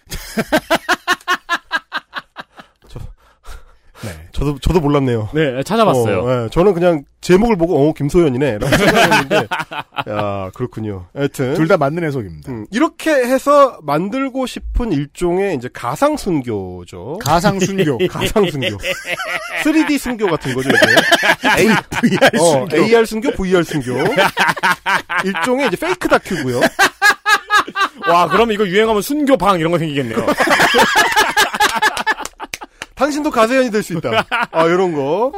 [4.39, 5.29] 저도 저도 몰랐네요.
[5.33, 6.19] 네, 찾아봤어요.
[6.21, 9.35] 어, 예, 저는 그냥 제목을 보고 어 김소연이네 라고 생각했는데
[10.09, 11.07] 야 그렇군요.
[11.13, 12.51] 하여튼 둘 다 맞는 해석입니다.
[12.51, 17.19] 음, 이렇게 해서 만들고 싶은 일종의 이제 가상 순교죠.
[17.21, 17.99] 가상 순교.
[18.09, 18.77] 가상 순교.
[19.63, 21.59] 3D 순교 같은 거죠, 이제.
[21.59, 21.67] A,
[22.01, 22.77] VR 어, 순교.
[22.77, 23.91] AR 순교, VR 순교.
[25.25, 26.61] 일종의 이제 페이크 다큐고요.
[28.09, 30.17] 와, 그럼 이거 유행하면 순교방 이런 거 생기겠네요.
[32.99, 34.25] 당신도 가세연이 될 수 있다.
[34.51, 35.31] 아, 이런 거.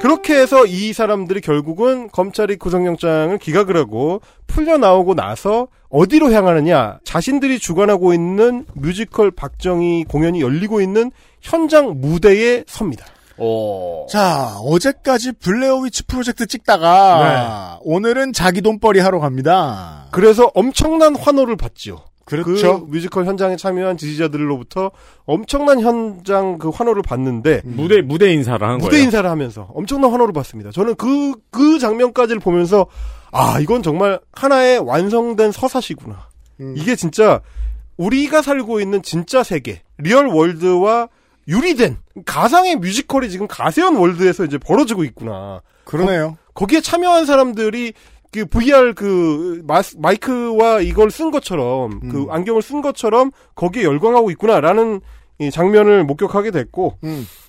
[0.00, 7.00] 그렇게 해서 이 사람들이 결국은 검찰이 구속영장을 기각을 하고 풀려 나오고 나서 어디로 향하느냐?
[7.02, 11.10] 자신들이 주관하고 있는 뮤지컬 박정희 공연이 열리고 있는
[11.40, 13.04] 현장 무대에 섭니다.
[14.08, 20.06] 자, 어제까지 블레어 위치 프로젝트 찍다가 오늘은 자기 돈벌이 하러 갑니다.
[20.12, 21.98] 그래서 엄청난 환호를 받지요.
[22.28, 22.84] 그렇죠.
[22.84, 24.90] 그 뮤지컬 현장에 참여한 지지자들로부터
[25.24, 29.04] 엄청난 현장 그 환호를 받는데 무대 무대 인사를 한 무대 거예요.
[29.04, 30.70] 인사를 하면서 엄청난 환호를 받습니다.
[30.70, 32.86] 저는 그, 그 장면까지를 보면서,
[33.32, 36.28] 아, 이건 정말 하나의 완성된 서사시구나.
[36.76, 37.40] 이게 진짜
[37.96, 41.08] 우리가 살고 있는 진짜 세계, real world와
[41.46, 45.62] 유리된 가상의 뮤지컬이 지금 가세연 world에서 이제 벌어지고 있구나.
[45.84, 46.36] 그러네요.
[46.54, 47.94] 거, 기에 참여한 사람들이
[48.30, 55.00] 그 VR 그 마스, 마이크와 이걸 쓴 것처럼 그 안경을 쓴 것처럼 거기에 열광하고 있구나라는
[55.40, 56.98] 이 장면을 목격하게 됐고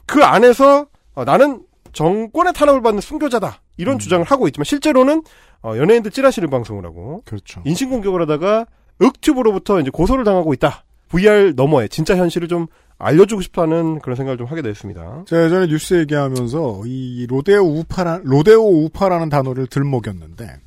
[0.06, 1.62] 그 안에서 어, 나는
[1.92, 5.24] 정권의 탄압을 받는 순교자다 이런 주장을 하고 있지만 실제로는
[5.64, 7.62] 어, 연예인들 찌라시를 방송을 하고 그렇죠.
[7.66, 8.66] 인신 공격을 하다가
[9.02, 10.84] 윽튜브로부터 이제 고소를 당하고 있다.
[11.10, 12.68] VR 너머의 진짜 현실을 좀
[13.00, 15.24] 알려주고 싶다는 그런 생각을 좀 하게 됐습니다.
[15.26, 20.60] 제가 예전에 뉴스 얘기하면서 이 로데오 우파라 로데오 우파라는 단어를 들먹였는데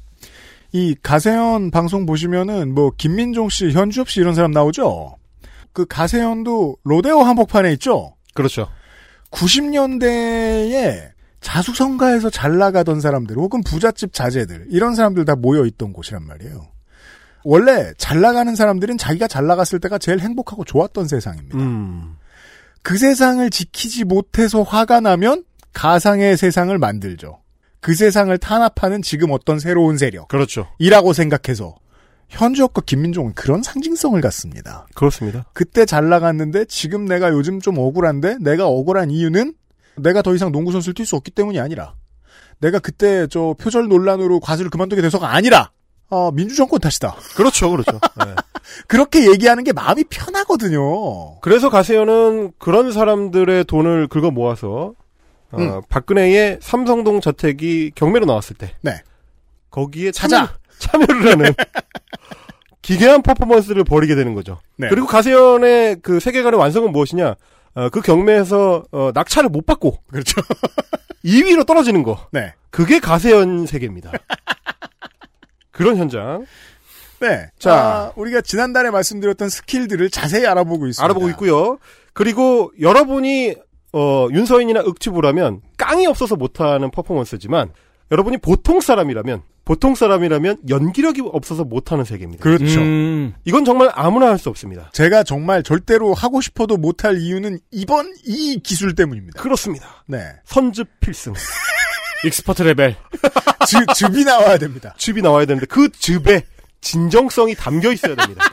[0.72, 5.16] 이 가세현 방송 보시면은 뭐 김민종 씨, 현주엽 씨 이런 사람 나오죠.
[5.72, 8.16] 그 가세현도 로데오 한복판에 있죠.
[8.34, 8.68] 그렇죠.
[9.30, 16.68] 90년대에 자수성가에서 잘 나가던 사람들 혹은 부잣집 자제들 이런 사람들 다 모여 있던 곳이란 말이에요.
[17.44, 21.58] 원래 잘 나가는 사람들은 자기가 잘 나갔을 때가 제일 행복하고 좋았던 세상입니다.
[21.58, 22.16] 음.
[22.82, 27.41] 그 세상을 지키지 못해서 화가 나면 가상의 세상을 만들죠.
[27.82, 30.28] 그 세상을 탄압하는 지금 어떤 새로운 세력.
[30.28, 30.68] 그렇죠.
[30.78, 31.74] 이라고 생각해서
[32.28, 34.86] 현주엽과 김민종은 그런 상징성을 갖습니다.
[34.94, 35.44] 그렇습니다.
[35.52, 39.54] 그때 잘 나갔는데 지금 내가 요즘 좀 억울한데 내가 억울한 이유는
[39.96, 41.94] 내가 더 이상 농구 선수를 뛸 수 없기 때문이 아니라
[42.60, 45.72] 내가 그때 저 표절 논란으로 과수를 그만두게 돼서가 아니라
[46.08, 47.16] 어, 민주정권 탓이다.
[47.34, 47.98] 그렇죠, 그렇죠.
[48.24, 48.34] 네.
[48.86, 51.40] 그렇게 얘기하는 게 마음이 편하거든요.
[51.40, 54.94] 그래서 가세현은 그런 사람들의 돈을 긁어 모아서
[55.52, 55.82] 어, 음.
[55.88, 59.02] 박근혜의 삼성동 저택이 경매로 나왔을 때 네.
[59.70, 60.54] 거기에 찾아!
[60.78, 61.54] 참여, 를 하는
[62.82, 64.58] 기괴한 퍼포먼스를 벌이게 되는 거죠.
[64.76, 64.88] 네.
[64.88, 67.36] 그리고 가세현의 그 세계관의 완성은 무엇이냐?
[67.74, 70.40] 어, 그 경매에서 어, 낙찰을 못 받고 그렇죠.
[71.24, 72.26] 2위로 떨어지는 거.
[72.32, 72.54] 네.
[72.70, 74.10] 그게 가세현 세계입니다.
[75.70, 76.44] 그런 현장.
[77.20, 77.46] 네.
[77.58, 77.70] 자.
[77.70, 81.04] 자, 우리가 지난달에 말씀드렸던 스킬들을 자세히 알아보고 있습니다.
[81.04, 81.78] 알아보고 있고요.
[82.12, 83.54] 그리고 여러분이
[83.92, 87.70] 어, 윤서인이나 윾튜브라면 깡이 없어서 못하는 퍼포먼스지만
[88.10, 92.42] 여러분이 보통 사람이라면 보통 사람이라면 연기력이 없어서 못하는 세계입니다.
[92.42, 92.80] 그렇죠.
[92.80, 93.32] 음.
[93.44, 94.90] 이건 정말 아무나 할 수 없습니다.
[94.92, 99.40] 제가 정말 절대로 하고 싶어도 못할 이유는 이번 이 기술 때문입니다.
[99.40, 100.02] 그렇습니다.
[100.06, 100.18] 네.
[100.44, 101.32] 선즙 필승.
[102.26, 102.96] expert level.
[103.66, 104.94] 즙, 즙이 나와야 됩니다.
[104.98, 106.42] 즙이 나와야 되는데 그 즙에
[106.80, 108.44] 진정성이 담겨 있어야 됩니다.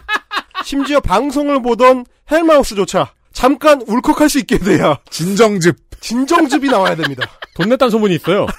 [0.63, 5.77] 심지어 방송을 보던 헬마우스조차 잠깐 울컥할 수 있게 돼야 진정즙.
[6.01, 7.29] 진정즙이 나와야 됩니다.
[7.55, 8.47] 돈 냈다는 소문이 있어요.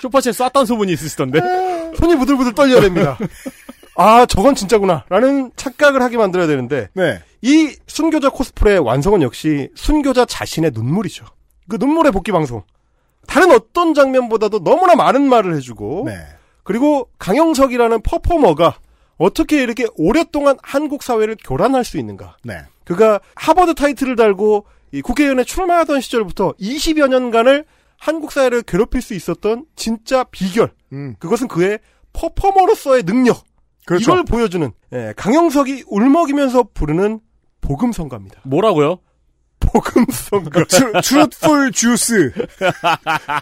[0.00, 1.40] 쇼파채 쐈다는 소문이 있으시던데.
[1.98, 3.18] 손이 부들부들 떨려야 됩니다.
[3.94, 5.04] 아, 저건 진짜구나.
[5.08, 7.22] 라는 착각을 하게 만들어야 되는데, 네.
[7.42, 11.26] 이 순교자 코스프레의 완성은 역시 순교자 자신의 눈물이죠.
[11.68, 12.62] 그 눈물의 복귀 방송.
[13.26, 16.16] 다른 어떤 장면보다도 너무나 많은 말을 해주고, 네.
[16.64, 18.76] 그리고 강용석이라는 performer가
[19.22, 22.36] 어떻게 이렇게 오랫동안 한국 사회를 교란할 수 있는가.
[22.42, 22.62] 네.
[22.84, 27.64] 그가 하버드 타이틀을 달고 이 국회의원에 출마하던 시절부터 20여 년간을
[27.96, 30.72] 한국 사회를 괴롭힐 수 있었던 진짜 비결.
[30.92, 31.14] 음.
[31.20, 31.78] 그것은 그의
[32.12, 33.44] 퍼포머로서의 능력.
[33.86, 34.10] 그렇죠.
[34.12, 37.20] 이걸 보여주는 예, 강용석이 울먹이면서 부르는
[37.60, 38.40] 복음성가입니다.
[38.42, 38.98] 뭐라고요?
[39.60, 40.64] 복음성가.
[40.64, 42.32] True, truthful juice.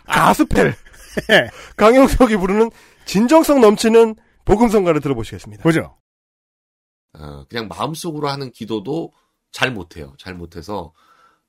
[0.07, 0.75] 가스펠.
[1.77, 2.71] 강영석이 부르는
[3.07, 5.63] 진정성 넘치는 복음성가를 들어보시겠습니다.
[5.63, 5.99] 보죠.
[7.13, 9.13] 어, 그냥 마음속으로 하는 기도도
[9.51, 10.15] 잘 못해요.
[10.19, 10.93] 잘 못해서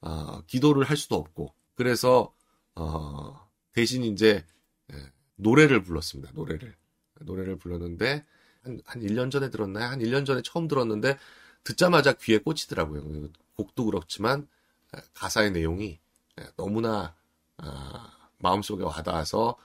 [0.01, 2.33] 어, 기도를 할 수도 없고 그래서
[2.75, 4.45] 어, 대신 이제
[4.91, 6.31] 예, 노래를 불렀습니다.
[6.33, 6.75] 노래를
[7.21, 8.25] 노래를 불렀는데
[8.63, 9.85] 한, 한 1년 전에 들었나요?
[9.85, 11.17] 한 1년 전에 처음 들었는데
[11.63, 13.03] 듣자마자 귀에 꽂히더라고요.
[13.03, 14.47] 그 곡도 그렇지만
[14.95, 15.99] 예, 가사의 내용이
[16.39, 17.15] 예, 너무나
[17.57, 19.55] 아, 마음속에 와닿아서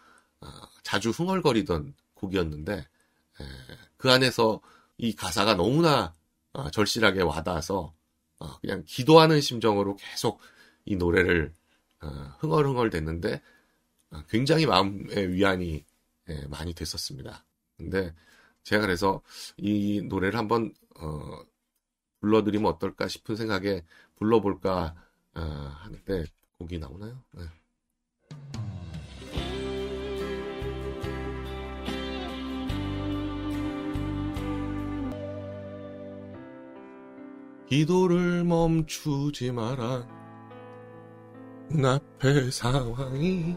[0.41, 2.86] 아, 자주 흥얼거리던 곡이었는데 예,
[3.97, 4.61] 그 안에서
[4.99, 6.15] 이 가사가 너무나
[6.53, 7.95] 어, 절실하게 와닿아서
[8.39, 10.41] 어, 그냥 기도하는 심정으로 계속
[10.85, 11.53] 이 노래를
[12.01, 12.09] 어,
[12.39, 13.43] 흥얼흥얼 됐는데
[14.11, 15.85] 어, 굉장히 마음의 위안이
[16.29, 17.45] 예, 많이 됐었습니다.
[17.77, 18.15] 근데
[18.63, 19.23] 제가 그래서
[19.57, 21.43] 이 노래를 한번 어,
[22.21, 23.85] 불러드리면 어떨까 싶은 생각에
[24.17, 24.95] 불러볼까
[25.35, 26.25] 어, 하는데
[26.59, 27.23] 곡이 나오나요?
[27.33, 27.45] 네.
[37.66, 40.06] 기도를 멈추지 마라.
[41.68, 43.56] 눈앞의 상황이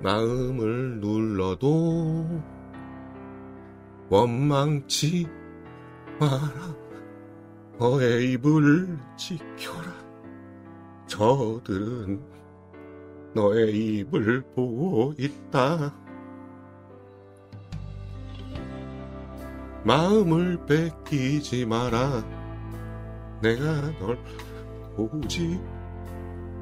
[0.00, 2.42] 마음을 눌러도
[4.08, 5.28] 원망치
[6.18, 6.76] 마라.
[7.78, 9.92] 너의 입을 지켜라.
[11.06, 12.20] 저들은
[13.34, 15.94] 너의 입을 보고 있다.
[19.84, 22.41] 마음을 뺏기지 마라
[23.42, 24.16] 내가 널
[24.96, 25.60] 보지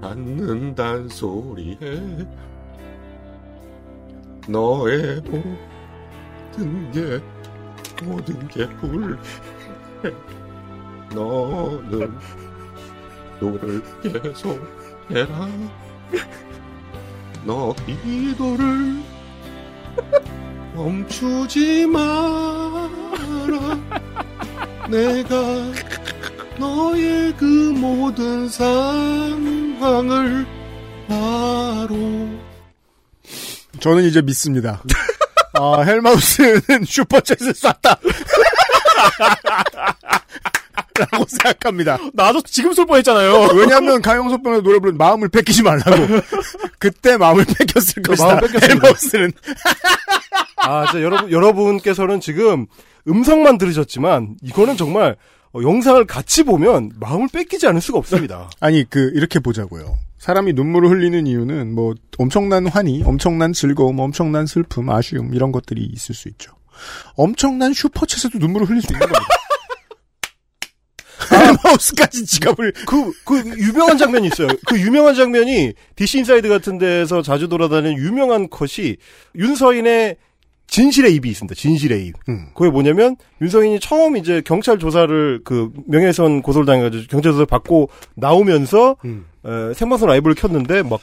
[0.01, 1.77] 않는단 소리에
[4.49, 7.21] 너의 모든 게
[8.03, 9.19] 모든 게 불해.
[11.15, 12.19] 너는
[13.39, 14.59] 노를 계속
[15.11, 15.49] 해라.
[17.45, 19.03] 너 기도를
[20.75, 22.89] 멈추지 마라.
[24.89, 25.37] 내가
[26.61, 30.47] 너의 그 모든 상황을
[31.09, 31.97] 바로
[33.81, 34.83] 저는 이제 믿습니다.
[35.55, 37.99] 아, 헬마우스는 슈퍼챗을 쐈다.
[40.99, 41.99] 라고 생각합니다.
[42.13, 43.49] 나도 지금 쏠 뻔했잖아요.
[43.55, 46.21] 왜냐하면 가영소병의 노래 부르는 마음을 뺏기지 말라고.
[46.79, 48.27] 그때 마음을 뺏겼을 것이다.
[48.27, 48.67] 마음 뺏겼습니다.
[48.69, 49.33] 헬마우스는.
[50.57, 52.67] 아, 자, 여러분, 여러분께서는 지금
[53.09, 55.17] 음성만 들으셨지만, 이거는 정말,
[55.53, 58.51] 어, 영상을 같이 보면 마음을 뺏기지 않을 수가 없습니다.
[58.61, 59.97] 아니, 그, 이렇게 보자고요.
[60.19, 66.15] 사람이 눈물을 흘리는 이유는 뭐, 엄청난 환희, 엄청난 즐거움, 엄청난 슬픔, 아쉬움, 이런 것들이 있을
[66.15, 66.53] 수 있죠.
[67.15, 69.21] 엄청난 슈퍼챗에도 눈물을 흘릴 수 있는 겁니다.
[71.33, 72.73] 헬마우스까지 지갑을.
[72.87, 74.49] 그, 그, 유명한 장면이 있어요.
[74.67, 78.97] 그 유명한 장면이 DC 인사이드 같은 데서 자주 돌아다니는 유명한 컷이
[79.37, 80.17] 윤서인의
[80.71, 81.55] 진실의 입이 있습니다.
[81.55, 82.15] 진실의 입.
[82.55, 88.97] 그게 뭐냐면 윤서인이 처음 이제 경찰 조사를 그 명예훼손 고소를 당해가지고 경찰 조사를 받고 나오면서
[89.45, 91.01] 에, 생방송 라이브를 켰는데 막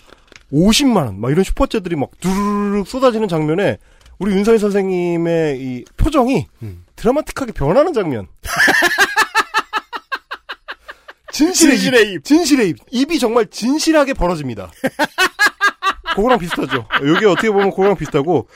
[0.53, 3.77] 50만 원, 막 이런 슈퍼챗들이 막 두루룩 쏟아지는 장면에
[4.19, 6.47] 우리 윤서인 선생님의 이 표정이
[6.95, 8.27] 드라마틱하게 변하는 장면.
[11.33, 12.23] 진실의, 진실의 입.
[12.23, 12.77] 진실의 입.
[12.89, 14.71] 입이 정말 진실하게 벌어집니다.
[16.15, 16.87] 그거랑 비슷하죠.
[17.05, 18.47] 여기 어떻게 보면 그거랑 비슷하고.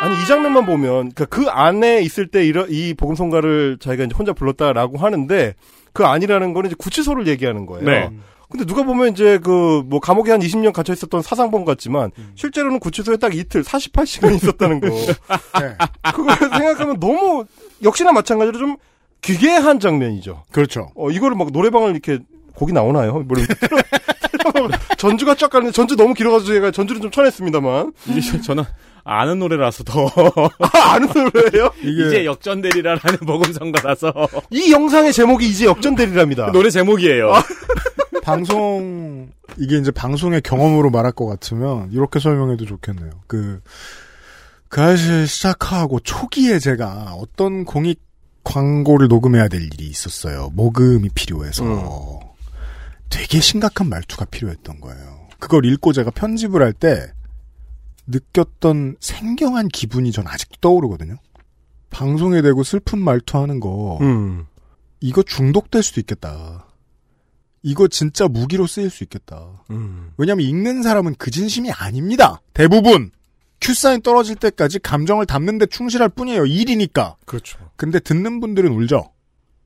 [0.00, 4.98] 아니, 이 장면만 보면, 그그 안에 있을 때 이런, 이 복음성가를 자기가 이제 혼자 불렀다라고
[4.98, 5.54] 하는데,
[5.92, 7.84] 그 아니라는 거는 이제 구치소를 얘기하는 거예요.
[7.84, 8.10] 네.
[8.50, 13.18] 근데 누가 보면 이제 그, 뭐, 감옥에 한 20년 갇혀 있었던 사상범 같지만, 실제로는 구치소에
[13.18, 14.88] 딱 이틀, 48시간 있었다는 거.
[16.14, 17.44] 그걸 생각하면 너무,
[17.82, 18.76] 역시나 마찬가지로 좀
[19.20, 20.44] 기괴한 장면이죠.
[20.50, 20.88] 그렇죠.
[20.96, 22.18] 어, 이거를 막 노래방을 이렇게,
[22.54, 23.22] 곡이 나오나요?
[23.26, 23.46] 물론
[25.00, 27.92] 전주가 쫙 가는데 전주 너무 길어가지고 제가 전주를 좀 쳐냈습니다만.
[28.08, 28.64] 이게 저- 저는
[29.02, 30.10] 아는 노래라서 더.
[30.92, 31.70] 아는 노래예요?
[31.82, 34.12] 이제 역전되리라라는 복음성가라서.
[34.50, 36.52] 이 영상의 제목이 이제 역전되리랍니다.
[36.52, 37.32] 노래 제목이에요.
[38.22, 43.10] 방송 이게 이제 방송의 경험으로 말할 것 같으면 이렇게 설명해도 좋겠네요.
[43.26, 43.60] 그,
[44.68, 48.00] 그 아저씨 시작하고 초기에 제가 어떤 공익
[48.44, 50.50] 광고를 녹음해야 될 일이 있었어요.
[50.54, 52.20] 모금이 필요해서.
[53.10, 55.28] 되게 심각한 말투가 필요했던 거예요.
[55.38, 57.12] 그걸 읽고 제가 편집을 할 때
[58.06, 61.16] 느꼈던 생경한 기분이 전 아직도 떠오르거든요.
[61.90, 64.46] 방송에 대고 슬픈 말투 하는 거, 음.
[65.00, 66.66] 이거 중독될 수도 있겠다.
[67.62, 69.62] 이거 진짜 무기로 쓰일 수 있겠다.
[69.70, 70.12] 음.
[70.16, 72.40] 왜냐하면 읽는 사람은 그 진심이 아닙니다.
[72.54, 73.10] 대부분
[73.60, 76.46] 큐사인 떨어질 때까지 감정을 담는데 충실할 뿐이에요.
[76.46, 77.16] 일이니까.
[77.26, 77.58] 그렇죠.
[77.76, 79.12] 근데 듣는 분들은 울죠.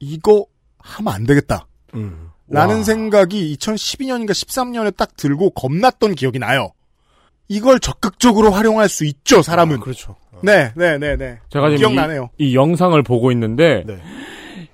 [0.00, 0.46] 이거
[0.78, 1.66] 하면 안 되겠다.
[1.94, 2.30] 음.
[2.48, 2.82] 라는 와.
[2.82, 6.72] 생각이 2012년인가 13년에 딱 들고 겁났던 기억이 나요.
[7.48, 9.80] 이걸 적극적으로 활용할 수 있죠, 사람은.
[9.80, 10.16] 그렇죠.
[10.42, 11.38] 네, 네, 네, 네.
[11.48, 12.30] 제가 지금 기억나네요.
[12.38, 13.84] 이, 이 영상을 보고 있는데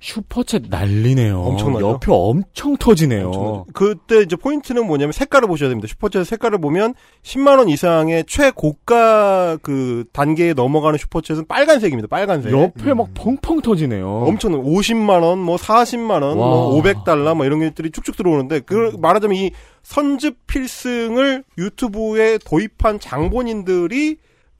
[0.01, 1.39] 슈퍼챗 난리네요.
[1.39, 1.89] 엄청나죠?
[1.89, 3.27] 옆에 엄청 터지네요.
[3.27, 3.65] 엄청나죠.
[3.73, 5.87] 그때 이제 포인트는 뭐냐면 색깔을 보셔야 됩니다.
[5.93, 12.07] 슈퍼챗 색깔을 보면 10만 원 이상의 최고가 그 단계에 넘어가는 슈퍼챗은 빨간색입니다.
[12.07, 12.51] 빨간색.
[12.51, 14.23] 옆에 막 펑펑 터지네요.
[14.25, 16.33] 엄청 50만 원, 뭐 40만 원, 와.
[16.35, 19.51] 뭐 500달러 뭐 이런 것들이 쭉쭉 들어오는데 그 말하자면 이
[19.83, 24.17] 선즙 필승을 유튜브에 도입한 장본인들이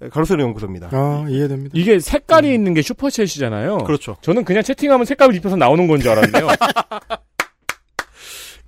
[0.10, 0.90] 가로세로 연구소입니다.
[0.91, 1.72] 아, 이해됩니다.
[1.76, 3.86] 이게 색깔이 있는 게 슈퍼챗이잖아요.
[3.86, 4.18] 그렇죠.
[4.22, 6.48] 저는 그냥 채팅하면 색깔을 입혀서 나오는 건 줄 알았는데요.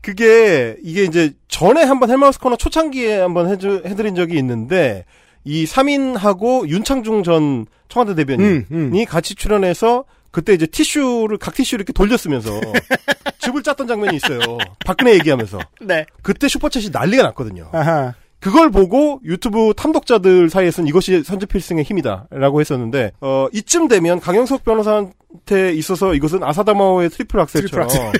[0.02, 5.06] 그게 이게 이제 전에 한번 헬마우스 코너 초창기에 한번 해주, 해드린 적이 있는데
[5.46, 11.94] 이 3인하고 윤창중 전 청와대 대변인이 음, 같이 출연해서 그때 이제 티슈를 각 티슈를 이렇게
[11.94, 12.60] 돌렸으면서
[13.40, 14.40] 즙을 짰던 장면이 있어요.
[14.86, 15.60] 박근혜 얘기하면서.
[15.82, 16.06] 네.
[16.22, 17.70] 그때 슈퍼챗이 난리가 났거든요.
[17.72, 18.14] 아하.
[18.44, 25.72] 그걸 보고 유튜브 탐독자들 사이에서는 이것이 선즙 필승의 힘이다라고 했었는데 어 이쯤 되면 강용석 변호사한테
[25.76, 28.12] 있어서 이것은 아사다마오의 트리플 악셀처럼 트리플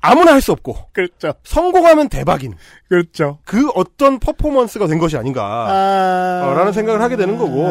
[0.00, 1.34] 아무나 할 수 없고 그렇죠.
[1.42, 2.54] 성공하면 대박인
[2.88, 3.38] 그렇죠.
[3.44, 7.66] 그 어떤 퍼포먼스가 된 것이 아닌가라는 생각을 하게 되는 거고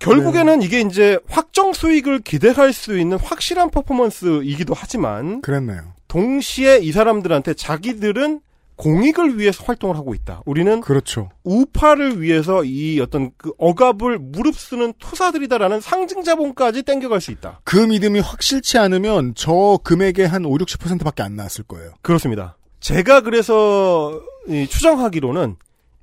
[0.00, 5.80] 결국에는 이게 이제 확정 수익을 기대할 수 있는 확실한 퍼포먼스이기도 하지만 그랬네요.
[6.08, 8.40] 동시에 이 사람들한테 자기들은
[8.76, 10.42] 공익을 위해서 활동을 하고 있다.
[10.46, 11.30] 우리는 그렇죠.
[11.44, 17.60] 우파를 위해서 이 어떤 그 억압을 무릅쓰는 투사들이다라는 상징 자본까지 땡겨갈 수 있다.
[17.64, 21.92] 그 믿음이 확실치 않으면 저 금액의 한 5, 60%밖에 안 나왔을 거예요.
[22.02, 22.56] 그렇습니다.
[22.80, 25.56] 제가 그래서 이 추정하기로는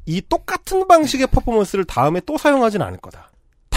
[0.05, 3.31] 이 똑같은 방식의 퍼포먼스를 다음에 또 사용하진 않을 거다.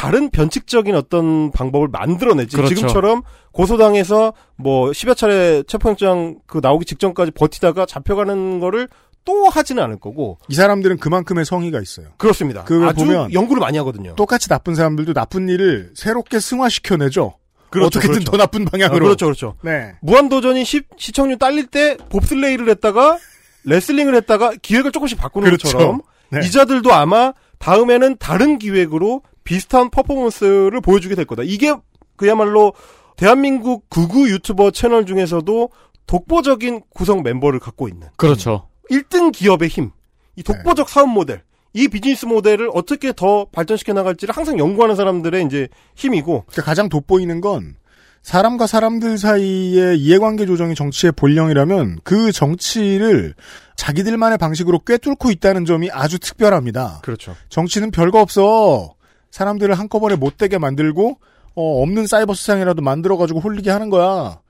[0.04, 2.56] 다른 변칙적인 어떤 방법을 만들어내지.
[2.56, 2.74] 그렇죠.
[2.74, 3.22] 지금처럼
[3.52, 8.86] 고소당해서 뭐 10여 차례 체포영장 그 나오기 직전까지 버티다가 잡혀가는 거를
[9.24, 10.36] 또 하지는 않을 거고.
[10.48, 12.08] 이 사람들은 그만큼의 성의가 있어요.
[12.18, 12.64] 그렇습니다.
[12.64, 14.14] 그걸 아주 보면 연구를 많이 하거든요.
[14.14, 17.38] 똑같이 나쁜 사람들도 나쁜 일을 새롭게 승화시켜내죠.
[17.70, 18.30] 그렇죠, 어떻게든 그렇죠.
[18.30, 18.96] 더 나쁜 방향으로.
[18.96, 19.56] 아, 그렇죠, 그렇죠.
[19.62, 19.94] 네.
[20.02, 23.18] 무한도전이 시, 시청률 딸릴 때 봅슬레이를 했다가
[23.64, 25.68] 레슬링을 했다가 기획을 조금씩 바꾸는 그렇죠.
[25.68, 26.40] 것처럼 네.
[26.44, 31.42] 이자들도 아마 다음에는 다른 기획으로 비슷한 퍼포먼스를 보여주게 될 거다.
[31.44, 31.74] 이게
[32.16, 32.72] 그야말로
[33.16, 35.70] 대한민국 극우 유튜버 채널 중에서도
[36.06, 38.68] 독보적인 구성 멤버를 갖고 있는 그렇죠.
[38.90, 39.90] 1등 기업의 힘,
[40.36, 41.42] 이 독보적 사업 모델,
[41.72, 47.40] 이 비즈니스 모델을 어떻게 더 발전시켜 나갈지를 항상 연구하는 사람들의 이제 힘이고 그러니까 가장 돋보이는
[47.40, 47.76] 건
[48.22, 53.34] 사람과 사람들 사이의 이해관계 조정이 정치의 본령이라면 그 정치를
[53.76, 57.00] 자기들만의 방식으로 꿰뚫고 있다는 점이 아주 특별합니다.
[57.02, 57.36] 그렇죠.
[57.50, 58.94] 정치는 별거 없어.
[59.34, 61.18] 사람들을 한꺼번에 못되게 만들고
[61.56, 64.40] 어, 없는 사이버 세상이라도 만들어가지고 홀리게 하는 거야.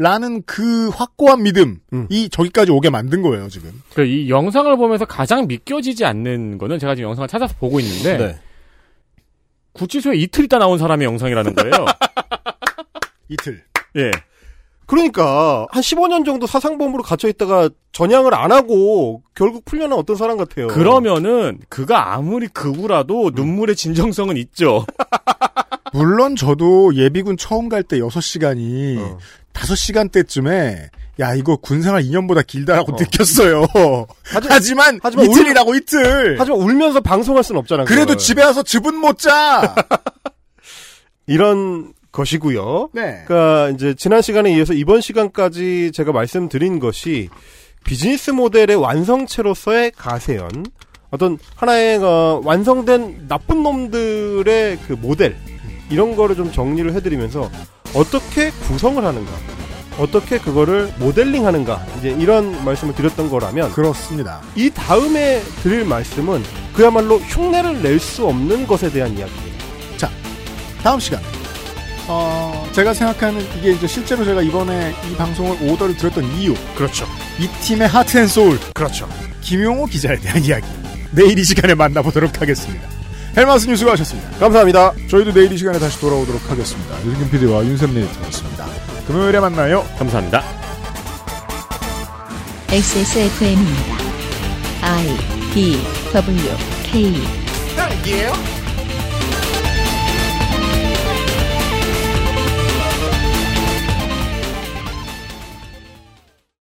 [0.00, 3.82] 라는 그 확고한 믿음이 저기까지 오게 만든 거예요, 지금.
[3.94, 8.40] 그이 영상을 보면서 가장 믿겨지지 않는 거는 제가 지금 영상을 찾아서 보고 있는데 네.
[9.72, 11.72] 구치소에 이틀 있다 나온 사람의 영상이라는 거예요.
[13.28, 13.64] 이틀.
[13.96, 14.12] 예.
[14.88, 20.66] 그러니까 한 15년 정도 사상범으로 갇혀 있다가 전향을 안 하고 결국 풀려난 어떤 사람 같아요.
[20.68, 24.86] 그러면은 그가 아무리 극우라도 눈물의 진정성은 있죠.
[25.92, 29.18] 물론 저도 예비군 처음 갈 때 6시간이 어.
[29.52, 30.88] 5시간 때쯤에
[31.20, 32.96] 야 이거 군생활 2년보다 길다라고 어.
[32.98, 33.66] 느꼈어요.
[34.48, 36.36] 하지 만, 하지만 울- 이틀이라고 이틀.
[36.38, 37.84] 하지만 울면서 방송할 수는 없잖아.
[37.84, 38.18] 그래도 그걸.
[38.18, 39.74] 집에 와서 즙은 못 자.
[41.26, 42.90] 이런 것이고요.
[42.92, 43.22] 네.
[43.26, 47.28] 그러니까 이제 지난 시간에 이어서 이번 시간까지 제가 말씀드린 것이
[47.84, 50.66] 비즈니스 모델의 완성체로서의 가세연,
[51.10, 55.36] 어떤 하나의 어, 완성된 나쁜 놈들의 그 모델
[55.90, 57.50] 이런 거를 좀 정리를 해드리면서
[57.94, 59.32] 어떻게 구성을 하는가,
[59.98, 64.42] 어떻게 그거를 모델링하는가 이제 이런 말씀을 드렸던 거라면 그렇습니다.
[64.54, 66.42] 이 다음에 드릴 말씀은
[66.74, 69.64] 그야말로 흉내를 낼 수 없는 것에 대한 이야기입니다.
[69.96, 70.10] 자,
[70.82, 71.20] 다음 시간.
[72.10, 76.54] 어, 제가 생각하는 이게 이제 실제로 제가 이번에 이 방송을 오더를 드렸던 이유.
[76.74, 77.06] 그렇죠.
[77.38, 78.58] 이 팀의 heart and soul.
[78.74, 79.08] 그렇죠.
[79.42, 80.66] 김용호 기자에 대한 이야기.
[81.10, 82.88] 내일 이 시간에 만나보도록 하겠습니다.
[83.36, 84.30] 헬마우스 뉴스 가셨습니다.
[84.38, 84.92] 감사합니다.
[85.08, 86.96] 저희도 내일 이 시간에 다시 돌아오도록 하겠습니다.
[87.04, 88.66] 유승균 PD와 윤세민 에디터였습니다.
[89.06, 89.84] 금요일에 만나요.
[89.98, 90.42] 감사합니다.
[92.70, 93.96] XSFM입니다.
[94.82, 95.06] I
[95.54, 95.78] D
[96.12, 97.14] W K
[97.76, 98.57] 딸기예요?